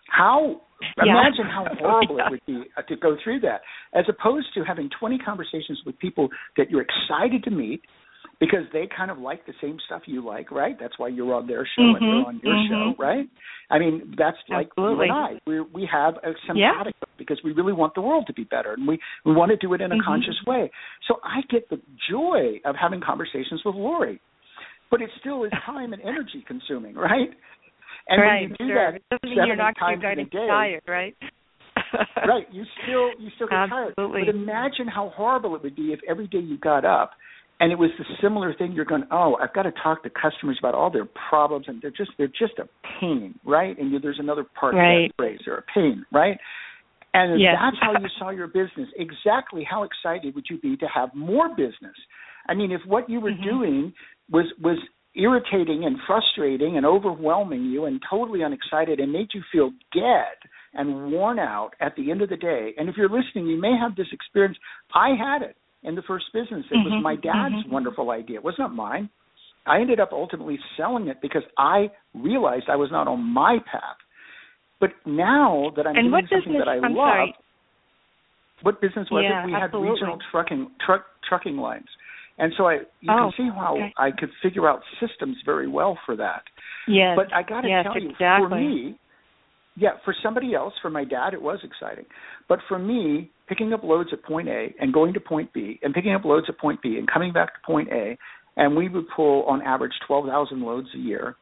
How 0.10 0.62
yeah. 0.98 1.12
imagine 1.12 1.46
how 1.46 1.66
horrible 1.80 2.18
yeah. 2.18 2.28
it 2.28 2.32
would 2.32 2.46
be 2.48 2.70
uh, 2.78 2.82
to 2.84 2.96
go 2.96 3.16
through 3.24 3.42
that, 3.42 3.62
as 3.94 4.06
opposed 4.10 4.48
to 4.56 4.64
having 4.64 4.90
20 5.00 5.20
conversations 5.20 5.80
with 5.86 5.98
people 6.00 6.30
that 6.58 6.70
you're 6.72 6.84
excited 6.84 7.44
to 7.44 7.52
meet 7.52 7.82
because 8.40 8.66
they 8.74 8.88
kind 8.96 9.12
of 9.12 9.18
like 9.18 9.46
the 9.46 9.54
same 9.62 9.78
stuff 9.86 10.04
you 10.06 10.26
like, 10.26 10.52
right? 10.52 10.76
That's 10.80 10.98
why 10.98 11.08
you're 11.08 11.34
on 11.34 11.48
their 11.48 11.68
show 11.78 11.82
mm-hmm, 11.82 12.04
and 12.04 12.04
they're 12.04 12.28
on 12.28 12.42
your 12.44 12.54
mm-hmm. 12.54 12.94
show, 13.00 13.04
right? 13.04 13.28
I 13.70 13.80
mean, 13.80 14.14
that's 14.18 14.38
like 14.50 14.70
Absolutely. 14.72 15.08
you 15.08 15.14
and 15.14 15.38
I. 15.38 15.40
We 15.48 15.62
we 15.62 15.90
have 15.92 16.16
a 16.16 16.34
sympathetic 16.46 16.96
yeah. 17.02 17.16
because 17.18 17.40
we 17.44 17.52
really 17.54 17.74
want 17.74 17.96
the 17.96 18.02
world 18.02 18.26
to 18.28 18.34
be 18.34 18.44
better 18.44 18.74
and 18.74 18.88
we 18.88 19.00
we 19.26 19.34
want 19.34 19.52
to 19.52 19.58
do 19.58 19.74
it 19.74 19.82
in 19.82 19.92
a 19.92 19.96
mm-hmm. 19.96 20.06
conscious 20.06 20.36
way. 20.46 20.70
So 21.08 21.16
I 21.24 21.42
get 21.50 21.70
the 21.70 21.82
joy 22.10 22.60
of 22.66 22.76
having 22.80 23.02
conversations 23.02 23.62
with 23.66 23.76
Lori, 23.76 24.20
but 24.92 25.02
it 25.02 25.10
still 25.20 25.44
is 25.46 25.52
time 25.66 25.94
and 25.94 26.02
energy 26.02 26.44
consuming, 26.48 26.96
right? 26.96 27.30
And 28.08 28.22
right, 28.22 28.42
when 28.42 28.50
you 28.52 28.56
do 28.58 28.68
sure. 28.68 28.92
that 28.92 28.96
it 28.98 29.04
doesn't 29.10 29.36
mean 29.36 29.48
you're 29.48 29.56
not 29.56 29.74
times 29.80 30.02
going 30.02 30.20
in 30.20 30.30
to 30.30 30.38
a 30.38 30.42
day, 30.42 30.48
tired, 30.48 30.84
right? 30.88 31.16
right. 32.28 32.46
You 32.52 32.64
still 32.84 33.10
you 33.20 33.32
still 33.36 33.48
get 33.48 33.72
Absolutely. 33.72 34.26
tired. 34.26 34.26
But 34.28 34.36
imagine 34.36 34.88
how 34.88 35.12
horrible 35.16 35.56
it 35.56 35.64
would 35.64 35.76
be 35.76 35.94
if 35.94 36.00
every 36.08 36.28
day 36.28 36.40
you 36.40 36.58
got 36.58 36.86
up 36.86 37.12
and 37.60 37.72
it 37.72 37.80
was 37.80 37.90
the 37.98 38.06
similar 38.22 38.54
thing 38.54 38.74
you're 38.74 38.86
going, 38.86 39.04
Oh, 39.12 39.38
I've 39.42 39.54
got 39.54 39.64
to 39.64 39.72
talk 39.84 40.04
to 40.04 40.10
customers 40.10 40.58
about 40.60 40.76
all 40.76 40.92
their 40.92 41.08
problems 41.30 41.66
and 41.68 41.82
they're 41.82 41.92
just 41.92 42.12
they're 42.18 42.28
just 42.28 42.60
a 42.60 42.68
pain, 43.00 43.36
right? 43.46 43.78
And 43.78 43.92
you, 43.92 44.00
there's 44.00 44.20
another 44.20 44.46
part 44.60 44.76
right. 44.76 45.06
of 45.06 45.10
that 45.10 45.16
phrase, 45.16 45.40
they're 45.46 45.58
a 45.58 45.64
pain, 45.74 46.06
right? 46.12 46.38
And 47.14 47.40
yes. 47.40 47.56
that's 47.62 47.78
how 47.82 47.94
you 47.94 48.08
saw 48.20 48.30
your 48.30 48.48
business. 48.48 48.90
Exactly 48.98 49.66
how 49.70 49.84
excited 49.84 50.36
would 50.36 50.46
you 50.50 50.60
be 50.60 50.76
to 50.78 50.86
have 50.94 51.16
more 51.16 51.50
business? 51.50 51.96
I 52.48 52.54
mean, 52.54 52.72
if 52.72 52.82
what 52.86 53.10
you 53.10 53.22
were 53.22 53.32
mm-hmm. 53.32 53.44
doing 53.44 53.94
was 54.30 54.46
was 54.62 54.78
irritating 55.16 55.86
and 55.86 55.96
frustrating 56.06 56.76
and 56.76 56.86
overwhelming 56.86 57.64
you 57.64 57.86
and 57.86 58.02
totally 58.10 58.42
unexcited 58.42 59.00
and 59.00 59.14
made 59.14 59.30
you 59.34 59.42
feel 59.50 59.72
dead 59.94 60.36
and 60.74 61.10
worn 61.10 61.40
out 61.40 61.72
at 61.80 61.96
the 61.96 62.12
end 62.12 62.22
of 62.22 62.28
the 62.28 62.36
day. 62.36 62.74
And 62.78 62.90
if 62.90 62.96
you're 62.98 63.08
listening, 63.08 63.48
you 63.48 63.60
may 63.60 63.78
have 63.80 63.96
this 63.96 64.08
experience. 64.12 64.58
I 64.94 65.12
had 65.18 65.42
it 65.42 65.56
in 65.86 65.96
the 65.96 66.02
first 66.04 66.26
business. 66.34 66.66
It 66.72 66.76
mm-hmm, 66.76 66.96
was 66.96 67.04
my 67.04 67.16
dad's 67.16 67.56
mm-hmm. 67.56 67.72
wonderful 67.72 68.12
idea. 68.12 68.38
It 68.38 68.44
was 68.44 68.56
not 68.58 68.74
mine. 68.74 69.10
I 69.66 69.80
ended 69.80 70.00
up 70.00 70.10
ultimately 70.12 70.60
selling 70.78 71.08
it 71.08 71.18
because 71.22 71.44
I 71.58 71.90
realized 72.14 72.66
I 72.70 72.76
was 72.76 72.90
not 72.92 73.08
on 73.08 73.22
my 73.22 73.58
path. 73.72 73.98
But 74.80 74.90
now 75.06 75.72
that 75.76 75.88
I'm 75.88 75.96
and 75.96 76.12
doing 76.12 76.28
something 76.30 76.54
business, 76.54 76.62
that 76.66 76.70
I 76.70 76.76
I'm 76.76 76.94
love, 76.94 77.32
sorry. 77.32 77.36
what 78.62 78.82
business 78.82 79.08
was 79.10 79.26
yeah, 79.28 79.44
it? 79.44 79.48
We 79.48 79.56
absolutely. 79.56 79.88
had 79.88 79.94
regional 79.94 80.18
trucking 80.32 80.72
truck 80.86 81.06
trucking 81.28 81.58
lines. 81.58 81.88
And 82.38 82.52
so 82.58 82.68
I 82.68 82.74
you 83.00 83.10
oh, 83.10 83.32
can 83.32 83.34
see 83.38 83.50
how 83.56 83.76
okay. 83.76 83.94
I 83.98 84.12
could 84.12 84.30
figure 84.44 84.70
out 84.70 84.82
systems 85.00 85.38
very 85.46 85.68
well 85.68 85.98
for 86.06 86.16
that. 86.18 86.44
Yes. 86.88 87.16
But 87.16 87.34
I 87.34 87.42
got 87.42 87.62
to 87.62 87.70
yes, 87.70 87.86
tell 87.86 88.00
you, 88.00 88.10
exactly. 88.10 88.50
for 88.50 88.56
me, 88.56 89.00
yeah, 89.78 89.92
for 90.04 90.16
somebody 90.24 90.56
else, 90.56 90.74
for 90.82 90.90
my 90.90 91.04
dad, 91.04 91.34
it 91.34 91.42
was 91.42 91.60
exciting. 91.64 92.06
But 92.48 92.60
for 92.68 92.80
me, 92.80 93.32
picking 93.48 93.74
up 93.74 93.84
loads 93.84 94.10
at 94.14 94.24
point 94.24 94.48
A 94.48 94.74
and 94.80 94.94
going 94.94 95.14
to 95.14 95.20
point 95.20 95.52
B, 95.54 95.80
and 95.84 95.94
picking 95.94 96.14
up 96.14 96.24
loads 96.24 96.48
at 96.50 96.58
point 96.58 96.82
B 96.82 96.98
and 96.98 97.12
coming 97.12 97.34
back 97.34 97.54
to 97.54 97.60
point 97.66 97.90
A, 97.92 98.18
and 98.58 98.76
we 98.76 98.88
would 98.88 99.06
pull 99.16 99.44
on 99.44 99.62
average 99.62 99.94
12,000 100.08 100.62
loads 100.62 100.88
a 100.96 100.98
year, 100.98 101.36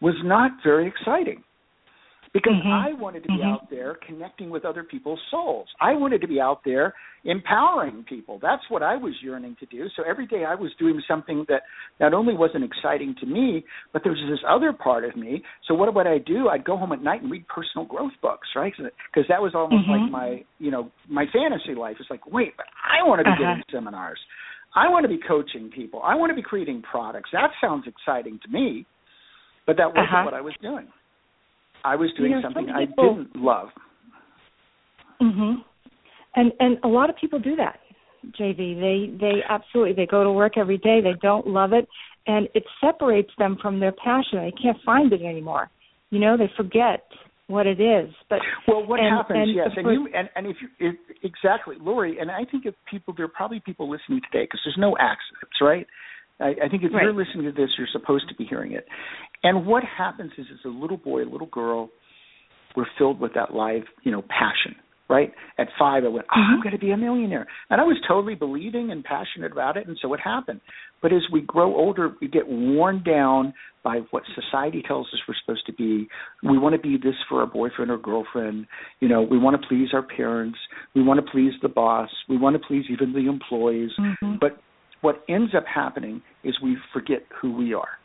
was 0.00 0.14
not 0.22 0.52
very 0.62 0.86
exciting 0.86 1.42
because 2.34 2.54
mm-hmm. 2.54 2.68
I 2.68 3.00
wanted 3.00 3.22
to 3.22 3.28
be 3.28 3.34
mm-hmm. 3.34 3.48
out 3.48 3.70
there 3.70 3.96
connecting 4.04 4.50
with 4.50 4.64
other 4.64 4.82
people's 4.82 5.20
souls. 5.30 5.68
I 5.80 5.92
wanted 5.94 6.20
to 6.22 6.28
be 6.28 6.40
out 6.40 6.62
there 6.64 6.92
empowering 7.24 8.04
people. 8.08 8.40
That's 8.42 8.62
what 8.68 8.82
I 8.82 8.96
was 8.96 9.14
yearning 9.22 9.56
to 9.60 9.66
do. 9.66 9.86
So 9.96 10.02
every 10.02 10.26
day 10.26 10.44
I 10.44 10.56
was 10.56 10.72
doing 10.78 11.00
something 11.06 11.46
that 11.48 11.62
not 12.00 12.12
only 12.12 12.34
wasn't 12.34 12.64
exciting 12.64 13.14
to 13.20 13.26
me, 13.26 13.64
but 13.92 14.02
there 14.02 14.10
was 14.10 14.20
this 14.28 14.40
other 14.48 14.72
part 14.72 15.04
of 15.04 15.14
me. 15.16 15.44
So 15.68 15.74
what 15.74 15.94
would 15.94 16.08
I 16.08 16.18
do? 16.18 16.48
I'd 16.48 16.64
go 16.64 16.76
home 16.76 16.90
at 16.90 17.02
night 17.02 17.22
and 17.22 17.30
read 17.30 17.46
personal 17.46 17.86
growth 17.86 18.12
books, 18.20 18.48
right? 18.56 18.72
Because 18.76 19.28
that 19.28 19.40
was 19.40 19.52
almost 19.54 19.88
mm-hmm. 19.88 20.02
like 20.02 20.10
my, 20.10 20.44
you 20.58 20.72
know, 20.72 20.90
my 21.08 21.26
fantasy 21.32 21.78
life. 21.78 21.96
It's 22.00 22.10
like, 22.10 22.26
wait, 22.26 22.54
but 22.56 22.66
I 22.82 23.06
want 23.06 23.20
to 23.20 23.24
be 23.24 23.30
uh-huh. 23.30 23.54
giving 23.54 23.64
seminars. 23.72 24.18
I 24.74 24.88
want 24.88 25.04
to 25.04 25.08
be 25.08 25.20
coaching 25.26 25.70
people. 25.70 26.02
I 26.02 26.16
want 26.16 26.30
to 26.30 26.34
be 26.34 26.42
creating 26.42 26.82
products. 26.82 27.30
That 27.32 27.50
sounds 27.60 27.84
exciting 27.86 28.40
to 28.44 28.50
me, 28.50 28.86
but 29.68 29.76
that 29.76 29.86
wasn't 29.94 30.08
uh-huh. 30.08 30.24
what 30.24 30.34
I 30.34 30.40
was 30.40 30.54
doing. 30.60 30.88
I 31.84 31.96
was 31.96 32.10
doing 32.16 32.30
you 32.30 32.36
know, 32.36 32.42
something 32.42 32.66
some 32.66 32.76
I 32.76 32.86
didn't 32.86 33.36
love. 33.36 33.68
Mhm. 35.20 35.64
And 36.36 36.52
and 36.58 36.78
a 36.82 36.88
lot 36.88 37.10
of 37.10 37.16
people 37.16 37.38
do 37.38 37.56
that. 37.56 37.80
JV, 38.38 38.74
they 38.80 39.16
they 39.18 39.42
absolutely 39.48 39.92
they 39.92 40.06
go 40.06 40.24
to 40.24 40.32
work 40.32 40.56
every 40.56 40.78
day, 40.78 41.00
they 41.00 41.14
don't 41.20 41.46
love 41.46 41.72
it 41.72 41.86
and 42.26 42.48
it 42.54 42.64
separates 42.80 43.30
them 43.38 43.58
from 43.60 43.80
their 43.80 43.92
passion. 43.92 44.38
They 44.38 44.52
can't 44.62 44.78
find 44.84 45.12
it 45.12 45.22
anymore. 45.22 45.70
You 46.10 46.20
know, 46.20 46.36
they 46.36 46.50
forget 46.56 47.04
what 47.46 47.66
it 47.66 47.80
is. 47.80 48.10
But 48.30 48.40
well, 48.66 48.86
what 48.86 49.00
and, 49.00 49.14
happens? 49.14 49.38
and 49.40 49.54
yes, 49.54 49.68
and 49.76 49.86
you 49.92 50.08
and 50.14 50.28
and 50.34 50.46
if 50.46 50.56
you 50.60 50.68
if, 50.78 50.96
exactly, 51.22 51.76
Lori, 51.80 52.18
and 52.18 52.30
I 52.30 52.44
think 52.50 52.66
if 52.66 52.74
people 52.90 53.14
there 53.16 53.26
are 53.26 53.28
probably 53.28 53.60
people 53.60 53.90
listening 53.90 54.20
today 54.30 54.44
because 54.44 54.60
there's 54.64 54.78
no 54.78 54.96
accidents, 54.98 55.60
right? 55.60 55.86
I, 56.40 56.66
I 56.66 56.68
think 56.68 56.82
if 56.82 56.92
right. 56.92 57.04
you're 57.04 57.14
listening 57.14 57.44
to 57.44 57.52
this, 57.52 57.70
you're 57.78 57.88
supposed 57.92 58.28
to 58.28 58.34
be 58.34 58.44
hearing 58.44 58.72
it. 58.72 58.86
And 59.44 59.66
what 59.66 59.84
happens 59.84 60.32
is, 60.36 60.46
as 60.52 60.58
a 60.64 60.68
little 60.68 60.96
boy, 60.96 61.22
a 61.22 61.30
little 61.30 61.46
girl, 61.46 61.90
we're 62.74 62.86
filled 62.98 63.20
with 63.20 63.34
that 63.34 63.54
live, 63.54 63.82
you 64.02 64.10
know, 64.10 64.22
passion. 64.22 64.74
Right 65.06 65.32
at 65.58 65.68
five, 65.78 66.02
I 66.04 66.08
went, 66.08 66.24
oh, 66.34 66.38
mm-hmm. 66.38 66.54
I'm 66.54 66.62
going 66.62 66.72
to 66.72 66.78
be 66.78 66.90
a 66.90 66.96
millionaire, 66.96 67.46
and 67.68 67.78
I 67.78 67.84
was 67.84 67.98
totally 68.08 68.34
believing 68.34 68.90
and 68.90 69.04
passionate 69.04 69.52
about 69.52 69.76
it, 69.76 69.86
and 69.86 69.98
so 70.00 70.14
it 70.14 70.18
happened. 70.18 70.62
But 71.02 71.12
as 71.12 71.20
we 71.30 71.42
grow 71.42 71.76
older, 71.76 72.14
we 72.22 72.26
get 72.26 72.48
worn 72.48 73.02
down 73.04 73.52
by 73.84 74.00
what 74.12 74.22
society 74.34 74.82
tells 74.88 75.06
us 75.12 75.20
we're 75.28 75.34
supposed 75.44 75.66
to 75.66 75.74
be. 75.74 76.08
We 76.42 76.56
want 76.56 76.74
to 76.74 76.80
be 76.80 76.96
this 76.96 77.16
for 77.28 77.40
our 77.40 77.46
boyfriend 77.46 77.90
or 77.90 77.98
girlfriend. 77.98 78.66
You 79.00 79.08
know, 79.08 79.20
we 79.20 79.38
want 79.38 79.60
to 79.60 79.68
please 79.68 79.88
our 79.92 80.02
parents. 80.02 80.58
We 80.94 81.02
want 81.02 81.22
to 81.22 81.30
please 81.30 81.52
the 81.60 81.68
boss. 81.68 82.08
We 82.26 82.38
want 82.38 82.56
to 82.56 82.66
please 82.66 82.86
even 82.90 83.12
the 83.12 83.28
employees. 83.28 83.90
Mm-hmm. 84.00 84.36
But 84.40 84.58
what 85.02 85.22
ends 85.28 85.52
up 85.54 85.64
happening 85.66 86.22
is 86.44 86.54
we 86.62 86.78
forget 86.94 87.26
who 87.42 87.54
we 87.54 87.74
are. 87.74 87.98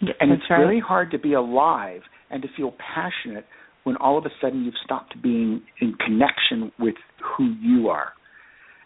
That's 0.00 0.16
And 0.20 0.32
it's 0.32 0.42
right. 0.50 0.58
really 0.58 0.80
hard 0.80 1.10
to 1.12 1.18
be 1.18 1.34
alive 1.34 2.02
and 2.30 2.42
to 2.42 2.48
feel 2.56 2.72
passionate 2.94 3.46
when 3.84 3.96
all 3.96 4.16
of 4.18 4.24
a 4.26 4.30
sudden 4.40 4.64
you've 4.64 4.74
stopped 4.82 5.20
being 5.22 5.62
in 5.80 5.94
connection 5.94 6.72
with 6.78 6.94
who 7.22 7.54
you 7.60 7.88
are. 7.88 8.12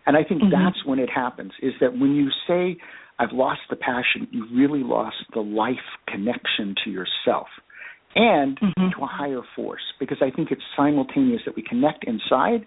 And 0.07 0.16
I 0.16 0.25
think 0.25 0.42
Mhm. 0.42 0.51
that's 0.51 0.85
when 0.85 0.99
it 0.99 1.11
happens 1.11 1.53
is 1.61 1.75
that 1.81 1.97
when 1.97 2.14
you 2.14 2.31
say, 2.47 2.77
I've 3.18 3.33
lost 3.33 3.61
the 3.68 3.77
passion, 3.77 4.27
you 4.31 4.47
really 4.53 4.83
lost 4.83 5.25
the 5.33 5.42
life 5.42 5.97
connection 6.07 6.75
to 6.85 6.90
yourself 6.90 7.49
and 8.16 8.59
Mhm. 8.59 8.92
to 8.92 9.03
a 9.03 9.07
higher 9.07 9.42
force. 9.55 9.92
Because 9.99 10.23
I 10.23 10.31
think 10.31 10.51
it's 10.51 10.64
simultaneous 10.77 11.44
that 11.44 11.55
we 11.57 11.62
connect 11.62 12.05
inside 12.05 12.66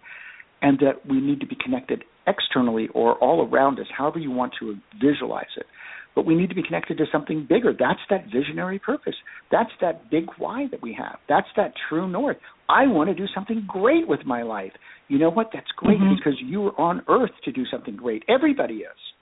and 0.61 0.77
that 0.79 1.05
we 1.05 1.19
need 1.19 1.39
to 1.39 1.45
be 1.47 1.55
connected 1.55 2.03
externally 2.27 2.87
or 2.89 3.15
all 3.15 3.47
around 3.47 3.79
us, 3.79 3.89
however 3.89 4.19
you 4.19 4.29
want 4.29 4.53
to 4.59 4.77
visualize 4.99 5.57
it. 5.57 5.67
But 6.13 6.25
we 6.25 6.35
need 6.35 6.49
to 6.49 6.55
be 6.55 6.63
connected 6.63 6.97
to 6.97 7.05
something 7.11 7.45
bigger. 7.47 7.73
That's 7.77 7.99
that 8.09 8.25
visionary 8.25 8.79
purpose. 8.79 9.15
That's 9.49 9.69
that 9.79 10.09
big 10.11 10.25
why 10.37 10.67
that 10.71 10.81
we 10.81 10.93
have. 10.93 11.19
That's 11.29 11.47
that 11.55 11.73
true 11.87 12.07
north. 12.07 12.37
I 12.67 12.85
want 12.87 13.09
to 13.09 13.15
do 13.15 13.27
something 13.33 13.65
great 13.67 14.07
with 14.07 14.25
my 14.25 14.41
life. 14.41 14.73
You 15.07 15.19
know 15.19 15.29
what? 15.29 15.51
That's 15.53 15.71
great 15.77 15.99
Mhm. 15.99 16.17
because 16.17 16.39
you 16.41 16.67
are 16.67 16.79
on 16.79 17.01
earth 17.07 17.31
to 17.43 17.51
do 17.51 17.65
something 17.65 17.95
great. 17.95 18.23
Everybody 18.27 18.83
is. 18.83 19.13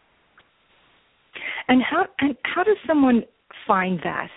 And 1.68 1.82
how 1.84 2.08
and 2.20 2.36
how 2.44 2.64
does 2.64 2.78
someone 2.88 3.24
find 3.68 4.00
that? 4.02 4.30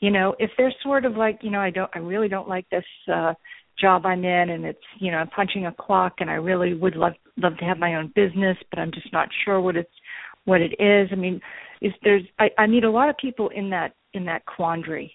You 0.00 0.10
know, 0.10 0.34
if 0.38 0.50
they're 0.58 0.74
sort 0.82 1.04
of 1.06 1.16
like, 1.16 1.42
you 1.42 1.50
know, 1.50 1.60
I 1.60 1.70
don't 1.70 1.90
I 1.94 1.98
really 1.98 2.28
don't 2.28 2.48
like 2.48 2.68
this 2.70 2.84
uh 3.12 3.34
job 3.78 4.06
I'm 4.06 4.24
in 4.24 4.50
and 4.50 4.64
it's, 4.64 4.82
you 4.98 5.10
know, 5.10 5.18
I'm 5.18 5.28
punching 5.28 5.66
a 5.66 5.72
clock 5.72 6.14
and 6.20 6.30
I 6.30 6.34
really 6.34 6.74
would 6.74 6.96
love 6.96 7.12
love 7.36 7.56
to 7.58 7.64
have 7.64 7.78
my 7.78 7.96
own 7.96 8.12
business, 8.14 8.56
but 8.70 8.78
I'm 8.78 8.90
just 8.92 9.12
not 9.12 9.28
sure 9.44 9.60
what 9.60 9.76
it's 9.76 9.90
what 10.46 10.60
it 10.62 10.72
is. 10.80 11.08
I 11.12 11.16
mean, 11.16 11.40
is 11.82 11.92
there's 12.02 12.22
I, 12.38 12.46
I 12.56 12.66
meet 12.66 12.84
a 12.84 12.90
lot 12.90 13.10
of 13.10 13.16
people 13.18 13.50
in 13.54 13.68
that 13.70 13.94
in 14.14 14.24
that 14.24 14.46
quandary. 14.46 15.12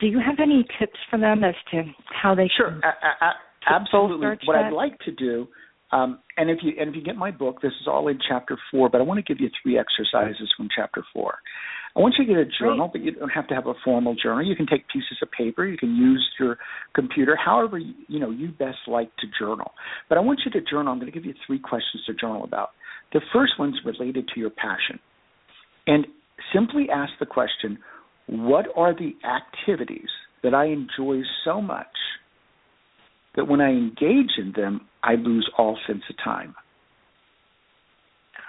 Do 0.00 0.06
you 0.06 0.18
have 0.24 0.36
any 0.40 0.64
tips 0.78 0.98
for 1.10 1.18
them 1.18 1.44
as 1.44 1.54
to 1.72 1.82
how 2.22 2.34
they 2.34 2.48
Sure, 2.56 2.80
a- 2.82 3.24
a- 3.24 3.34
absolutely. 3.68 4.26
What 4.26 4.54
that? 4.54 4.64
I'd 4.66 4.72
like 4.72 4.98
to 5.00 5.10
do, 5.12 5.48
um, 5.92 6.20
and 6.36 6.48
if 6.48 6.58
you 6.62 6.72
and 6.80 6.88
if 6.88 6.96
you 6.96 7.02
get 7.02 7.16
my 7.16 7.30
book, 7.30 7.60
this 7.60 7.72
is 7.80 7.86
all 7.86 8.08
in 8.08 8.18
chapter 8.26 8.56
four. 8.70 8.88
But 8.88 9.00
I 9.00 9.04
want 9.04 9.18
to 9.18 9.34
give 9.34 9.40
you 9.40 9.50
three 9.62 9.78
exercises 9.78 10.52
from 10.56 10.68
chapter 10.74 11.02
four. 11.12 11.38
I 11.96 12.00
want 12.00 12.14
you 12.18 12.26
to 12.26 12.32
get 12.32 12.40
a 12.40 12.44
journal, 12.58 12.88
but 12.90 13.02
you 13.02 13.12
don't 13.12 13.28
have 13.28 13.46
to 13.48 13.54
have 13.54 13.68
a 13.68 13.74
formal 13.84 14.16
journal. 14.20 14.44
You 14.44 14.56
can 14.56 14.66
take 14.66 14.88
pieces 14.88 15.16
of 15.22 15.30
paper. 15.30 15.64
You 15.64 15.76
can 15.78 15.94
use 15.94 16.28
your 16.40 16.58
computer, 16.92 17.36
however 17.36 17.78
you 17.78 18.18
know 18.18 18.30
you 18.30 18.48
best 18.48 18.78
like 18.88 19.14
to 19.18 19.26
journal. 19.38 19.72
But 20.08 20.18
I 20.18 20.20
want 20.20 20.40
you 20.44 20.50
to 20.52 20.60
journal. 20.60 20.92
I'm 20.92 20.98
going 20.98 21.10
to 21.10 21.16
give 21.16 21.24
you 21.24 21.34
three 21.46 21.58
questions 21.60 22.02
to 22.06 22.14
journal 22.14 22.42
about. 22.44 22.70
The 23.12 23.20
first 23.32 23.52
one's 23.58 23.78
related 23.84 24.28
to 24.34 24.40
your 24.40 24.50
passion, 24.50 24.98
and 25.86 26.06
simply 26.52 26.88
ask 26.92 27.12
the 27.20 27.26
question: 27.26 27.78
what 28.26 28.66
are 28.76 28.94
the 28.94 29.14
activities 29.24 30.08
that 30.42 30.54
I 30.54 30.66
enjoy 30.66 31.22
so 31.44 31.60
much 31.60 31.86
that 33.36 33.46
when 33.48 33.60
I 33.60 33.70
engage 33.70 34.32
in 34.38 34.52
them, 34.54 34.82
I 35.02 35.14
lose 35.14 35.48
all 35.58 35.78
sense 35.86 36.02
of 36.08 36.16
time? 36.22 36.54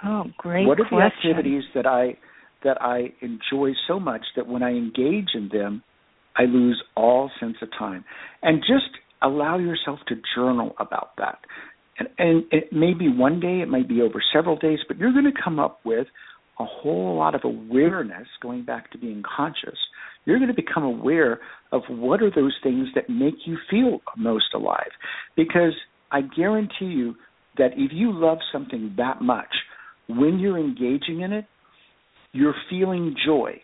Oh, 0.04 0.24
great 0.36 0.66
What 0.66 0.78
are 0.80 0.84
question. 0.84 0.98
the 0.98 1.04
activities 1.04 1.64
that 1.74 1.86
I 1.86 2.16
that 2.64 2.80
I 2.82 3.12
enjoy 3.20 3.72
so 3.86 4.00
much 4.00 4.22
that 4.34 4.46
when 4.46 4.62
I 4.62 4.70
engage 4.70 5.28
in 5.34 5.48
them, 5.52 5.82
I 6.36 6.44
lose 6.44 6.82
all 6.96 7.30
sense 7.38 7.56
of 7.62 7.68
time? 7.78 8.04
And 8.42 8.60
just 8.60 8.90
allow 9.22 9.58
yourself 9.58 10.00
to 10.08 10.16
journal 10.34 10.74
about 10.78 11.16
that. 11.18 11.38
And, 11.98 12.08
and 12.18 12.44
it 12.50 12.72
may 12.72 12.94
be 12.94 13.08
one 13.08 13.40
day, 13.40 13.60
it 13.60 13.68
might 13.68 13.88
be 13.88 14.02
over 14.02 14.22
several 14.32 14.56
days, 14.56 14.80
but 14.86 14.98
you're 14.98 15.12
going 15.12 15.24
to 15.24 15.42
come 15.42 15.58
up 15.58 15.80
with 15.84 16.06
a 16.58 16.64
whole 16.64 17.16
lot 17.16 17.34
of 17.34 17.42
awareness 17.44 18.26
going 18.40 18.64
back 18.64 18.90
to 18.90 18.98
being 18.98 19.22
conscious. 19.36 19.78
You're 20.24 20.38
going 20.38 20.48
to 20.48 20.54
become 20.54 20.84
aware 20.84 21.40
of 21.72 21.82
what 21.88 22.22
are 22.22 22.30
those 22.30 22.54
things 22.62 22.88
that 22.94 23.08
make 23.08 23.34
you 23.46 23.58
feel 23.70 24.00
most 24.16 24.54
alive. 24.54 24.90
Because 25.36 25.74
I 26.10 26.22
guarantee 26.22 26.86
you 26.86 27.14
that 27.58 27.72
if 27.76 27.92
you 27.92 28.12
love 28.12 28.38
something 28.52 28.94
that 28.96 29.20
much, 29.22 29.54
when 30.08 30.38
you're 30.38 30.58
engaging 30.58 31.20
in 31.20 31.32
it, 31.32 31.46
you're 32.32 32.54
feeling 32.70 33.14
joy. 33.24 33.60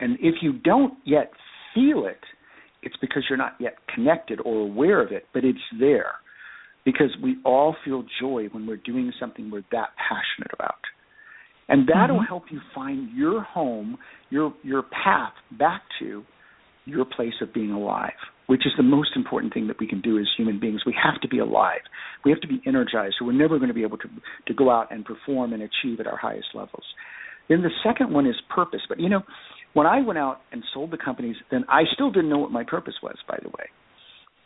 And 0.00 0.18
if 0.20 0.36
you 0.42 0.52
don't 0.52 0.94
yet 1.04 1.30
feel 1.74 2.06
it, 2.06 2.20
it's 2.82 2.96
because 3.00 3.24
you're 3.28 3.38
not 3.38 3.54
yet 3.60 3.74
connected 3.94 4.40
or 4.44 4.62
aware 4.62 5.02
of 5.02 5.12
it, 5.12 5.26
but 5.32 5.44
it's 5.44 5.58
there. 5.78 6.12
Because 6.84 7.14
we 7.22 7.36
all 7.44 7.76
feel 7.84 8.04
joy 8.20 8.46
when 8.52 8.66
we're 8.66 8.76
doing 8.76 9.12
something 9.20 9.50
we're 9.50 9.64
that 9.72 9.90
passionate 9.96 10.50
about. 10.52 10.80
And 11.68 11.88
that'll 11.88 12.16
mm-hmm. 12.16 12.24
help 12.24 12.44
you 12.50 12.60
find 12.74 13.10
your 13.16 13.42
home, 13.42 13.96
your 14.30 14.52
your 14.62 14.82
path 14.82 15.34
back 15.56 15.82
to 16.00 16.24
your 16.84 17.04
place 17.04 17.34
of 17.40 17.54
being 17.54 17.70
alive, 17.70 18.18
which 18.46 18.66
is 18.66 18.72
the 18.76 18.82
most 18.82 19.10
important 19.14 19.54
thing 19.54 19.68
that 19.68 19.78
we 19.78 19.86
can 19.86 20.00
do 20.00 20.18
as 20.18 20.26
human 20.36 20.58
beings. 20.58 20.80
We 20.84 20.96
have 21.00 21.20
to 21.20 21.28
be 21.28 21.38
alive. 21.38 21.80
We 22.24 22.32
have 22.32 22.40
to 22.40 22.48
be 22.48 22.60
energized, 22.66 23.16
or 23.20 23.28
we're 23.28 23.32
never 23.38 23.58
going 23.58 23.68
to 23.68 23.74
be 23.74 23.84
able 23.84 23.98
to 23.98 24.08
to 24.48 24.54
go 24.54 24.70
out 24.70 24.90
and 24.90 25.04
perform 25.04 25.52
and 25.52 25.62
achieve 25.62 26.00
at 26.00 26.08
our 26.08 26.16
highest 26.16 26.48
levels. 26.54 26.84
Then 27.48 27.62
the 27.62 27.70
second 27.84 28.12
one 28.12 28.26
is 28.26 28.34
purpose. 28.52 28.80
But 28.88 28.98
you 28.98 29.08
know, 29.08 29.22
when 29.74 29.86
I 29.86 30.00
went 30.02 30.18
out 30.18 30.40
and 30.50 30.64
sold 30.74 30.90
the 30.90 30.98
companies, 30.98 31.36
then 31.50 31.64
I 31.68 31.82
still 31.94 32.10
didn't 32.10 32.30
know 32.30 32.38
what 32.38 32.50
my 32.50 32.64
purpose 32.64 32.94
was. 33.00 33.16
By 33.28 33.38
the 33.42 33.48
way, 33.48 33.66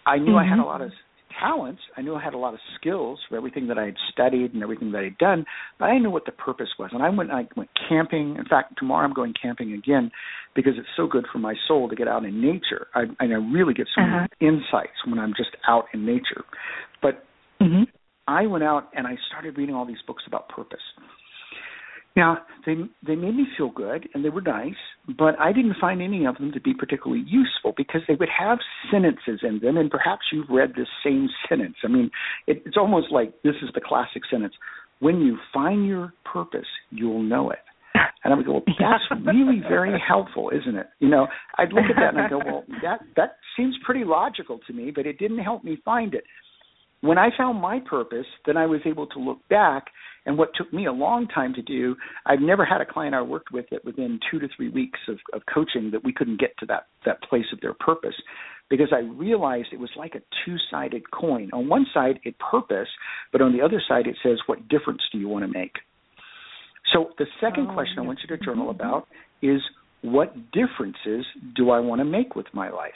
I 0.07 0.19
knew 0.19 0.33
mm-hmm. 0.33 0.37
I 0.37 0.49
had 0.49 0.59
a 0.59 0.65
lot 0.65 0.83
of 0.83 0.91
talents. 1.41 1.81
I 1.97 2.03
knew 2.03 2.15
I 2.15 2.23
had 2.23 2.35
a 2.35 2.39
lot 2.39 2.55
of 2.55 2.61
skills 2.79 3.19
for 3.29 3.37
everything 3.37 3.69
that 3.69 3.79
I 3.79 3.87
had 3.87 3.97
studied 4.13 4.55
and 4.55 4.63
everything 4.63 4.93
that 4.93 5.03
I'd 5.03 5.19
done, 5.19 5.45
but 5.79 5.87
I 5.87 5.93
didn't 5.93 6.05
know 6.05 6.11
what 6.11 6.27
the 6.27 6.33
purpose 6.33 6.69
was. 6.79 6.91
And 6.93 7.03
I 7.03 7.11
went 7.11 7.31
I 7.31 7.47
went 7.57 7.71
camping. 7.89 8.37
In 8.37 8.45
fact, 8.45 8.75
tomorrow 8.79 9.07
I'm 9.07 9.15
going 9.15 9.35
camping 9.41 9.73
again 9.73 10.11
because 10.55 10.75
it's 10.77 10.89
so 10.97 11.07
good 11.07 11.27
for 11.33 11.39
my 11.39 11.55
soul 11.67 11.89
to 11.89 11.97
get 11.97 12.09
out 12.09 12.25
in 12.25 12.41
nature. 12.41 12.87
I, 12.95 13.03
and 13.21 13.33
I 13.33 13.37
really 13.37 13.75
get 13.75 13.87
some 13.95 14.05
uh-huh. 14.05 14.27
insights 14.41 14.99
when 15.07 15.19
I'm 15.19 15.35
just 15.37 15.51
out 15.69 15.87
in 15.93 16.07
nature. 16.07 16.45
But 17.03 17.25
mm-hmm. 17.61 17.85
I 18.27 18.47
went 18.47 18.65
out 18.65 18.89
and 18.95 19.07
I 19.07 19.17
started 19.29 19.59
reading 19.59 19.75
all 19.75 19.87
these 19.87 20.03
books 20.07 20.23
about 20.27 20.49
purpose. 20.49 20.79
Now 22.17 22.39
they 22.65 22.75
they 23.07 23.17
made 23.17 23.35
me 23.35 23.47
feel 23.57 23.71
good 23.71 24.09
and 24.15 24.25
they 24.25 24.29
were 24.29 24.41
nice, 24.41 24.75
but 25.19 25.39
I 25.41 25.53
didn't 25.53 25.77
find 25.81 26.01
any 26.01 26.27
of 26.27 26.37
them 26.37 26.53
to 26.53 26.61
be 26.61 26.73
particularly 26.73 27.25
useful 27.27 27.73
because 27.77 28.03
they 28.07 28.15
would 28.15 28.29
have 28.39 28.59
sentences 28.91 29.41
in 29.43 29.59
them, 29.61 29.77
and 29.77 29.91
perhaps 29.91 30.23
you've 30.33 30.49
read 30.49 30.75
this 30.77 30.87
same 31.05 31.29
sentence. 31.49 31.77
I 31.85 31.89
mean, 31.89 32.11
it, 32.47 32.63
it's 32.65 32.77
almost 32.77 33.09
like 33.11 33.35
this 33.43 33.57
is 33.63 33.71
the 33.75 33.81
classic 33.81 34.23
sentence: 34.31 34.55
"When 35.01 35.21
you 35.21 35.39
find 35.53 35.87
your 35.87 36.13
purpose, 36.25 36.69
you'll 36.91 37.23
know 37.23 37.51
it." 37.51 37.59
And 38.25 38.33
I 38.33 38.37
would 38.37 38.47
go, 38.47 38.53
well, 38.53 38.63
that's 38.67 39.23
really 39.25 39.61
very 39.69 40.01
helpful, 40.07 40.51
isn't 40.51 40.77
it? 40.77 40.87
You 40.99 41.09
know, 41.09 41.27
I'd 41.59 41.73
look 41.73 41.85
at 41.85 41.97
that 41.97 42.15
and 42.15 42.21
I 42.21 42.29
go, 42.29 42.39
well, 42.39 42.65
that 42.83 43.01
that 43.17 43.37
seems 43.57 43.77
pretty 43.85 44.05
logical 44.05 44.61
to 44.67 44.73
me, 44.73 44.91
but 44.91 45.07
it 45.07 45.19
didn't 45.19 45.39
help 45.39 45.63
me 45.63 45.79
find 45.85 46.15
it. 46.15 46.25
When 47.01 47.19
I 47.19 47.29
found 47.37 47.61
my 47.61 47.81
purpose, 47.81 48.27
then 48.47 48.57
I 48.57 48.67
was 48.67 48.81
able 48.87 49.07
to 49.09 49.19
look 49.19 49.39
back 49.49 49.87
and 50.27 50.39
what 50.39 50.51
took 50.55 50.73
me 50.73 50.87
a 50.87 50.93
long 50.93 51.29
time 51.29 51.53
to 51.55 51.63
do, 51.63 51.97
I've 52.25 52.41
never 52.41 52.65
had 52.65 52.81
a 52.81 52.87
client 52.87 53.15
I 53.15 53.23
worked 53.23 53.53
with 53.53 53.67
that 53.71 53.85
within 53.85 54.19
two 54.31 54.39
to 54.39 54.49
three 54.57 54.71
weeks 54.71 54.99
of, 55.09 55.19
of 55.33 55.43
coaching 55.53 55.91
that 55.91 56.05
we 56.05 56.13
couldn't 56.13 56.41
get 56.41 56.57
to 56.59 56.67
that 56.67 56.87
that 57.05 57.23
place 57.23 57.45
of 57.53 57.61
their 57.61 57.75
purpose 57.75 58.15
because 58.71 58.89
I 58.93 59.01
realized 59.01 59.69
it 59.73 59.79
was 59.79 59.91
like 59.97 60.15
a 60.15 60.23
two 60.45 60.57
sided 60.71 61.11
coin. 61.11 61.51
On 61.53 61.69
one 61.69 61.87
side 61.93 62.21
it 62.25 62.37
purpose, 62.39 62.89
but 63.33 63.43
on 63.43 63.53
the 63.53 63.63
other 63.63 63.83
side 63.87 64.07
it 64.07 64.17
says 64.23 64.39
what 64.47 64.69
difference 64.69 65.03
do 65.13 65.19
you 65.19 65.29
want 65.29 65.45
to 65.45 65.49
make? 65.49 65.73
So 66.93 67.11
the 67.19 67.27
second 67.41 67.69
oh, 67.71 67.75
question 67.75 67.97
yeah. 67.97 68.05
I 68.05 68.07
want 68.07 68.21
you 68.27 68.35
to 68.37 68.43
journal 68.43 68.73
mm-hmm. 68.73 68.81
about 68.81 69.09
is 69.43 69.61
what 70.01 70.35
differences 70.53 71.27
do 71.55 71.71
I 71.71 71.81
want 71.81 72.01
to 72.01 72.05
make 72.05 72.35
with 72.35 72.47
my 72.55 72.71
life? 72.71 72.93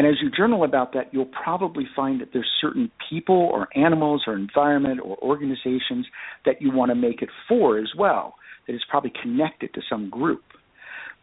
And 0.00 0.08
as 0.08 0.14
you 0.22 0.30
journal 0.30 0.64
about 0.64 0.94
that, 0.94 1.12
you'll 1.12 1.26
probably 1.26 1.84
find 1.94 2.22
that 2.22 2.28
there's 2.32 2.48
certain 2.58 2.90
people 3.10 3.36
or 3.36 3.68
animals 3.76 4.22
or 4.26 4.34
environment 4.34 4.98
or 5.04 5.18
organizations 5.18 6.06
that 6.46 6.62
you 6.62 6.70
want 6.70 6.88
to 6.88 6.94
make 6.94 7.20
it 7.20 7.28
for 7.46 7.78
as 7.78 7.90
well, 7.98 8.32
that 8.66 8.74
is 8.74 8.80
probably 8.88 9.12
connected 9.22 9.74
to 9.74 9.82
some 9.90 10.08
group. 10.08 10.42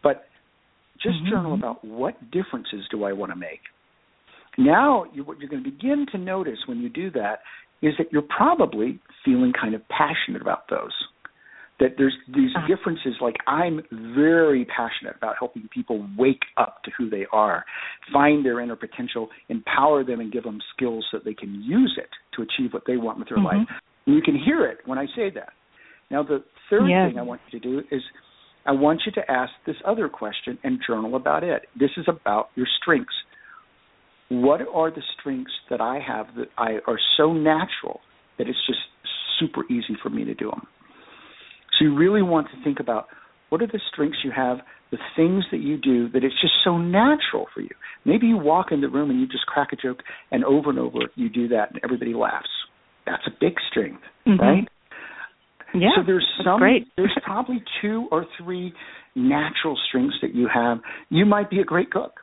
But 0.04 0.26
just 1.02 1.16
mm-hmm. 1.16 1.30
journal 1.32 1.54
about 1.56 1.84
what 1.84 2.30
differences 2.30 2.82
do 2.92 3.04
I 3.04 3.14
want 3.14 3.32
to 3.32 3.36
make. 3.36 3.62
Now, 4.60 5.06
you, 5.12 5.24
what 5.24 5.40
you're 5.40 5.50
going 5.50 5.64
to 5.64 5.72
begin 5.72 6.06
to 6.12 6.20
notice 6.20 6.60
when 6.68 6.78
you 6.78 6.90
do 6.90 7.10
that 7.10 7.40
is 7.82 7.94
that 7.98 8.12
you're 8.12 8.22
probably 8.22 9.00
feeling 9.26 9.54
kind 9.60 9.74
of 9.74 9.82
passionate 9.90 10.44
about 10.44 10.70
those 10.70 10.94
that 11.80 11.94
there's 11.98 12.16
these 12.28 12.50
uh-huh. 12.56 12.68
differences 12.68 13.14
like 13.22 13.36
i'm 13.46 13.82
very 14.16 14.66
passionate 14.66 15.16
about 15.16 15.36
helping 15.38 15.68
people 15.74 16.08
wake 16.18 16.44
up 16.58 16.82
to 16.84 16.92
who 16.98 17.10
they 17.10 17.26
are 17.32 17.64
find 18.12 18.46
their 18.46 18.60
inner 18.60 18.76
potential 18.76 19.30
empower 19.50 20.04
them 20.04 20.20
and 20.20 20.32
give 20.32 20.44
them 20.44 20.60
skills 20.76 21.06
so 21.12 21.18
that 21.18 21.26
they 21.26 21.34
can 21.34 21.62
use 21.64 21.98
it 21.98 22.10
to 22.36 22.42
achieve 22.42 22.74
what 22.74 22.84
they 22.88 22.98
want 22.98 23.18
with 23.20 23.30
their 23.30 23.38
mm-hmm. 23.38 23.60
life 23.60 23.68
and 24.06 24.16
you 24.16 24.22
can 24.22 24.36
hear 24.36 24.66
it 24.66 24.80
when 24.86 24.98
i 24.98 25.06
say 25.16 25.30
that 25.34 25.50
now 26.10 26.24
the 26.24 26.44
third 26.70 26.88
yes. 26.90 27.10
thing 27.10 27.20
i 27.20 27.24
want 27.24 27.42
you 27.52 27.60
to 27.60 27.68
do 27.68 27.80
is 27.92 28.02
i 28.66 28.72
want 28.72 29.02
you 29.06 29.12
to 29.12 29.32
ask 29.32 29.52
this 29.66 29.78
other 29.86 30.10
question 30.10 30.58
and 30.64 30.80
journal 30.86 31.16
about 31.16 31.44
it 31.44 31.64
this 31.80 31.92
is 31.98 32.06
about 32.08 32.50
your 32.56 32.68
strengths 32.82 33.14
what 34.30 34.62
are 34.74 34.92
the 34.92 35.04
strengths 35.20 35.54
that 35.70 35.80
i 35.80 36.00
have 36.06 36.28
that 36.36 36.48
i 36.58 36.78
are 36.88 37.00
so 37.18 37.34
natural 37.34 38.02
that 38.38 38.48
it's 38.48 38.60
just 38.68 38.80
super 39.40 39.64
easy 39.72 39.96
for 40.02 40.10
me 40.10 40.24
to 40.26 40.34
do 40.34 40.50
them 40.50 40.68
so 41.78 41.86
you 41.86 41.96
really 41.96 42.22
want 42.22 42.48
to 42.48 42.64
think 42.64 42.80
about 42.80 43.08
what 43.50 43.62
are 43.62 43.68
the 43.68 43.80
strengths 43.92 44.20
you 44.24 44.32
have, 44.36 44.58
the 44.92 44.98
things 45.16 45.44
that 45.52 45.60
you 45.60 45.78
do 45.78 46.10
that 46.10 46.24
it's 46.24 46.40
just 46.42 46.54
so 46.64 46.78
natural 46.78 47.48
for 47.54 47.62
you. 47.62 47.70
Maybe 48.06 48.28
you 48.28 48.38
walk 48.38 48.68
in 48.72 48.82
the 48.82 48.90
room 48.90 49.10
and 49.10 49.20
you 49.20 49.28
just 49.28 49.46
crack 49.46 49.70
a 49.74 49.76
joke, 49.76 50.00
and 50.32 50.44
over 50.44 50.70
and 50.70 50.80
over 50.80 51.00
you 51.16 51.30
do 51.30 51.50
that, 51.50 51.72
and 51.72 51.82
everybody 51.84 52.14
laughs. 52.14 52.50
That's 53.06 53.24
a 53.28 53.32
big 53.40 53.54
strength, 53.70 54.02
mm-hmm. 54.26 54.42
right? 54.42 54.68
Yeah. 55.74 55.90
So 55.96 56.04
there's 56.06 56.26
some. 56.44 56.60
There's 56.96 57.18
probably 57.24 57.64
two 57.82 58.08
or 58.12 58.26
three 58.42 58.74
natural 59.16 59.78
strengths 59.88 60.16
that 60.22 60.34
you 60.34 60.48
have. 60.54 60.80
You 61.10 61.26
might 61.26 61.50
be 61.50 61.60
a 61.60 61.64
great 61.64 61.92
cook. 61.92 62.14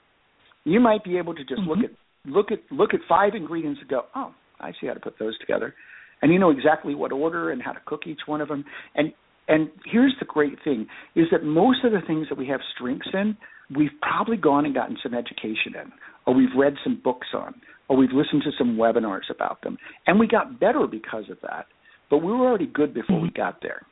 You 0.65 0.81
might 0.81 1.05
be 1.05 1.19
able 1.19 1.35
to 1.35 1.45
just 1.45 1.61
mm-hmm. 1.61 1.71
look 1.71 1.79
at 1.85 1.91
look 2.27 2.53
at 2.53 2.59
look 2.71 2.95
at 2.95 3.01
five 3.09 3.35
ingredients 3.35 3.81
and 3.81 3.91
go, 3.91 4.03
oh, 4.15 4.35
I 4.61 4.73
see 4.81 4.87
how 4.87 4.95
to 4.95 5.01
put 5.01 5.19
those 5.19 5.39
together, 5.39 5.75
and 6.23 6.33
you 6.33 6.39
know 6.39 6.51
exactly 6.51 6.95
what 6.95 7.13
order 7.13 7.51
and 7.51 7.61
how 7.63 7.73
to 7.73 7.81
cook 7.85 8.03
each 8.07 8.21
one 8.27 8.41
of 8.41 8.49
them. 8.49 8.65
And 8.95 9.13
and 9.49 9.69
here's 9.85 10.15
the 10.19 10.27
great 10.27 10.59
thing 10.65 10.87
is 11.15 11.27
that 11.31 11.45
most 11.45 11.85
of 11.85 11.93
the 11.93 12.01
things 12.07 12.29
that 12.29 12.39
we 12.39 12.47
have 12.49 12.61
strengths 12.75 13.09
in, 13.13 13.37
we've 13.77 13.91
probably 14.01 14.37
gone 14.37 14.65
and 14.65 14.75
gotten 14.75 14.97
some 15.03 15.15
education 15.15 15.75
in, 15.75 15.93
or 16.27 16.35
we've 16.35 16.55
read 16.57 16.75
some 16.83 17.01
books 17.03 17.29
on, 17.35 17.55
or 17.89 17.97
we've 17.97 18.13
listened 18.13 18.43
to 18.45 18.51
some 18.57 18.77
webinars 18.77 19.31
about 19.31 19.63
them. 19.63 19.77
And 20.07 20.19
we 20.19 20.27
got 20.27 20.59
better 20.59 20.87
because 20.87 21.25
of 21.31 21.39
that. 21.43 21.67
But 22.11 22.19
we 22.19 22.33
were 22.33 22.47
already 22.47 22.67
good 22.67 22.95
before 22.95 23.21
we 23.21 23.31
got 23.31 23.61
there. 23.63 23.83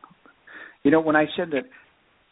You 0.85 0.91
know, 0.91 1.01
when 1.01 1.17
I 1.17 1.27
said 1.37 1.51
that 1.53 1.65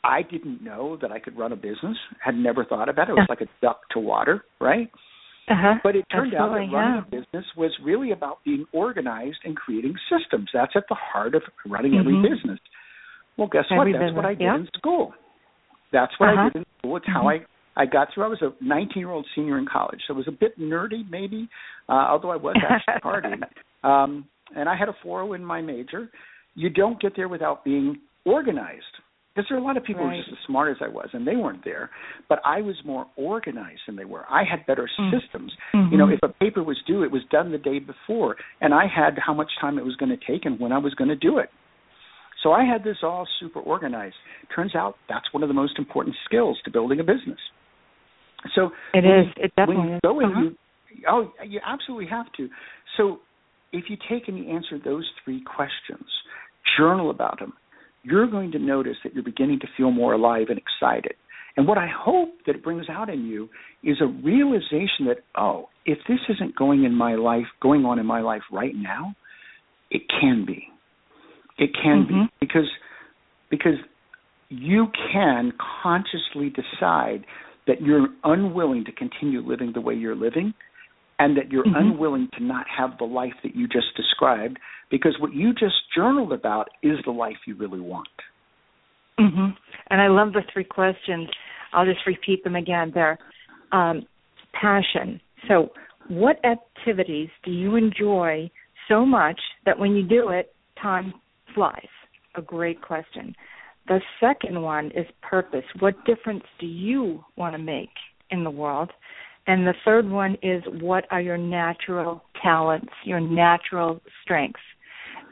I 0.02 0.22
didn't 0.22 0.62
know 0.62 0.98
that 1.00 1.12
I 1.12 1.18
could 1.18 1.38
run 1.38 1.52
a 1.52 1.56
business, 1.56 1.96
had 2.24 2.34
never 2.34 2.64
thought 2.64 2.88
about 2.88 3.08
it, 3.08 3.12
it 3.12 3.14
was 3.14 3.26
like 3.28 3.40
a 3.40 3.48
duck 3.60 3.80
to 3.92 4.00
water, 4.00 4.44
right? 4.60 4.90
Uh-huh. 5.48 5.74
But 5.82 5.96
it 5.96 6.04
turned 6.12 6.32
Absolutely, 6.32 6.66
out 6.66 6.70
that 6.70 6.76
running 6.76 7.04
yeah. 7.12 7.18
a 7.18 7.22
business 7.22 7.44
was 7.56 7.72
really 7.82 8.12
about 8.12 8.38
being 8.44 8.66
organized 8.72 9.38
and 9.44 9.56
creating 9.56 9.94
systems. 10.08 10.48
That's 10.54 10.72
at 10.76 10.84
the 10.88 10.94
heart 10.94 11.34
of 11.34 11.42
running 11.66 11.92
mm-hmm. 11.92 12.08
every 12.08 12.22
business. 12.22 12.60
Well, 13.40 13.48
guess 13.48 13.64
what? 13.70 13.88
That's 13.90 14.14
what 14.14 14.26
I 14.26 14.34
did 14.34 14.42
yeah. 14.44 14.54
in 14.56 14.68
school. 14.76 15.14
That's 15.92 16.12
what 16.18 16.28
Uh-huh. 16.28 16.40
I 16.42 16.48
did 16.50 16.56
in 16.56 16.64
school. 16.78 16.96
It's 16.98 17.06
how 17.08 17.26
I 17.28 17.40
I 17.76 17.86
got 17.86 18.08
through. 18.12 18.24
I 18.24 18.28
was 18.28 18.42
a 18.42 18.52
19 18.62 18.98
year 19.00 19.10
old 19.10 19.26
senior 19.34 19.56
in 19.56 19.64
college, 19.66 20.00
so 20.06 20.12
it 20.12 20.16
was 20.18 20.28
a 20.28 20.32
bit 20.32 20.58
nerdy, 20.58 21.08
maybe, 21.08 21.48
uh, 21.88 21.92
although 22.10 22.30
I 22.30 22.36
was 22.36 22.54
actually 22.68 23.00
partying. 23.04 23.42
Um, 23.82 24.26
and 24.54 24.68
I 24.68 24.76
had 24.76 24.88
a 24.88 24.94
4.0 25.04 25.34
in 25.36 25.44
my 25.44 25.62
major. 25.62 26.10
You 26.56 26.68
don't 26.68 27.00
get 27.00 27.14
there 27.16 27.28
without 27.28 27.64
being 27.64 27.96
organized. 28.26 28.84
Because 29.32 29.46
there 29.48 29.56
are 29.56 29.60
a 29.60 29.64
lot 29.64 29.76
of 29.76 29.84
people 29.84 30.04
Right. 30.04 30.14
who 30.14 30.18
are 30.18 30.22
just 30.24 30.32
as 30.32 30.46
smart 30.46 30.70
as 30.72 30.82
I 30.82 30.88
was, 30.88 31.08
and 31.12 31.24
they 31.24 31.36
weren't 31.36 31.64
there. 31.64 31.88
But 32.28 32.40
I 32.44 32.60
was 32.60 32.74
more 32.84 33.06
organized 33.16 33.82
than 33.86 33.94
they 33.94 34.04
were. 34.04 34.26
I 34.28 34.42
had 34.42 34.66
better 34.66 34.88
Mm. 34.98 35.10
systems. 35.20 35.56
Mhm. 35.72 35.92
You 35.92 35.98
know, 35.98 36.08
if 36.10 36.18
a 36.24 36.28
paper 36.28 36.64
was 36.64 36.76
due, 36.82 37.04
it 37.04 37.10
was 37.12 37.24
done 37.26 37.52
the 37.52 37.58
day 37.58 37.78
before, 37.78 38.36
and 38.60 38.74
I 38.74 38.86
had 38.86 39.16
how 39.18 39.32
much 39.32 39.54
time 39.60 39.78
it 39.78 39.84
was 39.84 39.94
going 39.96 40.10
to 40.10 40.16
take 40.26 40.44
and 40.44 40.58
when 40.58 40.72
I 40.72 40.78
was 40.78 40.94
going 40.94 41.08
to 41.08 41.16
do 41.28 41.38
it. 41.38 41.50
So 42.42 42.52
I 42.52 42.64
had 42.64 42.84
this 42.84 42.98
all 43.02 43.26
super 43.38 43.60
organized. 43.60 44.14
Turns 44.54 44.74
out 44.74 44.96
that's 45.08 45.32
one 45.32 45.42
of 45.42 45.48
the 45.48 45.54
most 45.54 45.78
important 45.78 46.16
skills 46.24 46.58
to 46.64 46.70
building 46.70 47.00
a 47.00 47.04
business. 47.04 47.38
So 48.54 48.70
it 48.94 49.04
is. 49.04 49.26
It 49.36 49.52
definitely 49.56 49.94
is. 49.94 50.00
go 50.02 50.20
uh-huh. 50.20 50.40
you, 50.40 50.56
oh, 51.08 51.32
you 51.46 51.60
absolutely 51.66 52.06
have 52.08 52.26
to. 52.38 52.48
So 52.96 53.20
if 53.72 53.84
you 53.88 53.96
take 54.08 54.28
and 54.28 54.38
you 54.38 54.54
answer 54.54 54.78
those 54.82 55.08
three 55.24 55.42
questions, 55.42 56.08
journal 56.78 57.10
about 57.10 57.38
them, 57.38 57.52
you're 58.02 58.26
going 58.26 58.52
to 58.52 58.58
notice 58.58 58.96
that 59.04 59.14
you're 59.14 59.22
beginning 59.22 59.60
to 59.60 59.66
feel 59.76 59.90
more 59.90 60.14
alive 60.14 60.46
and 60.48 60.58
excited. 60.58 61.14
And 61.56 61.66
what 61.66 61.78
I 61.78 61.88
hope 61.94 62.30
that 62.46 62.54
it 62.56 62.64
brings 62.64 62.88
out 62.88 63.10
in 63.10 63.26
you 63.26 63.48
is 63.82 63.98
a 64.00 64.06
realization 64.06 65.06
that, 65.06 65.18
oh, 65.36 65.68
if 65.84 65.98
this 66.08 66.20
isn't 66.28 66.56
going 66.56 66.84
in 66.84 66.94
my 66.94 67.16
life, 67.16 67.46
going 67.60 67.84
on 67.84 67.98
in 67.98 68.06
my 68.06 68.20
life 68.20 68.42
right 68.52 68.74
now, 68.74 69.14
it 69.90 70.02
can 70.20 70.44
be. 70.46 70.68
It 71.60 71.70
can 71.74 72.06
mm-hmm. 72.06 72.22
be 72.22 72.30
because 72.40 72.68
because 73.50 73.78
you 74.48 74.86
can 75.12 75.52
consciously 75.82 76.50
decide 76.50 77.24
that 77.66 77.82
you're 77.82 78.08
unwilling 78.24 78.84
to 78.86 78.92
continue 78.92 79.40
living 79.46 79.72
the 79.74 79.80
way 79.80 79.94
you're 79.94 80.16
living 80.16 80.54
and 81.18 81.36
that 81.36 81.52
you're 81.52 81.64
mm-hmm. 81.64 81.76
unwilling 81.76 82.28
to 82.36 82.42
not 82.42 82.66
have 82.76 82.98
the 82.98 83.04
life 83.04 83.34
that 83.44 83.54
you 83.54 83.68
just 83.68 83.94
described 83.94 84.58
because 84.90 85.16
what 85.20 85.34
you 85.34 85.52
just 85.52 85.74
journaled 85.94 86.32
about 86.32 86.68
is 86.82 86.98
the 87.04 87.12
life 87.12 87.36
you 87.46 87.54
really 87.54 87.78
want. 87.78 88.08
Mhm. 89.18 89.54
And 89.90 90.00
I 90.00 90.08
love 90.08 90.32
the 90.32 90.42
three 90.52 90.64
questions. 90.64 91.28
I'll 91.72 91.84
just 91.84 92.06
repeat 92.06 92.42
them 92.42 92.56
again. 92.56 92.90
They're 92.94 93.18
um, 93.70 94.06
passion. 94.52 95.20
So, 95.46 95.72
what 96.08 96.44
activities 96.44 97.28
do 97.44 97.52
you 97.52 97.76
enjoy 97.76 98.50
so 98.88 99.04
much 99.04 99.38
that 99.66 99.78
when 99.78 99.94
you 99.94 100.02
do 100.02 100.30
it, 100.30 100.52
time 100.82 101.14
flies? 101.54 101.88
A 102.36 102.42
great 102.42 102.80
question. 102.82 103.34
The 103.88 104.00
second 104.20 104.60
one 104.62 104.86
is 104.86 105.06
purpose. 105.22 105.64
What 105.80 106.04
difference 106.04 106.44
do 106.58 106.66
you 106.66 107.24
want 107.36 107.54
to 107.54 107.58
make 107.58 107.90
in 108.30 108.44
the 108.44 108.50
world? 108.50 108.90
And 109.46 109.66
the 109.66 109.74
third 109.84 110.08
one 110.08 110.36
is 110.42 110.62
what 110.80 111.06
are 111.10 111.20
your 111.20 111.38
natural 111.38 112.22
talents, 112.42 112.92
your 113.04 113.20
natural 113.20 114.00
strengths? 114.22 114.60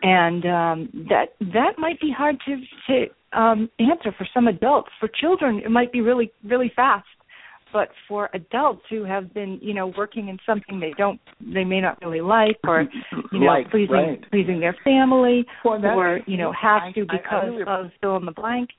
And 0.02 0.44
um, 0.44 1.06
that 1.08 1.34
that 1.40 1.74
might 1.78 2.00
be 2.00 2.12
hard 2.16 2.36
to 2.46 2.56
to 2.88 3.38
um, 3.38 3.70
answer 3.78 4.12
for 4.16 4.26
some 4.32 4.48
adults. 4.48 4.90
For 4.98 5.08
children, 5.08 5.60
it 5.64 5.70
might 5.70 5.92
be 5.92 6.00
really 6.00 6.32
really 6.44 6.72
fast. 6.74 7.06
But 7.72 7.88
for 8.08 8.30
adults 8.32 8.82
who 8.88 9.04
have 9.04 9.34
been, 9.34 9.58
you 9.60 9.74
know, 9.74 9.92
working 9.96 10.28
in 10.28 10.38
something 10.46 10.80
they 10.80 10.94
don't, 10.96 11.20
they 11.40 11.64
may 11.64 11.80
not 11.80 12.00
really 12.02 12.20
like, 12.22 12.56
or 12.66 12.86
you 13.32 13.40
know, 13.40 13.46
like, 13.46 13.70
pleasing 13.70 13.94
right. 13.94 14.30
pleasing 14.30 14.58
their 14.58 14.76
family, 14.84 15.44
well, 15.64 15.84
or 15.84 16.20
you 16.26 16.38
know, 16.38 16.52
have 16.52 16.82
I, 16.84 16.92
to 16.92 17.02
because 17.02 17.22
I, 17.30 17.36
I 17.36 17.44
really, 17.44 17.62
of 17.66 17.90
fill 18.00 18.16
in 18.16 18.24
the 18.24 18.32
blank. 18.32 18.70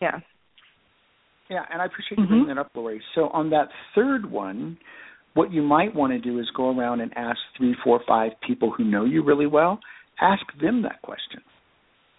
Yeah. 0.00 0.20
Yeah, 1.50 1.64
and 1.72 1.80
I 1.80 1.86
appreciate 1.86 2.18
you 2.18 2.24
mm-hmm. 2.24 2.32
bringing 2.32 2.48
that 2.48 2.58
up, 2.58 2.70
Lori. 2.74 3.00
So 3.14 3.28
on 3.28 3.50
that 3.50 3.68
third 3.94 4.30
one, 4.30 4.78
what 5.34 5.52
you 5.52 5.62
might 5.62 5.94
want 5.94 6.12
to 6.12 6.18
do 6.18 6.38
is 6.38 6.46
go 6.56 6.76
around 6.76 7.00
and 7.00 7.12
ask 7.16 7.38
three, 7.56 7.74
four, 7.84 8.00
five 8.06 8.32
people 8.46 8.72
who 8.76 8.84
know 8.84 9.04
you 9.04 9.24
really 9.24 9.46
well. 9.46 9.78
Ask 10.20 10.42
them 10.60 10.82
that 10.82 11.00
question. 11.02 11.40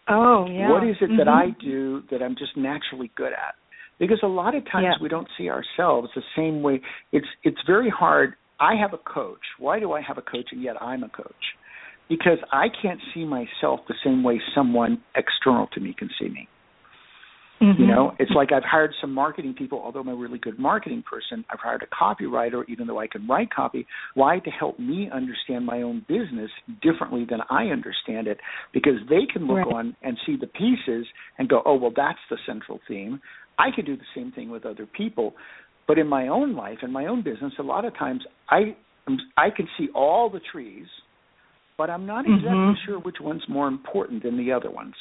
Oh, 0.07 0.47
yeah. 0.49 0.71
What 0.71 0.83
is 0.83 0.95
it 1.01 1.05
mm-hmm. 1.05 1.17
that 1.17 1.27
I 1.27 1.47
do 1.61 2.01
that 2.09 2.23
I'm 2.23 2.35
just 2.35 2.57
naturally 2.57 3.11
good 3.15 3.33
at? 3.33 3.55
Because 3.99 4.19
a 4.23 4.27
lot 4.27 4.55
of 4.55 4.63
times 4.71 4.85
yeah. 4.85 5.01
we 5.01 5.09
don't 5.09 5.27
see 5.37 5.49
ourselves 5.49 6.09
the 6.15 6.21
same 6.35 6.61
way. 6.61 6.81
It's 7.11 7.27
it's 7.43 7.59
very 7.67 7.89
hard. 7.89 8.35
I 8.59 8.75
have 8.75 8.93
a 8.93 8.97
coach. 8.97 9.39
Why 9.57 9.79
do 9.79 9.91
I 9.91 10.01
have 10.01 10.17
a 10.17 10.21
coach 10.21 10.47
and 10.51 10.61
yet 10.61 10.81
I'm 10.81 11.03
a 11.03 11.09
coach? 11.09 11.33
Because 12.07 12.39
I 12.51 12.67
can't 12.81 12.99
see 13.13 13.25
myself 13.25 13.81
the 13.87 13.95
same 14.03 14.23
way 14.23 14.41
someone 14.55 15.03
external 15.15 15.67
to 15.73 15.79
me 15.79 15.93
can 15.97 16.09
see 16.19 16.29
me. 16.29 16.47
Mm-hmm. 17.61 17.81
You 17.81 17.87
know, 17.87 18.13
it's 18.19 18.31
like 18.33 18.53
I've 18.53 18.63
hired 18.63 18.93
some 19.01 19.13
marketing 19.13 19.53
people, 19.53 19.81
although 19.83 19.99
I'm 19.99 20.07
a 20.07 20.15
really 20.15 20.39
good 20.39 20.57
marketing 20.57 21.03
person. 21.09 21.43
I've 21.49 21.59
hired 21.59 21.83
a 21.83 21.87
copywriter, 21.93 22.63
even 22.69 22.87
though 22.87 22.99
I 22.99 23.07
can 23.07 23.27
write 23.27 23.53
copy. 23.53 23.85
Why? 24.13 24.39
To 24.39 24.49
help 24.49 24.79
me 24.79 25.09
understand 25.13 25.65
my 25.65 25.81
own 25.81 26.05
business 26.07 26.49
differently 26.81 27.25
than 27.29 27.41
I 27.49 27.65
understand 27.65 28.27
it, 28.27 28.39
because 28.73 28.93
they 29.09 29.27
can 29.31 29.45
look 29.45 29.57
right. 29.57 29.67
on 29.67 29.95
and 30.01 30.17
see 30.25 30.37
the 30.39 30.47
pieces 30.47 31.05
and 31.37 31.49
go, 31.49 31.61
oh, 31.65 31.75
well, 31.75 31.91
that's 31.93 32.19
the 32.29 32.37
central 32.47 32.79
theme. 32.87 33.19
I 33.59 33.67
could 33.75 33.85
do 33.85 33.95
the 33.95 34.03
same 34.15 34.31
thing 34.31 34.49
with 34.49 34.65
other 34.65 34.87
people. 34.87 35.33
But 35.87 35.99
in 35.99 36.07
my 36.07 36.27
own 36.27 36.55
life, 36.55 36.77
in 36.81 36.91
my 36.91 37.07
own 37.07 37.23
business, 37.23 37.53
a 37.59 37.63
lot 37.63 37.83
of 37.83 37.95
times 37.97 38.21
I 38.49 38.75
I 39.37 39.49
can 39.55 39.67
see 39.77 39.87
all 39.95 40.29
the 40.29 40.39
trees, 40.51 40.85
but 41.77 41.89
I'm 41.89 42.05
not 42.05 42.25
exactly 42.25 42.49
mm-hmm. 42.49 42.85
sure 42.85 42.99
which 42.99 43.15
one's 43.19 43.41
more 43.49 43.67
important 43.67 44.23
than 44.23 44.37
the 44.37 44.51
other 44.51 44.69
ones. 44.69 44.93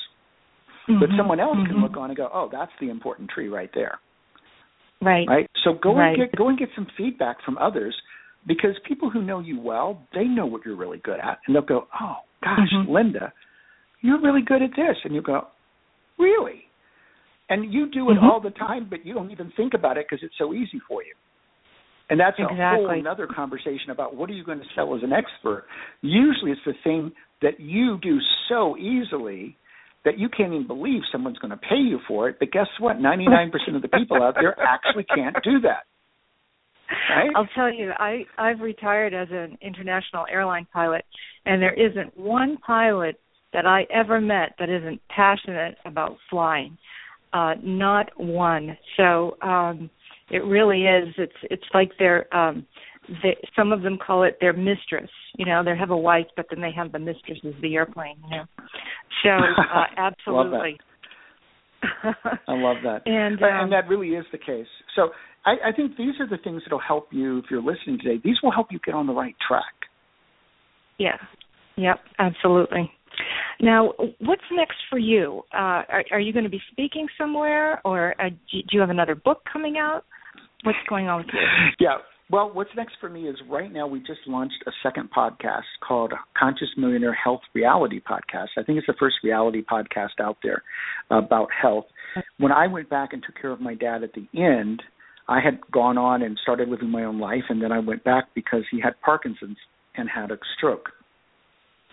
Mm-hmm. 0.88 1.00
But 1.00 1.10
someone 1.16 1.40
else 1.40 1.58
mm-hmm. 1.58 1.72
can 1.72 1.82
look 1.82 1.96
on 1.96 2.10
and 2.10 2.16
go, 2.16 2.30
"Oh, 2.32 2.48
that's 2.50 2.72
the 2.80 2.88
important 2.88 3.28
tree 3.30 3.48
right 3.48 3.70
there." 3.74 3.98
Right. 5.02 5.28
Right. 5.28 5.50
So 5.62 5.74
go 5.74 5.94
right. 5.94 6.18
and 6.18 6.30
get 6.30 6.36
go 6.36 6.48
and 6.48 6.58
get 6.58 6.70
some 6.74 6.86
feedback 6.96 7.36
from 7.44 7.58
others 7.58 7.94
because 8.46 8.74
people 8.86 9.10
who 9.10 9.22
know 9.22 9.40
you 9.40 9.60
well, 9.60 10.02
they 10.14 10.24
know 10.24 10.46
what 10.46 10.64
you're 10.64 10.76
really 10.76 10.98
good 11.04 11.20
at, 11.20 11.38
and 11.46 11.54
they'll 11.54 11.62
go, 11.62 11.86
"Oh, 12.00 12.16
gosh, 12.42 12.58
mm-hmm. 12.74 12.90
Linda, 12.90 13.32
you're 14.00 14.22
really 14.22 14.42
good 14.42 14.62
at 14.62 14.70
this," 14.70 14.96
and 15.04 15.14
you 15.14 15.20
go, 15.20 15.48
"Really?" 16.18 16.67
And 17.48 17.72
you 17.72 17.90
do 17.90 18.10
it 18.10 18.14
Mm-hmm. 18.14 18.24
all 18.26 18.40
the 18.40 18.50
time, 18.50 18.86
but 18.90 19.06
you 19.06 19.14
don't 19.14 19.30
even 19.30 19.52
think 19.56 19.74
about 19.74 19.96
it 19.96 20.06
because 20.08 20.22
it's 20.24 20.34
so 20.38 20.52
easy 20.52 20.80
for 20.86 21.02
you. 21.02 21.14
And 22.10 22.18
that's 22.18 22.36
exactly. 22.38 22.62
a 22.62 22.68
whole 22.74 22.90
another 22.90 23.26
conversation 23.26 23.90
about 23.90 24.16
what 24.16 24.30
are 24.30 24.32
you 24.32 24.44
going 24.44 24.58
to 24.58 24.64
sell 24.74 24.94
as 24.94 25.02
an 25.02 25.12
expert. 25.12 25.64
Usually, 26.00 26.52
it's 26.52 26.60
the 26.64 26.72
thing 26.82 27.12
that 27.42 27.60
you 27.60 27.98
do 28.02 28.18
so 28.48 28.76
easily 28.78 29.56
that 30.04 30.18
you 30.18 30.28
can't 30.28 30.52
even 30.54 30.66
believe 30.66 31.02
someone's 31.12 31.38
going 31.38 31.50
to 31.50 31.56
pay 31.56 31.76
you 31.76 31.98
for 32.08 32.28
it. 32.28 32.36
But 32.38 32.50
guess 32.50 32.68
what? 32.80 32.96
99% 32.96 33.76
of 33.76 33.82
the 33.82 33.88
people 33.88 34.22
out 34.22 34.36
there 34.40 34.56
actually 34.58 35.04
can't 35.04 35.36
do 35.44 35.60
that. 35.60 35.84
Right? 37.10 37.30
I'll 37.36 37.48
tell 37.54 37.72
you, 37.72 37.90
I 37.98 38.24
I've 38.38 38.60
retired 38.60 39.12
as 39.12 39.28
an 39.30 39.58
international 39.60 40.24
airline 40.30 40.66
pilot, 40.72 41.04
and 41.44 41.60
there 41.60 41.74
isn't 41.74 42.16
one 42.16 42.56
pilot 42.66 43.20
that 43.52 43.66
I 43.66 43.86
ever 43.94 44.20
met 44.20 44.54
that 44.58 44.70
isn't 44.70 45.00
passionate 45.14 45.76
about 45.84 46.16
flying. 46.30 46.78
Uh, 47.32 47.54
not 47.62 48.08
one. 48.16 48.76
So 48.96 49.36
um, 49.42 49.90
it 50.30 50.44
really 50.44 50.84
is. 50.84 51.14
It's 51.18 51.32
it's 51.44 51.64
like 51.74 51.90
they're 51.98 52.32
um, 52.34 52.66
they, 53.22 53.36
some 53.56 53.72
of 53.72 53.82
them 53.82 53.98
call 54.04 54.22
it 54.22 54.38
their 54.40 54.52
mistress. 54.52 55.10
You 55.36 55.46
know, 55.46 55.62
they 55.64 55.76
have 55.76 55.90
a 55.90 55.96
wife, 55.96 56.26
but 56.36 56.46
then 56.50 56.60
they 56.60 56.72
have 56.74 56.92
the 56.92 56.98
mistress 56.98 57.38
as 57.46 57.54
the 57.62 57.74
airplane. 57.74 58.16
You 58.30 58.36
know, 58.38 58.44
so 59.22 59.30
uh, 59.74 59.84
absolutely. 59.96 60.78
I 61.82 62.52
love 62.52 62.76
that. 62.84 63.02
and 63.06 63.42
um, 63.42 63.48
and 63.50 63.72
that 63.72 63.88
really 63.88 64.08
is 64.10 64.24
the 64.32 64.38
case. 64.38 64.66
So 64.96 65.10
I, 65.44 65.68
I 65.68 65.72
think 65.74 65.96
these 65.96 66.14
are 66.20 66.28
the 66.28 66.38
things 66.42 66.62
that 66.64 66.72
will 66.72 66.82
help 66.86 67.08
you 67.12 67.38
if 67.38 67.46
you're 67.50 67.62
listening 67.62 67.98
today. 68.02 68.20
These 68.22 68.36
will 68.42 68.52
help 68.52 68.68
you 68.70 68.78
get 68.84 68.94
on 68.94 69.06
the 69.06 69.12
right 69.12 69.36
track. 69.46 69.62
Yeah. 70.98 71.16
Yep. 71.76 71.96
Absolutely. 72.18 72.90
Now, 73.60 73.92
what's 74.20 74.42
next 74.52 74.76
for 74.88 74.98
you? 74.98 75.42
Uh, 75.52 75.82
are, 75.88 76.04
are, 76.12 76.20
you 76.20 76.32
going 76.32 76.44
to 76.44 76.50
be 76.50 76.60
speaking 76.70 77.06
somewhere, 77.18 77.80
or 77.84 78.14
uh, 78.20 78.28
do 78.28 78.62
you 78.70 78.80
have 78.80 78.90
another 78.90 79.14
book 79.14 79.42
coming 79.52 79.76
out? 79.78 80.04
What's 80.64 80.78
going 80.88 81.08
on 81.08 81.18
with 81.18 81.26
you? 81.32 81.40
Yeah. 81.80 81.98
Well, 82.30 82.50
what's 82.52 82.70
next 82.76 82.94
for 83.00 83.08
me 83.08 83.26
is 83.26 83.36
right 83.48 83.72
now 83.72 83.86
we 83.86 84.00
just 84.00 84.20
launched 84.26 84.62
a 84.66 84.70
second 84.82 85.08
podcast 85.16 85.62
called 85.86 86.12
Conscious 86.38 86.68
Millionaire 86.76 87.14
Health 87.14 87.40
Reality 87.54 88.00
Podcast. 88.00 88.48
I 88.58 88.62
think 88.64 88.76
it's 88.76 88.86
the 88.86 88.94
first 89.00 89.16
reality 89.24 89.62
podcast 89.62 90.20
out 90.20 90.36
there 90.42 90.62
about 91.10 91.48
health. 91.50 91.86
When 92.36 92.52
I 92.52 92.66
went 92.66 92.90
back 92.90 93.14
and 93.14 93.22
took 93.24 93.40
care 93.40 93.50
of 93.50 93.62
my 93.62 93.74
dad 93.74 94.02
at 94.02 94.10
the 94.12 94.28
end, 94.38 94.82
I 95.26 95.40
had 95.40 95.58
gone 95.72 95.96
on 95.96 96.22
and 96.22 96.38
started 96.42 96.68
living 96.68 96.90
my 96.90 97.04
own 97.04 97.18
life, 97.18 97.44
and 97.48 97.62
then 97.62 97.72
I 97.72 97.78
went 97.78 98.04
back 98.04 98.28
because 98.34 98.62
he 98.70 98.78
had 98.78 99.00
Parkinson's 99.00 99.56
and 99.96 100.08
had 100.08 100.30
a 100.30 100.38
stroke. 100.56 100.90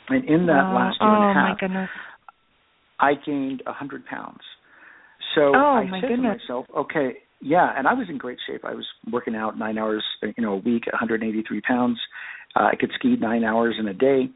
And 0.09 0.25
in 0.25 0.45
that 0.47 0.71
last 0.73 0.97
year 1.01 1.09
oh, 1.09 1.15
and 1.15 1.31
a 1.31 1.33
half, 1.33 1.49
my 1.49 1.59
goodness. 1.59 1.89
I 2.99 3.13
gained 3.25 3.63
a 3.65 3.73
hundred 3.73 4.05
pounds. 4.05 4.41
So 5.35 5.51
oh, 5.55 5.81
I 5.83 5.89
my 5.89 6.01
said 6.01 6.09
goodness. 6.09 6.41
to 6.47 6.53
myself, 6.53 6.65
okay, 6.77 7.17
yeah, 7.41 7.69
and 7.77 7.87
I 7.87 7.93
was 7.93 8.07
in 8.09 8.17
great 8.17 8.37
shape. 8.47 8.63
I 8.63 8.73
was 8.73 8.85
working 9.11 9.35
out 9.35 9.57
nine 9.57 9.77
hours, 9.77 10.03
you 10.21 10.33
know, 10.43 10.53
a 10.53 10.57
week, 10.57 10.83
183 10.91 11.61
pounds. 11.61 11.99
Uh, 12.55 12.69
I 12.71 12.75
could 12.79 12.91
ski 12.95 13.15
nine 13.19 13.43
hours 13.43 13.75
in 13.79 13.87
a 13.87 13.93
day, 13.93 14.29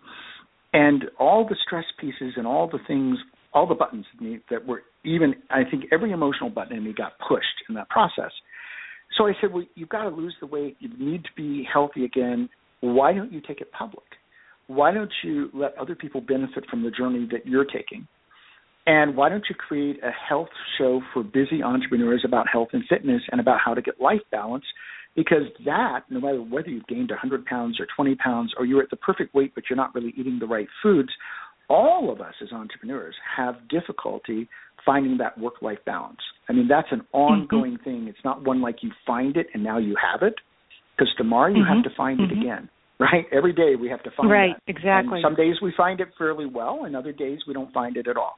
and 0.73 1.05
all 1.17 1.47
the 1.47 1.55
stress 1.65 1.85
pieces 1.99 2.33
and 2.35 2.45
all 2.45 2.67
the 2.69 2.79
things, 2.85 3.17
all 3.53 3.65
the 3.65 3.75
buttons 3.75 4.05
in 4.19 4.25
me 4.25 4.39
that 4.49 4.67
were 4.67 4.83
even, 5.05 5.35
I 5.49 5.63
think 5.69 5.85
every 5.91 6.11
emotional 6.11 6.49
button 6.49 6.75
in 6.75 6.83
me 6.83 6.93
got 6.95 7.13
pushed 7.27 7.63
in 7.69 7.75
that 7.75 7.89
process. 7.89 8.31
So 9.17 9.25
I 9.25 9.33
said, 9.41 9.53
well, 9.53 9.63
you've 9.75 9.89
got 9.89 10.03
to 10.03 10.09
lose 10.09 10.35
the 10.39 10.47
weight. 10.47 10.77
You 10.79 10.89
need 10.99 11.23
to 11.23 11.29
be 11.35 11.65
healthy 11.71 12.05
again. 12.05 12.49
Why 12.81 13.13
don't 13.13 13.31
you 13.31 13.41
take 13.41 13.61
it 13.61 13.71
public? 13.71 14.03
Why 14.69 14.91
don't 14.91 15.11
you 15.23 15.49
let 15.51 15.75
other 15.79 15.95
people 15.95 16.21
benefit 16.21 16.63
from 16.69 16.83
the 16.83 16.91
journey 16.91 17.27
that 17.31 17.47
you're 17.47 17.65
taking? 17.65 18.07
And 18.85 19.17
why 19.17 19.29
don't 19.29 19.43
you 19.49 19.55
create 19.55 19.97
a 20.03 20.11
health 20.11 20.49
show 20.77 21.01
for 21.11 21.23
busy 21.23 21.63
entrepreneurs 21.63 22.21
about 22.23 22.47
health 22.47 22.67
and 22.73 22.83
fitness 22.87 23.23
and 23.31 23.41
about 23.41 23.57
how 23.65 23.73
to 23.73 23.81
get 23.81 23.99
life 23.99 24.21
balance? 24.31 24.65
Because 25.15 25.47
that, 25.65 26.01
no 26.11 26.19
matter 26.19 26.37
whether 26.37 26.69
you've 26.69 26.85
gained 26.85 27.09
100 27.09 27.45
pounds 27.45 27.79
or 27.79 27.87
20 27.95 28.13
pounds 28.17 28.53
or 28.59 28.65
you're 28.67 28.83
at 28.83 28.91
the 28.91 28.95
perfect 28.97 29.33
weight 29.33 29.53
but 29.55 29.63
you're 29.67 29.77
not 29.77 29.95
really 29.95 30.13
eating 30.15 30.37
the 30.39 30.45
right 30.45 30.67
foods, 30.83 31.09
all 31.67 32.11
of 32.11 32.21
us 32.21 32.35
as 32.43 32.51
entrepreneurs 32.51 33.15
have 33.35 33.55
difficulty 33.69 34.47
finding 34.85 35.17
that 35.17 35.35
work 35.39 35.63
life 35.63 35.79
balance. 35.87 36.19
I 36.47 36.53
mean, 36.53 36.67
that's 36.67 36.89
an 36.91 37.01
ongoing 37.11 37.73
mm-hmm. 37.73 37.83
thing. 37.83 38.07
It's 38.07 38.23
not 38.23 38.45
one 38.45 38.61
like 38.61 38.83
you 38.83 38.91
find 39.07 39.35
it 39.35 39.47
and 39.55 39.63
now 39.63 39.79
you 39.79 39.95
have 39.99 40.21
it, 40.21 40.35
because 40.95 41.11
tomorrow 41.17 41.49
you 41.49 41.63
mm-hmm. 41.63 41.73
have 41.73 41.83
to 41.83 41.97
find 41.97 42.19
mm-hmm. 42.19 42.37
it 42.37 42.39
again. 42.39 42.69
Right? 43.11 43.25
Every 43.31 43.53
day 43.53 43.75
we 43.79 43.87
have 43.89 44.03
to 44.03 44.11
find 44.11 44.29
it. 44.29 44.33
right, 44.33 44.55
that. 44.67 44.71
exactly. 44.75 45.19
And 45.19 45.23
some 45.23 45.35
days 45.35 45.55
we 45.61 45.73
find 45.77 46.01
it 46.01 46.09
fairly 46.17 46.45
well, 46.45 46.83
and 46.83 46.95
other 46.97 47.13
days 47.13 47.39
we 47.47 47.53
don't 47.53 47.71
find 47.73 47.95
it 47.95 48.07
at 48.07 48.17
all. 48.17 48.33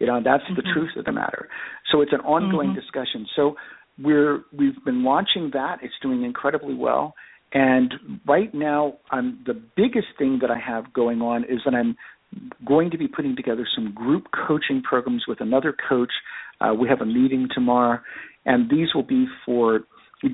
You 0.00 0.06
know, 0.08 0.20
that's 0.24 0.42
the 0.56 0.62
Mm-hmm. 0.62 0.72
truth 0.72 0.90
of 0.96 1.04
the 1.04 1.12
matter. 1.12 1.48
So 1.92 2.00
it's 2.00 2.12
an 2.12 2.20
ongoing 2.20 2.70
Mm-hmm. 2.70 2.80
discussion. 2.80 3.26
So 3.36 3.54
we're 4.02 4.40
we've 4.56 4.82
been 4.84 5.04
launching 5.04 5.50
that. 5.52 5.78
It's 5.82 5.94
doing 6.02 6.24
incredibly 6.24 6.74
well. 6.74 7.14
And 7.52 7.94
right 8.26 8.52
now, 8.54 8.94
I'm 9.10 9.40
the 9.46 9.54
biggest 9.76 10.08
thing 10.18 10.38
that 10.40 10.50
I 10.50 10.58
have 10.58 10.92
going 10.92 11.20
on 11.20 11.44
is 11.44 11.60
that 11.64 11.74
I'm 11.74 11.96
going 12.66 12.90
to 12.92 12.98
be 12.98 13.08
putting 13.08 13.34
together 13.36 13.66
some 13.74 13.92
group 13.92 14.26
coaching 14.48 14.82
programs 14.82 15.24
with 15.28 15.40
another 15.40 15.74
coach. 15.88 16.12
Uh, 16.60 16.74
we 16.74 16.88
have 16.88 17.00
a 17.00 17.06
meeting 17.06 17.48
tomorrow, 17.52 17.98
and 18.46 18.70
these 18.70 18.88
will 18.94 19.02
be 19.02 19.26
for 19.44 19.80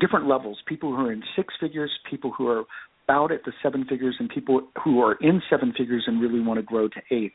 different 0.01 0.27
levels 0.27 0.59
people 0.67 0.93
who 0.95 1.01
are 1.07 1.11
in 1.13 1.23
six 1.35 1.53
figures, 1.59 1.91
people 2.09 2.31
who 2.37 2.47
are 2.47 2.63
about 3.07 3.31
at 3.31 3.45
the 3.45 3.53
seven 3.63 3.85
figures, 3.85 4.15
and 4.19 4.29
people 4.29 4.67
who 4.83 5.01
are 5.01 5.13
in 5.21 5.41
seven 5.49 5.73
figures 5.77 6.03
and 6.07 6.21
really 6.21 6.41
want 6.41 6.57
to 6.57 6.61
grow 6.61 6.89
to 6.89 7.01
eight. 7.09 7.33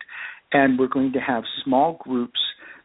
And 0.52 0.78
we're 0.78 0.88
going 0.88 1.12
to 1.12 1.18
have 1.18 1.44
small 1.64 1.98
groups 2.04 2.38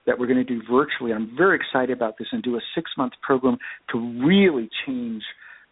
that 0.05 0.17
we're 0.17 0.27
going 0.27 0.37
to 0.37 0.43
do 0.45 0.61
virtually. 0.71 1.11
I'm 1.11 1.35
very 1.35 1.57
excited 1.57 1.95
about 1.95 2.17
this 2.17 2.29
and 2.31 2.41
do 2.41 2.55
a 2.55 2.61
six 2.73 2.89
month 2.97 3.13
program 3.21 3.57
to 3.91 4.25
really 4.25 4.69
change 4.85 5.21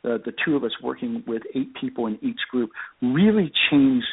the, 0.03 0.21
the 0.25 0.33
two 0.43 0.57
of 0.57 0.63
us 0.65 0.71
working 0.83 1.23
with 1.25 1.41
eight 1.55 1.73
people 1.79 2.07
in 2.07 2.19
each 2.21 2.41
group, 2.51 2.69
really 3.01 3.49
change 3.71 4.03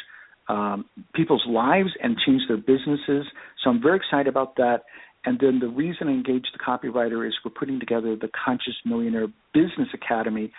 um, 0.47 0.85
people's 1.13 1.43
lives 1.47 1.89
and 2.01 2.17
change 2.25 2.41
their 2.47 2.57
businesses. 2.57 3.25
So 3.63 3.69
I'm 3.69 3.81
very 3.81 3.97
excited 3.97 4.27
about 4.27 4.55
that. 4.55 4.83
And 5.25 5.39
then 5.39 5.59
the 5.59 5.67
reason 5.67 6.07
I 6.07 6.11
engaged 6.11 6.49
the 6.53 6.59
copywriter 6.59 7.27
is 7.27 7.33
we're 7.45 7.51
putting 7.51 7.79
together 7.79 8.15
the 8.15 8.29
Conscious 8.45 8.75
Millionaire 8.85 9.27
Business 9.53 9.87
Academy. 9.93 10.51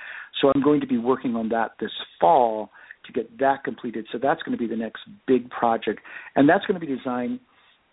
So 0.45 0.53
I'm 0.55 0.63
going 0.63 0.83
to 0.83 0.87
be 0.87 0.99
working 0.99 1.37
on 1.37 1.49
that 1.49 1.71
this 1.81 1.91
fall 2.21 2.69
to 3.07 3.13
get 3.13 3.39
that 3.39 3.65
completed. 3.65 4.07
So 4.13 4.19
that's 4.23 4.43
going 4.43 4.53
to 4.53 4.59
be 4.59 4.67
the 4.67 4.77
next 4.77 5.01
big 5.27 5.49
project, 5.49 6.01
and 6.37 6.47
that's 6.47 6.67
going 6.67 6.79
to 6.79 6.87
be 6.87 6.95
designed, 6.95 7.41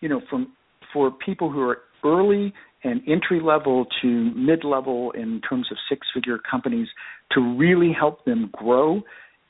you 0.02 0.10
know, 0.10 0.20
from 0.30 0.52
for 0.91 1.12
people 1.12 1.49
who 1.49 1.62
are 1.62 1.78
early 2.04 2.54
and 2.84 3.02
entry 3.08 3.39
level 3.41 3.86
to 4.02 4.34
mid 4.36 4.66
level 4.66 5.12
in 5.12 5.39
terms 5.47 5.68
of 5.72 5.78
six 5.88 6.06
figure 6.14 6.39
companies 6.39 6.89
to 7.32 7.39
really 7.58 7.93
help 7.97 8.26
them 8.26 8.49
grow, 8.52 9.02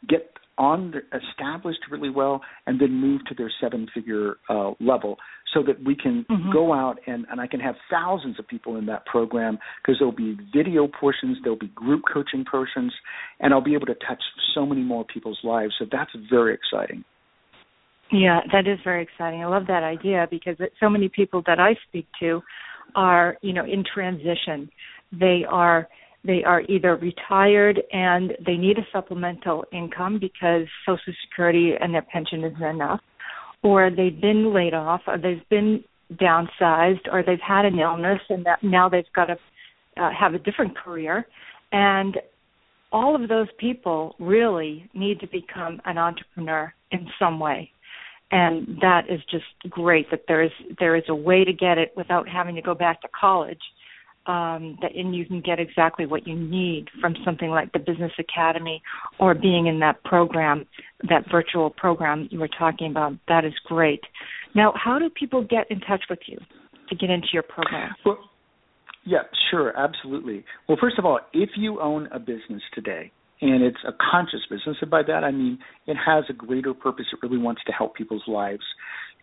get 0.08 0.34
on 0.62 0.92
the, 0.92 1.00
established 1.18 1.80
really 1.90 2.12
well, 2.12 2.42
and 2.68 2.80
then 2.80 2.92
move 2.92 3.22
to 3.28 3.34
their 3.34 3.52
seven 3.60 3.88
figure 3.94 4.36
uh, 4.48 4.72
level 4.80 5.18
so 5.56 5.64
that 5.64 5.84
we 5.84 5.96
can 5.96 6.24
mm-hmm. 6.30 6.52
go 6.54 6.72
out 6.72 7.00
and, 7.08 7.26
and 7.32 7.42
I 7.42 7.48
can 7.48 7.60
have 7.60 7.74
thousands 7.90 8.38
of 8.38 8.48
people 8.48 8.78
in 8.78 8.86
that 8.86 9.06
program 9.08 9.58
because 9.82 9.96
there'll 10.00 10.16
be 10.16 10.38
video 10.56 10.88
portions, 10.88 11.38
there'll 11.42 11.58
be 11.58 11.72
group 11.74 12.04
coaching 12.14 12.46
portions, 12.50 12.94
and 13.40 13.54
I'll 13.54 13.64
be 13.64 13.74
able 13.74 13.88
to 13.88 13.96
touch 14.08 14.22
so 14.54 14.64
many 14.66 14.84
more 14.84 15.04
people's 15.04 15.40
lives. 15.44 15.74
So 15.80 15.86
that's 15.92 16.12
very 16.30 16.54
exciting. 16.54 17.04
Yeah, 18.12 18.42
that 18.54 18.68
is 18.68 18.78
very 18.84 19.02
exciting. 19.02 19.42
I 19.42 19.48
love 19.48 19.68
that 19.68 19.84
idea 19.84 20.28
because 20.30 20.58
so 20.80 20.90
many 20.90 21.10
people 21.10 21.42
that 21.48 21.60
I 21.60 21.76
speak 21.88 22.08
to 22.20 22.42
are, 22.96 23.38
you 23.42 23.54
know, 23.54 23.66
in 23.66 23.84
transition. 23.84 24.70
They 25.12 25.44
are 25.50 25.88
they 26.24 26.44
are 26.44 26.62
either 26.62 26.96
retired 26.96 27.82
and 27.92 28.34
they 28.46 28.56
need 28.56 28.78
a 28.78 28.86
supplemental 28.94 29.66
income 29.74 30.20
because 30.20 30.68
Social 30.86 31.14
Security 31.28 31.74
and 31.80 31.94
their 31.94 32.04
pension 32.04 32.44
isn't 32.44 32.62
enough, 32.62 33.00
or 33.64 33.90
they've 33.90 34.20
been 34.20 34.54
laid 34.54 34.74
off, 34.74 35.02
or 35.08 35.18
they've 35.18 35.48
been 35.50 35.84
downsized, 36.16 37.08
or 37.12 37.24
they've 37.24 37.40
had 37.46 37.66
an 37.66 37.80
illness 37.80 38.20
and 38.30 38.46
that 38.46 38.60
now 38.62 38.88
they've 38.88 39.04
got 39.16 39.26
to 39.26 39.38
uh, 39.98 40.10
have 40.18 40.34
a 40.34 40.40
different 40.40 40.78
career, 40.78 41.26
and 41.72 42.18
all 42.92 43.16
of 43.16 43.28
those 43.30 43.48
people 43.58 44.16
really 44.20 44.90
need 44.94 45.20
to 45.22 45.28
become 45.28 45.82
an 45.86 45.98
entrepreneur 45.98 46.74
in 46.92 47.08
some 47.18 47.40
way. 47.40 47.70
And 48.32 48.78
that 48.82 49.10
is 49.10 49.20
just 49.30 49.46
great 49.70 50.10
that 50.12 50.24
there 50.28 50.42
is 50.42 50.52
there 50.80 50.96
is 50.96 51.04
a 51.10 51.16
way 51.16 51.44
to 51.44 51.52
get 51.52 51.78
it 51.78 51.92
without 51.98 52.30
having 52.30 52.56
to 52.56 52.62
go 52.62 52.74
back 52.74 53.02
to 53.02 53.08
college 53.20 53.60
um, 54.28 54.78
that 54.82 54.96
and 54.96 55.16
you 55.16 55.26
can 55.26 55.42
get 55.42 55.60
exactly 55.60 56.06
what 56.06 56.28
you 56.28 56.36
need 56.36 56.88
from 57.00 57.16
something 57.26 57.50
like 57.50 57.72
the 57.74 57.80
business 57.80 58.12
academy 58.20 58.82
or 59.20 59.34
being 59.34 59.68
in 59.68 59.80
that 59.80 60.04
program 60.04 60.66
that 61.10 61.24
virtual 61.32 61.70
program 61.72 62.28
you 62.32 62.40
were 62.40 62.50
talking 62.60 62.92
about 62.92 63.14
that 63.28 63.44
is 63.46 63.54
great 63.66 64.02
now 64.56 64.74
how 64.76 65.00
do 65.00 65.10
people 65.10 65.44
get 65.44 65.70
in 65.72 65.80
touch 65.80 66.04
with 66.10 66.20
you 66.28 66.38
to 66.90 66.96
get 66.96 67.10
into 67.10 67.28
your 67.34 67.44
program 67.44 67.90
well, 68.06 68.20
yeah 69.06 69.24
sure 69.50 69.76
absolutely 69.78 70.46
well 70.70 70.78
first 70.80 71.00
of 71.00 71.06
all 71.06 71.20
if 71.34 71.50
you 71.58 71.82
own 71.82 72.08
a 72.12 72.20
business 72.20 72.62
today 72.76 73.12
and 73.42 73.64
it's 73.64 73.80
a 73.88 73.92
conscious 74.12 74.42
business. 74.50 74.78
And 74.82 74.92
by 74.92 75.02
that 75.04 75.24
I 75.24 75.32
mean 75.32 75.58
it 75.88 75.98
has 76.06 76.24
a 76.30 76.34
greater 76.34 76.74
purpose. 76.74 77.06
It 77.12 77.20
really 77.24 77.40
wants 77.42 77.62
to 77.66 77.72
help 77.72 77.96
people's 77.96 78.24
lives. 78.28 78.64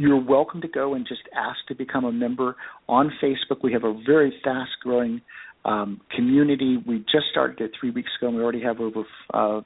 You're 0.01 0.23
welcome 0.23 0.61
to 0.61 0.69
go 0.69 0.95
and 0.95 1.05
just 1.07 1.23
ask 1.37 1.59
to 1.67 1.75
become 1.75 2.05
a 2.05 2.13
member 2.13 2.55
on 2.89 3.13
Facebook. 3.21 3.65
We 3.65 3.73
have 3.73 3.83
a 3.83 4.01
very 4.07 4.33
fast 4.45 4.71
growing 4.81 5.21
um, 5.65 6.01
community. 6.15 6.79
We 6.87 7.01
just 7.01 7.27
started 7.33 7.61
it 7.61 7.73
three 7.79 7.91
weeks 7.91 8.11
ago, 8.19 8.29
and 8.29 8.37
we 8.37 8.43
already 8.43 8.63
have 8.63 8.79
over 8.79 9.03
uh, 9.35 9.61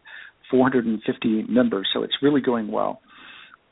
450 0.50 1.44
members. 1.50 1.86
So 1.92 2.02
it's 2.02 2.14
really 2.22 2.40
going 2.40 2.72
well. 2.72 3.02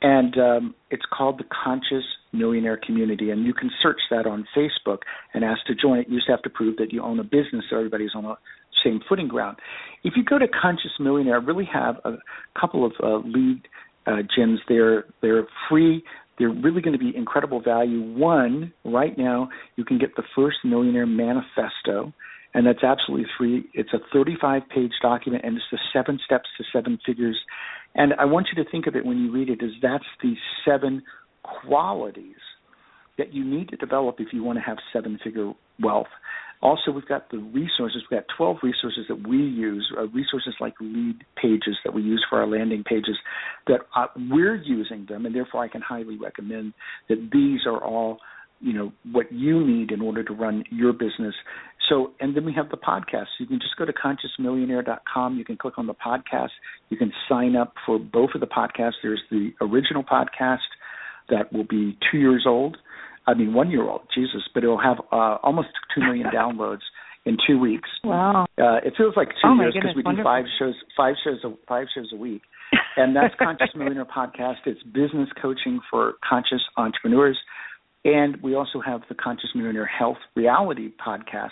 And 0.03 0.37
um, 0.39 0.75
it's 0.91 1.05
called 1.11 1.39
the 1.39 1.45
Conscious 1.65 2.05
Millionaire 2.33 2.79
Community, 2.85 3.31
and 3.31 3.45
you 3.47 3.55
can 3.55 3.71
search 3.83 4.01
that 4.11 4.27
on 4.27 4.47
Facebook 4.57 4.99
and 5.33 5.45
ask 5.45 5.65
to 5.67 5.75
join 5.75 5.99
it. 5.99 6.09
You 6.11 6.19
just 6.19 6.29
have 6.29 6.43
to 6.43 6.51
prove 6.51 6.77
that 6.77 6.93
you 6.93 7.03
own 7.03 7.21
a 7.21 7.25
business, 7.25 7.65
so 7.71 7.77
everybody's 7.77 8.15
on 8.15 8.25
the 8.25 8.35
same 8.85 9.01
footing 9.09 9.29
ground. 9.29 9.57
If 10.05 10.15
you 10.15 10.25
go 10.25 10.39
to 10.39 10.47
Conscious 10.49 10.93
Millionaire, 11.01 11.37
I 11.37 11.45
really 11.45 11.69
have 11.73 11.97
a 12.05 12.17
couple 12.59 12.85
of 12.85 12.93
uh, 13.03 13.27
lead 13.27 13.63
uh, 14.07 14.23
gems 14.35 14.61
there. 14.69 15.05
They're 15.23 15.47
free. 15.69 16.03
They're 16.39 16.49
really 16.49 16.81
going 16.81 16.99
to 16.99 16.99
be 16.99 17.15
incredible 17.15 17.61
value. 17.61 18.01
One, 18.01 18.73
right 18.85 19.17
now, 19.17 19.49
you 19.77 19.85
can 19.85 19.99
get 19.99 20.17
the 20.17 20.23
first 20.35 20.59
Millionaire 20.65 21.07
Manifesto, 21.07 22.13
and 22.55 22.67
that's 22.67 22.83
absolutely 22.83 23.27
free. 23.37 23.65
It's 23.75 23.93
a 23.93 23.99
35 24.13 24.63
page 24.75 24.93
document, 25.03 25.45
and 25.45 25.57
it's 25.57 25.67
the 25.71 25.79
seven 25.93 26.19
steps 26.25 26.49
to 26.59 26.65
seven 26.73 26.99
figures. 27.05 27.39
And 27.95 28.15
I 28.19 28.25
want 28.25 28.49
you 28.55 28.63
to 28.63 28.71
think 28.71 28.87
of 28.87 28.97
it 28.97 29.05
when 29.05 29.19
you 29.19 29.33
read 29.33 29.51
it 29.51 29.63
as 29.63 29.71
that's 29.83 30.05
the 30.23 30.35
seven 30.65 31.03
qualities 31.43 32.37
that 33.19 33.35
you 33.35 33.45
need 33.45 33.69
to 33.69 33.77
develop 33.77 34.17
if 34.19 34.33
you 34.33 34.43
want 34.43 34.59
to 34.59 34.63
have 34.63 34.79
seven 34.93 35.19
figure 35.23 35.53
wealth. 35.79 36.07
Also, 36.63 36.91
we've 36.91 37.09
got 37.09 37.31
the 37.31 37.39
resources. 37.39 38.03
We've 38.11 38.21
got 38.21 38.27
12 38.37 38.59
resources 38.63 39.07
that 39.09 39.27
we 39.27 39.39
use, 39.39 39.91
uh, 39.97 40.07
resources 40.09 40.55
like 40.61 40.75
lead 40.81 41.25
pages 41.41 41.77
that 41.85 41.95
we 41.95 42.03
use 42.03 42.25
for 42.29 42.39
our 42.39 42.47
landing 42.47 42.85
pages 42.85 43.17
that 43.67 43.81
uh, 43.97 44.07
we're 44.31 44.57
using 44.57 45.07
them, 45.09 45.25
and 45.25 45.35
therefore 45.35 45.65
I 45.65 45.69
can 45.69 45.81
highly 45.81 46.19
recommend 46.19 46.75
that 47.09 47.31
these 47.33 47.61
are 47.67 47.83
all 47.83 48.19
you 48.61 48.75
know 48.75 48.93
what 49.11 49.33
you 49.33 49.67
need 49.67 49.91
in 49.91 50.03
order 50.03 50.23
to 50.23 50.35
run 50.35 50.65
your 50.71 50.93
business. 50.93 51.35
So 51.89 52.13
and 52.21 52.37
then 52.37 52.45
we 52.45 52.53
have 52.53 52.69
the 52.69 52.77
podcast. 52.77 53.27
You 53.39 53.47
can 53.47 53.59
just 53.59 53.77
go 53.77 53.87
to 53.87 53.93
consciousmillionaire.com 53.93 55.39
you 55.39 55.45
can 55.45 55.57
click 55.57 55.79
on 55.79 55.87
the 55.87 55.95
podcast. 55.95 56.51
You 56.91 56.99
can 56.99 57.11
sign 57.29 57.57
up 57.57 57.73
for 57.87 57.99
both 57.99 58.31
of 58.35 58.43
the 58.43 58.47
podcasts. 58.47 59.01
There's 59.03 59.23
the 59.31 59.53
original 59.63 60.05
podcast 60.05 60.59
that 61.31 61.53
will 61.53 61.65
be 61.65 61.97
two 62.11 62.19
years 62.19 62.45
old 62.47 62.77
I 63.31 63.35
mean, 63.35 63.55
one 63.55 63.71
year 63.71 63.89
old, 63.89 64.03
Jesus, 64.15 64.43
but 64.53 64.65
it'll 64.65 64.81
have 64.81 64.99
uh, 65.13 65.39
almost 65.43 65.69
two 65.95 66.01
million 66.01 66.27
downloads 66.35 66.81
in 67.25 67.37
two 67.47 67.59
weeks. 67.59 67.89
Wow! 68.03 68.47
Uh, 68.59 68.79
it 68.85 68.95
feels 68.97 69.15
like 69.17 69.29
two 69.29 69.49
oh 69.49 69.55
years 69.55 69.75
because 69.75 69.95
we 69.95 70.03
wonderful. 70.03 70.25
do 70.25 70.27
five 70.27 70.45
shows, 70.59 70.75
five 70.97 71.15
shows, 71.23 71.39
a, 71.45 71.55
five 71.69 71.87
shows 71.95 72.11
a 72.13 72.17
week, 72.17 72.43
and 72.97 73.15
that's 73.15 73.35
Conscious 73.39 73.71
Millionaire 73.77 74.05
Podcast. 74.17 74.67
It's 74.67 74.83
business 74.83 75.29
coaching 75.41 75.81
for 75.91 76.15
conscious 76.29 76.63
entrepreneurs, 76.77 77.39
and 78.05 78.41
we 78.43 78.55
also 78.55 78.81
have 78.85 79.03
the 79.09 79.15
Conscious 79.15 79.51
Millionaire 79.55 79.87
Health 79.87 80.19
Reality 80.35 80.91
Podcast. 81.05 81.51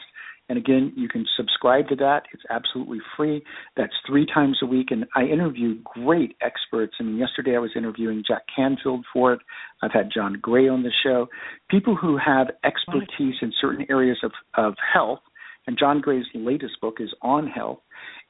And 0.48 0.56
again, 0.56 0.92
you 0.96 1.08
can 1.08 1.26
subscribe 1.36 1.88
to 1.88 1.96
that. 1.96 2.22
It's 2.32 2.42
absolutely 2.50 2.98
free. 3.16 3.44
That's 3.76 3.92
three 4.06 4.26
times 4.26 4.58
a 4.62 4.66
week. 4.66 4.88
And 4.90 5.04
I 5.14 5.24
interview 5.24 5.78
great 5.84 6.36
experts. 6.40 6.94
I 6.98 7.02
mean, 7.02 7.16
yesterday 7.16 7.56
I 7.56 7.58
was 7.58 7.70
interviewing 7.76 8.24
Jack 8.26 8.42
Canfield 8.54 9.04
for 9.12 9.34
it. 9.34 9.40
I've 9.82 9.92
had 9.92 10.10
John 10.12 10.38
Gray 10.40 10.68
on 10.68 10.82
the 10.82 10.92
show. 11.02 11.28
People 11.70 11.96
who 11.96 12.16
have 12.16 12.48
expertise 12.64 13.36
in 13.42 13.52
certain 13.60 13.86
areas 13.90 14.18
of, 14.22 14.32
of 14.54 14.74
health. 14.92 15.20
And 15.66 15.78
John 15.78 16.00
Gray's 16.00 16.24
latest 16.34 16.80
book 16.80 16.96
is 16.98 17.12
on 17.20 17.46
health. 17.46 17.80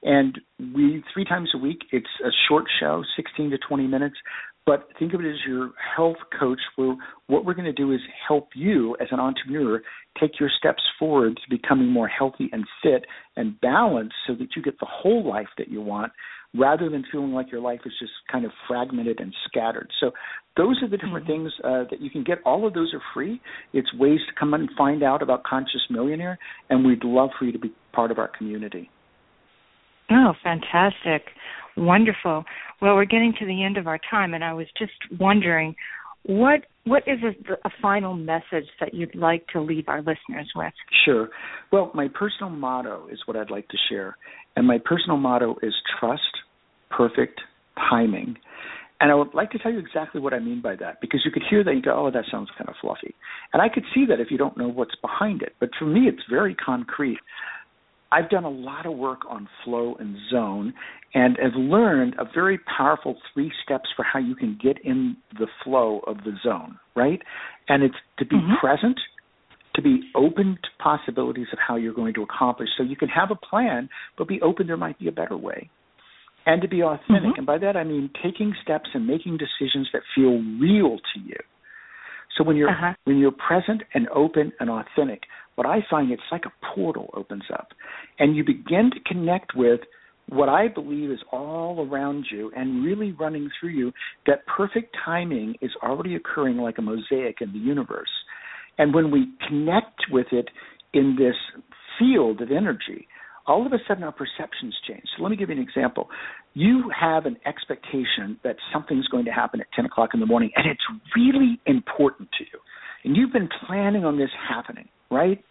And 0.02 0.40
we, 0.58 1.04
three 1.12 1.24
times 1.24 1.50
a 1.54 1.58
week, 1.58 1.78
it's 1.92 2.06
a 2.24 2.30
short 2.48 2.64
show, 2.80 3.02
16 3.16 3.50
to 3.50 3.58
20 3.58 3.86
minutes, 3.86 4.16
but 4.68 4.86
think 4.98 5.14
of 5.14 5.20
it 5.22 5.26
as 5.26 5.38
your 5.46 5.70
health 5.96 6.18
coach 6.38 6.60
where 6.76 6.94
what 7.26 7.46
we're 7.46 7.54
going 7.54 7.64
to 7.64 7.72
do 7.72 7.90
is 7.90 8.00
help 8.26 8.50
you 8.54 8.94
as 9.00 9.08
an 9.10 9.18
entrepreneur 9.18 9.80
take 10.20 10.38
your 10.38 10.50
steps 10.58 10.82
forward 10.98 11.36
to 11.36 11.56
becoming 11.56 11.88
more 11.88 12.06
healthy 12.06 12.50
and 12.52 12.66
fit 12.82 13.06
and 13.36 13.58
balanced 13.62 14.14
so 14.26 14.34
that 14.34 14.48
you 14.54 14.62
get 14.62 14.78
the 14.78 14.86
whole 14.86 15.26
life 15.26 15.46
that 15.56 15.68
you 15.68 15.80
want 15.80 16.12
rather 16.54 16.90
than 16.90 17.02
feeling 17.10 17.32
like 17.32 17.50
your 17.50 17.62
life 17.62 17.80
is 17.86 17.92
just 17.98 18.12
kind 18.30 18.44
of 18.44 18.50
fragmented 18.66 19.20
and 19.20 19.32
scattered. 19.46 19.90
So 20.00 20.10
those 20.58 20.76
are 20.82 20.88
the 20.88 20.98
different 20.98 21.26
mm-hmm. 21.26 21.44
things 21.44 21.52
uh, 21.64 21.84
that 21.90 22.02
you 22.02 22.10
can 22.10 22.22
get. 22.22 22.38
All 22.44 22.66
of 22.66 22.74
those 22.74 22.92
are 22.92 23.02
free. 23.14 23.40
It's 23.72 23.92
ways 23.94 24.20
to 24.28 24.38
come 24.38 24.52
and 24.52 24.68
find 24.76 25.02
out 25.02 25.22
about 25.22 25.44
Conscious 25.44 25.82
Millionaire, 25.88 26.38
and 26.68 26.84
we'd 26.84 27.04
love 27.04 27.30
for 27.38 27.46
you 27.46 27.52
to 27.52 27.58
be 27.58 27.72
part 27.94 28.10
of 28.10 28.18
our 28.18 28.30
community. 28.36 28.90
Oh, 30.10 30.32
fantastic. 30.42 31.26
Wonderful. 31.76 32.44
Well, 32.80 32.94
we're 32.94 33.04
getting 33.04 33.34
to 33.38 33.46
the 33.46 33.64
end 33.64 33.76
of 33.76 33.86
our 33.86 34.00
time, 34.10 34.34
and 34.34 34.42
I 34.44 34.52
was 34.52 34.66
just 34.78 34.92
wondering 35.20 35.74
what 36.24 36.60
what 36.84 37.02
is 37.06 37.18
a, 37.22 37.68
a, 37.68 37.70
final 37.82 38.14
message 38.14 38.66
that 38.80 38.94
you'd 38.94 39.14
like 39.14 39.46
to 39.48 39.60
leave 39.60 39.84
our 39.88 39.98
listeners 39.98 40.50
with? 40.56 40.72
Sure. 41.04 41.28
Well, 41.70 41.90
my 41.94 42.08
personal 42.08 42.50
motto 42.50 43.08
is 43.12 43.20
what 43.26 43.36
I'd 43.36 43.50
like 43.50 43.68
to 43.68 43.76
share, 43.90 44.16
and 44.56 44.66
my 44.66 44.78
personal 44.82 45.18
motto 45.18 45.56
is 45.62 45.74
trust, 46.00 46.22
perfect 46.90 47.40
timing. 47.90 48.36
And 49.00 49.12
I 49.12 49.14
would 49.14 49.32
like 49.32 49.50
to 49.52 49.58
tell 49.58 49.70
you 49.70 49.78
exactly 49.78 50.20
what 50.20 50.34
I 50.34 50.40
mean 50.40 50.60
by 50.60 50.74
that 50.76 51.00
because 51.00 51.20
you 51.24 51.30
could 51.30 51.44
hear 51.48 51.62
that 51.62 51.70
and 51.70 51.84
go, 51.84 52.06
oh, 52.06 52.10
that 52.10 52.24
sounds 52.30 52.48
kind 52.58 52.68
of 52.68 52.74
fluffy. 52.80 53.14
And 53.52 53.62
I 53.62 53.68
could 53.68 53.84
see 53.94 54.04
that 54.08 54.18
if 54.18 54.28
you 54.30 54.38
don't 54.38 54.56
know 54.56 54.68
what's 54.68 54.96
behind 54.96 55.42
it. 55.42 55.54
But 55.60 55.70
for 55.78 55.84
me, 55.84 56.08
it's 56.08 56.22
very 56.28 56.54
concrete. 56.54 57.18
I've 58.10 58.30
done 58.30 58.44
a 58.44 58.50
lot 58.50 58.86
of 58.86 58.96
work 58.96 59.20
on 59.28 59.48
flow 59.64 59.96
and 59.98 60.16
zone 60.30 60.72
and 61.14 61.36
have 61.42 61.54
learned 61.54 62.14
a 62.18 62.24
very 62.24 62.58
powerful 62.76 63.16
three 63.32 63.52
steps 63.62 63.88
for 63.94 64.04
how 64.04 64.18
you 64.18 64.34
can 64.34 64.58
get 64.62 64.78
in 64.84 65.16
the 65.38 65.46
flow 65.64 66.00
of 66.06 66.18
the 66.18 66.32
zone, 66.42 66.78
right? 66.96 67.20
And 67.68 67.82
it's 67.82 67.94
to 68.18 68.24
be 68.24 68.36
mm-hmm. 68.36 68.54
present, 68.60 68.98
to 69.74 69.82
be 69.82 70.00
open 70.14 70.58
to 70.62 70.82
possibilities 70.82 71.46
of 71.52 71.58
how 71.66 71.76
you're 71.76 71.94
going 71.94 72.14
to 72.14 72.22
accomplish. 72.22 72.68
So 72.76 72.82
you 72.82 72.96
can 72.96 73.08
have 73.08 73.30
a 73.30 73.36
plan, 73.36 73.88
but 74.16 74.28
be 74.28 74.40
open 74.42 74.66
there 74.66 74.76
might 74.76 74.98
be 74.98 75.08
a 75.08 75.12
better 75.12 75.36
way. 75.36 75.70
And 76.46 76.62
to 76.62 76.68
be 76.68 76.82
authentic. 76.82 77.08
Mm-hmm. 77.08 77.38
And 77.38 77.46
by 77.46 77.58
that 77.58 77.76
I 77.76 77.84
mean 77.84 78.10
taking 78.22 78.54
steps 78.62 78.88
and 78.94 79.06
making 79.06 79.38
decisions 79.38 79.88
that 79.92 80.02
feel 80.14 80.38
real 80.58 80.96
to 80.96 81.20
you. 81.24 81.36
So 82.36 82.44
when 82.44 82.56
you're 82.56 82.70
uh-huh. 82.70 82.94
when 83.04 83.18
you're 83.18 83.32
present 83.32 83.82
and 83.94 84.08
open 84.08 84.52
and 84.60 84.70
authentic, 84.70 85.22
what 85.58 85.66
I 85.66 85.78
find 85.90 86.12
it's 86.12 86.22
like 86.30 86.44
a 86.46 86.74
portal 86.74 87.10
opens 87.14 87.42
up, 87.52 87.68
and 88.20 88.36
you 88.36 88.44
begin 88.44 88.92
to 88.94 89.00
connect 89.12 89.56
with 89.56 89.80
what 90.28 90.48
I 90.48 90.68
believe 90.68 91.10
is 91.10 91.18
all 91.32 91.88
around 91.90 92.26
you 92.30 92.52
and 92.54 92.84
really 92.84 93.12
running 93.12 93.50
through 93.58 93.70
you. 93.70 93.92
That 94.26 94.46
perfect 94.46 94.94
timing 95.04 95.56
is 95.60 95.72
already 95.82 96.14
occurring 96.14 96.58
like 96.58 96.78
a 96.78 96.82
mosaic 96.82 97.40
in 97.40 97.52
the 97.52 97.58
universe, 97.58 98.10
and 98.78 98.94
when 98.94 99.10
we 99.10 99.26
connect 99.48 100.02
with 100.12 100.28
it 100.30 100.48
in 100.94 101.16
this 101.18 101.34
field 101.98 102.40
of 102.40 102.52
energy, 102.52 103.08
all 103.48 103.66
of 103.66 103.72
a 103.72 103.78
sudden 103.88 104.04
our 104.04 104.12
perceptions 104.12 104.76
change. 104.86 105.02
So 105.16 105.24
let 105.24 105.30
me 105.30 105.36
give 105.36 105.48
you 105.48 105.56
an 105.56 105.62
example. 105.62 106.08
You 106.54 106.88
have 106.98 107.26
an 107.26 107.36
expectation 107.46 108.38
that 108.44 108.56
something's 108.72 109.08
going 109.08 109.24
to 109.24 109.32
happen 109.32 109.60
at 109.60 109.66
10 109.74 109.86
o'clock 109.86 110.10
in 110.14 110.20
the 110.20 110.26
morning, 110.26 110.50
and 110.54 110.66
it's 110.70 110.84
really 111.16 111.58
important 111.66 112.28
to 112.38 112.44
you. 112.44 112.60
And 113.04 113.16
you've 113.16 113.32
been 113.32 113.48
planning 113.66 114.04
on 114.04 114.18
this 114.18 114.30
happening, 114.48 114.88
right? 115.10 115.42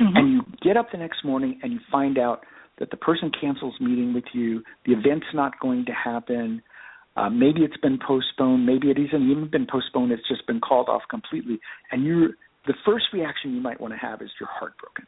Mm-hmm. 0.00 0.16
And 0.16 0.32
you 0.32 0.42
get 0.62 0.76
up 0.76 0.88
the 0.92 0.98
next 0.98 1.24
morning 1.24 1.58
and 1.62 1.72
you 1.72 1.80
find 1.90 2.18
out 2.18 2.40
that 2.78 2.90
the 2.90 2.96
person 2.96 3.30
cancels 3.40 3.74
meeting 3.80 4.12
with 4.12 4.24
you, 4.34 4.62
the 4.84 4.92
event's 4.92 5.26
not 5.34 5.58
going 5.60 5.86
to 5.86 5.92
happen. 5.92 6.62
Uh, 7.16 7.30
maybe 7.30 7.60
it's 7.60 7.76
been 7.78 7.98
postponed. 8.06 8.66
Maybe 8.66 8.90
it 8.90 8.98
hasn't 8.98 9.30
even 9.30 9.48
been 9.50 9.66
postponed. 9.70 10.12
It's 10.12 10.28
just 10.28 10.46
been 10.46 10.60
called 10.60 10.88
off 10.88 11.02
completely. 11.08 11.58
And 11.90 12.04
you're 12.04 12.30
the 12.66 12.74
first 12.84 13.06
reaction 13.12 13.54
you 13.54 13.60
might 13.60 13.80
want 13.80 13.94
to 13.94 13.98
have 13.98 14.20
is 14.20 14.28
you're 14.38 14.50
heartbroken. 14.52 15.06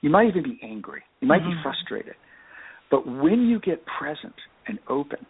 You 0.00 0.10
might 0.10 0.28
even 0.28 0.42
be 0.42 0.58
angry. 0.62 1.02
You 1.20 1.28
might 1.28 1.42
mm-hmm. 1.42 1.50
be 1.50 1.62
frustrated. 1.62 2.14
But 2.90 3.06
when 3.06 3.42
you 3.42 3.60
get 3.60 3.84
present 3.86 4.34
and 4.66 4.78
open 4.88 5.26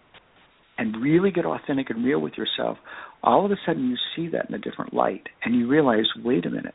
and 0.79 1.03
really 1.03 1.31
get 1.31 1.45
authentic 1.45 1.91
and 1.91 2.05
real 2.05 2.21
with 2.21 2.35
yourself, 2.35 2.79
all 3.23 3.45
of 3.45 3.53
a 3.53 3.57
sudden 3.67 3.89
you 3.89 3.97
see 4.17 4.29
that 4.33 4.49
in 4.49 4.55
a 4.55 4.59
different 4.59 4.95
light 4.95 5.27
and 5.45 5.55
you 5.55 5.69
realize, 5.69 6.07
wait 6.25 6.47
a 6.47 6.51
minute, 6.51 6.75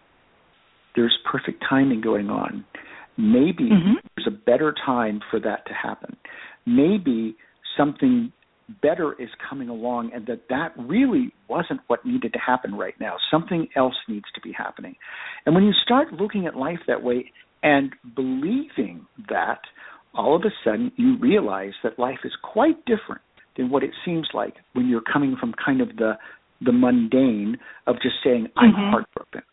there's 0.96 1.18
perfect 1.30 1.64
timing 1.68 2.02
going 2.02 2.30
on. 2.30 2.66
Maybe 3.18 3.70
mm-hmm. 3.70 3.94
there's 4.16 4.28
a 4.28 4.32
better 4.32 4.74
time 4.86 5.20
for 5.30 5.40
that 5.40 5.66
to 5.68 5.74
happen. 5.74 6.16
Maybe 6.66 7.36
something 7.78 8.32
better 8.82 9.14
is 9.20 9.30
coming 9.50 9.68
along 9.70 10.12
and 10.14 10.26
that 10.28 10.44
that 10.50 10.74
really 10.78 11.34
wasn't 11.50 11.82
what 11.88 12.06
needed 12.06 12.34
to 12.34 12.40
happen 12.40 12.76
right 12.76 12.94
now. 13.00 13.16
Something 13.32 13.68
else 13.76 13.96
needs 14.08 14.26
to 14.36 14.42
be 14.42 14.52
happening. 14.52 14.96
And 15.46 15.56
when 15.56 15.64
you 15.64 15.74
start 15.84 16.14
looking 16.14 16.46
at 16.46 16.56
life 16.56 16.80
that 16.88 17.04
way, 17.04 17.32
and 17.62 17.94
believing 18.16 19.06
that, 19.30 19.60
all 20.14 20.36
of 20.36 20.44
a 20.44 20.54
sudden 20.64 20.92
you 20.96 21.18
realize 21.20 21.74
that 21.84 22.00
life 22.00 22.20
is 22.24 22.32
quite 22.42 22.84
different 22.86 23.22
than 23.58 23.70
what 23.70 23.84
it 23.84 23.92
seems 24.06 24.28
like 24.34 24.56
when 24.74 24.88
you're 24.88 25.02
coming 25.02 25.36
from 25.40 25.54
kind 25.64 25.82
of 25.82 25.90
the 25.98 26.14
the 26.62 26.72
mundane 26.74 27.58
of 27.88 27.96
just 28.02 28.16
saying 28.24 28.48
I'm 28.58 28.72
mm-hmm. 28.72 28.92
heartbroken 28.92 29.44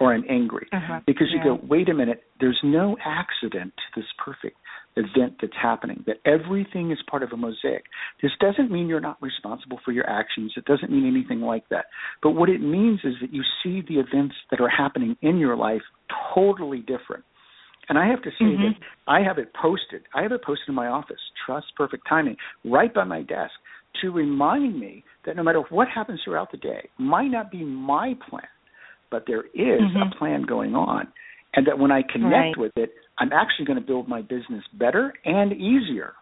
or 0.00 0.14
I'm 0.14 0.24
angry. 0.28 0.66
Uh-huh. 0.72 1.00
Because 1.06 1.28
you 1.30 1.38
yeah. 1.38 1.56
go, 1.56 1.60
wait 1.68 1.88
a 1.88 1.94
minute, 1.94 2.22
there's 2.40 2.58
no 2.62 2.96
accident 3.04 3.72
to 3.76 4.00
this 4.00 4.08
perfect 4.24 4.56
event 4.96 5.34
that's 5.40 5.52
happening, 5.60 6.02
that 6.06 6.16
everything 6.24 6.90
is 6.90 6.98
part 7.10 7.22
of 7.22 7.32
a 7.32 7.36
mosaic. 7.36 7.84
This 8.22 8.32
doesn't 8.40 8.70
mean 8.70 8.88
you're 8.88 9.00
not 9.00 9.20
responsible 9.20 9.78
for 9.84 9.92
your 9.92 10.08
actions. 10.08 10.54
It 10.56 10.64
doesn't 10.64 10.90
mean 10.90 11.06
anything 11.06 11.40
like 11.40 11.68
that. 11.68 11.86
But 12.22 12.30
what 12.30 12.48
it 12.48 12.60
means 12.60 13.00
is 13.04 13.14
that 13.20 13.32
you 13.32 13.42
see 13.62 13.82
the 13.86 14.00
events 14.00 14.34
that 14.50 14.60
are 14.60 14.70
happening 14.70 15.16
in 15.20 15.38
your 15.38 15.56
life 15.56 15.82
totally 16.34 16.78
different. 16.78 17.24
And 17.88 17.98
I 17.98 18.08
have 18.08 18.22
to 18.22 18.30
say 18.30 18.44
mm-hmm. 18.44 18.62
that 18.62 18.72
I 19.06 19.20
have 19.20 19.38
it 19.38 19.52
posted. 19.60 20.02
I 20.14 20.22
have 20.22 20.32
it 20.32 20.42
posted 20.42 20.68
in 20.68 20.74
my 20.74 20.88
office, 20.88 21.20
Trust 21.44 21.66
Perfect 21.76 22.04
Timing, 22.08 22.36
right 22.64 22.92
by 22.92 23.04
my 23.04 23.22
desk 23.22 23.52
to 24.02 24.10
remind 24.10 24.78
me 24.78 25.04
that 25.24 25.36
no 25.36 25.42
matter 25.42 25.62
what 25.70 25.88
happens 25.88 26.20
throughout 26.24 26.50
the 26.50 26.58
day, 26.58 26.88
might 26.98 27.28
not 27.28 27.50
be 27.50 27.64
my 27.64 28.14
plan, 28.28 28.44
but 29.10 29.24
there 29.26 29.44
is 29.46 29.80
mm-hmm. 29.80 30.12
a 30.12 30.18
plan 30.18 30.42
going 30.42 30.74
on. 30.74 31.08
And 31.54 31.66
that 31.66 31.78
when 31.78 31.90
I 31.90 32.02
connect 32.02 32.32
right. 32.32 32.58
with 32.58 32.72
it, 32.76 32.92
I'm 33.18 33.32
actually 33.32 33.64
going 33.64 33.80
to 33.80 33.86
build 33.86 34.08
my 34.08 34.20
business 34.20 34.62
better 34.74 35.14
and 35.24 35.52
easier. 35.52 36.12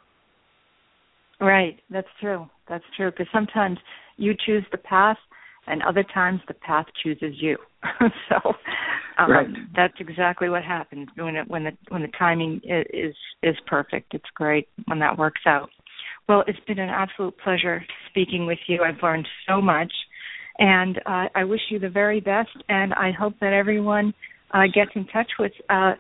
Right, 1.41 1.81
that's 1.91 2.09
true. 2.21 2.49
That's 2.69 2.85
true. 2.97 3.11
Because 3.11 3.27
sometimes 3.33 3.79
you 4.17 4.35
choose 4.47 4.65
the 4.71 4.79
path, 4.79 5.17
and 5.67 5.83
other 5.83 6.05
times 6.15 6.41
the 6.47 6.55
path 6.55 6.87
chooses 7.03 7.35
you. 7.41 7.57
so 8.29 8.53
um, 9.19 9.31
right. 9.31 9.47
that's 9.75 9.95
exactly 9.99 10.49
what 10.49 10.63
happens 10.63 11.09
when 11.17 11.37
it, 11.37 11.49
when 11.49 11.65
the 11.65 11.73
when 11.89 12.03
the 12.03 12.09
timing 12.19 12.61
is 12.65 13.15
is 13.43 13.57
perfect. 13.67 14.15
It's 14.15 14.25
great 14.35 14.69
when 14.87 14.99
that 15.01 15.19
works 15.19 15.43
out. 15.47 15.71
Well, 16.29 16.45
it's 16.47 16.61
been 16.67 16.79
an 16.79 16.89
absolute 16.89 17.35
pleasure 17.43 17.85
speaking 18.09 18.47
with 18.47 18.59
you. 18.67 18.83
I've 18.83 19.03
learned 19.03 19.29
so 19.49 19.61
much, 19.61 19.93
and 20.59 20.99
uh, 21.07 21.27
I 21.35 21.45
wish 21.45 21.61
you 21.71 21.79
the 21.79 21.89
very 21.89 22.21
best. 22.21 22.51
And 22.69 22.93
I 22.95 23.11
hope 23.13 23.35
that 23.41 23.53
everyone 23.53 24.15
uh, 24.53 24.63
gets 24.73 24.91
in 24.95 25.07
touch 25.07 25.31
with 25.39 25.53
uh, 25.69 25.93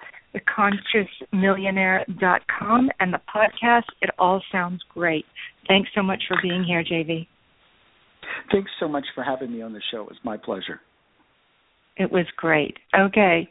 and 3.00 3.12
the 3.12 3.20
podcast. 3.34 3.84
It 4.02 4.10
all 4.18 4.42
sounds 4.50 4.82
great. 4.92 5.24
Thanks 5.68 5.90
so 5.94 6.02
much 6.02 6.22
for 6.28 6.36
being 6.42 6.64
here, 6.64 6.84
JV. 6.84 7.26
Thanks 8.50 8.70
so 8.80 8.88
much 8.88 9.04
for 9.14 9.22
having 9.22 9.52
me 9.52 9.62
on 9.62 9.72
the 9.72 9.82
show. 9.90 10.02
It 10.02 10.08
was 10.08 10.18
my 10.24 10.36
pleasure. 10.36 10.80
It 11.96 12.10
was 12.10 12.26
great. 12.36 12.76
Okay. 12.98 13.48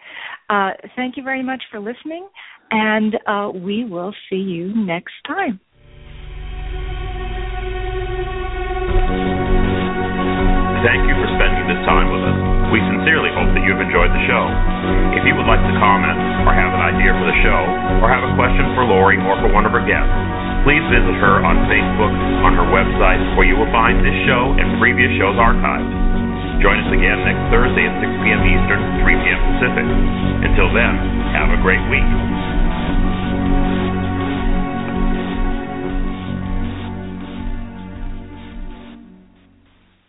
Uh, 0.49 0.71
thank 0.95 1.15
you 1.15 1.23
very 1.23 1.43
much 1.43 1.63
for 1.71 1.79
listening, 1.79 2.27
and 2.71 3.15
uh, 3.25 3.51
we 3.53 3.85
will 3.85 4.13
see 4.29 4.35
you 4.35 4.73
next 4.75 5.13
time. 5.25 5.59
Thank 10.83 11.07
you 11.07 11.15
for 11.15 11.31
spending 11.39 11.63
this 11.71 11.79
time 11.87 12.11
with 12.11 12.27
us. 12.27 12.35
We 12.67 12.83
sincerely 12.83 13.31
hope 13.31 13.47
that 13.55 13.63
you've 13.63 13.79
enjoyed 13.79 14.11
the 14.11 14.23
show. 14.27 14.43
If 15.15 15.23
you 15.23 15.31
would 15.31 15.47
like 15.47 15.63
to 15.63 15.73
comment, 15.79 16.43
or 16.43 16.51
have 16.51 16.75
an 16.75 16.83
idea 16.83 17.15
for 17.15 17.23
the 17.23 17.37
show, 17.39 17.61
or 18.03 18.11
have 18.11 18.19
a 18.19 18.35
question 18.35 18.67
for 18.75 18.83
Lori 18.83 19.15
or 19.15 19.39
for 19.39 19.47
one 19.47 19.63
of 19.63 19.71
her 19.71 19.79
guests, 19.87 20.11
please 20.67 20.83
visit 20.91 21.15
her 21.23 21.39
on 21.39 21.55
Facebook, 21.71 22.11
on 22.43 22.59
her 22.59 22.67
website, 22.67 23.23
where 23.39 23.47
you 23.47 23.55
will 23.55 23.71
find 23.71 24.03
this 24.03 24.17
show 24.27 24.59
and 24.59 24.75
previous 24.75 25.07
shows 25.15 25.39
archived. 25.39 25.87
Join 26.59 26.75
us 26.83 26.91
again 26.91 27.15
next 27.23 27.47
Thursday 27.47 27.87
at 27.87 27.95
6 28.03 28.19
p.m. 28.19 28.43
Eastern, 28.43 28.81
3 29.07 29.23
p.m. 29.23 29.39
Pacific. 29.55 29.87
Until 30.51 30.67
then, 30.75 30.99
have 31.31 31.47
a 31.55 31.59
great 31.63 31.83
week. 31.87 32.07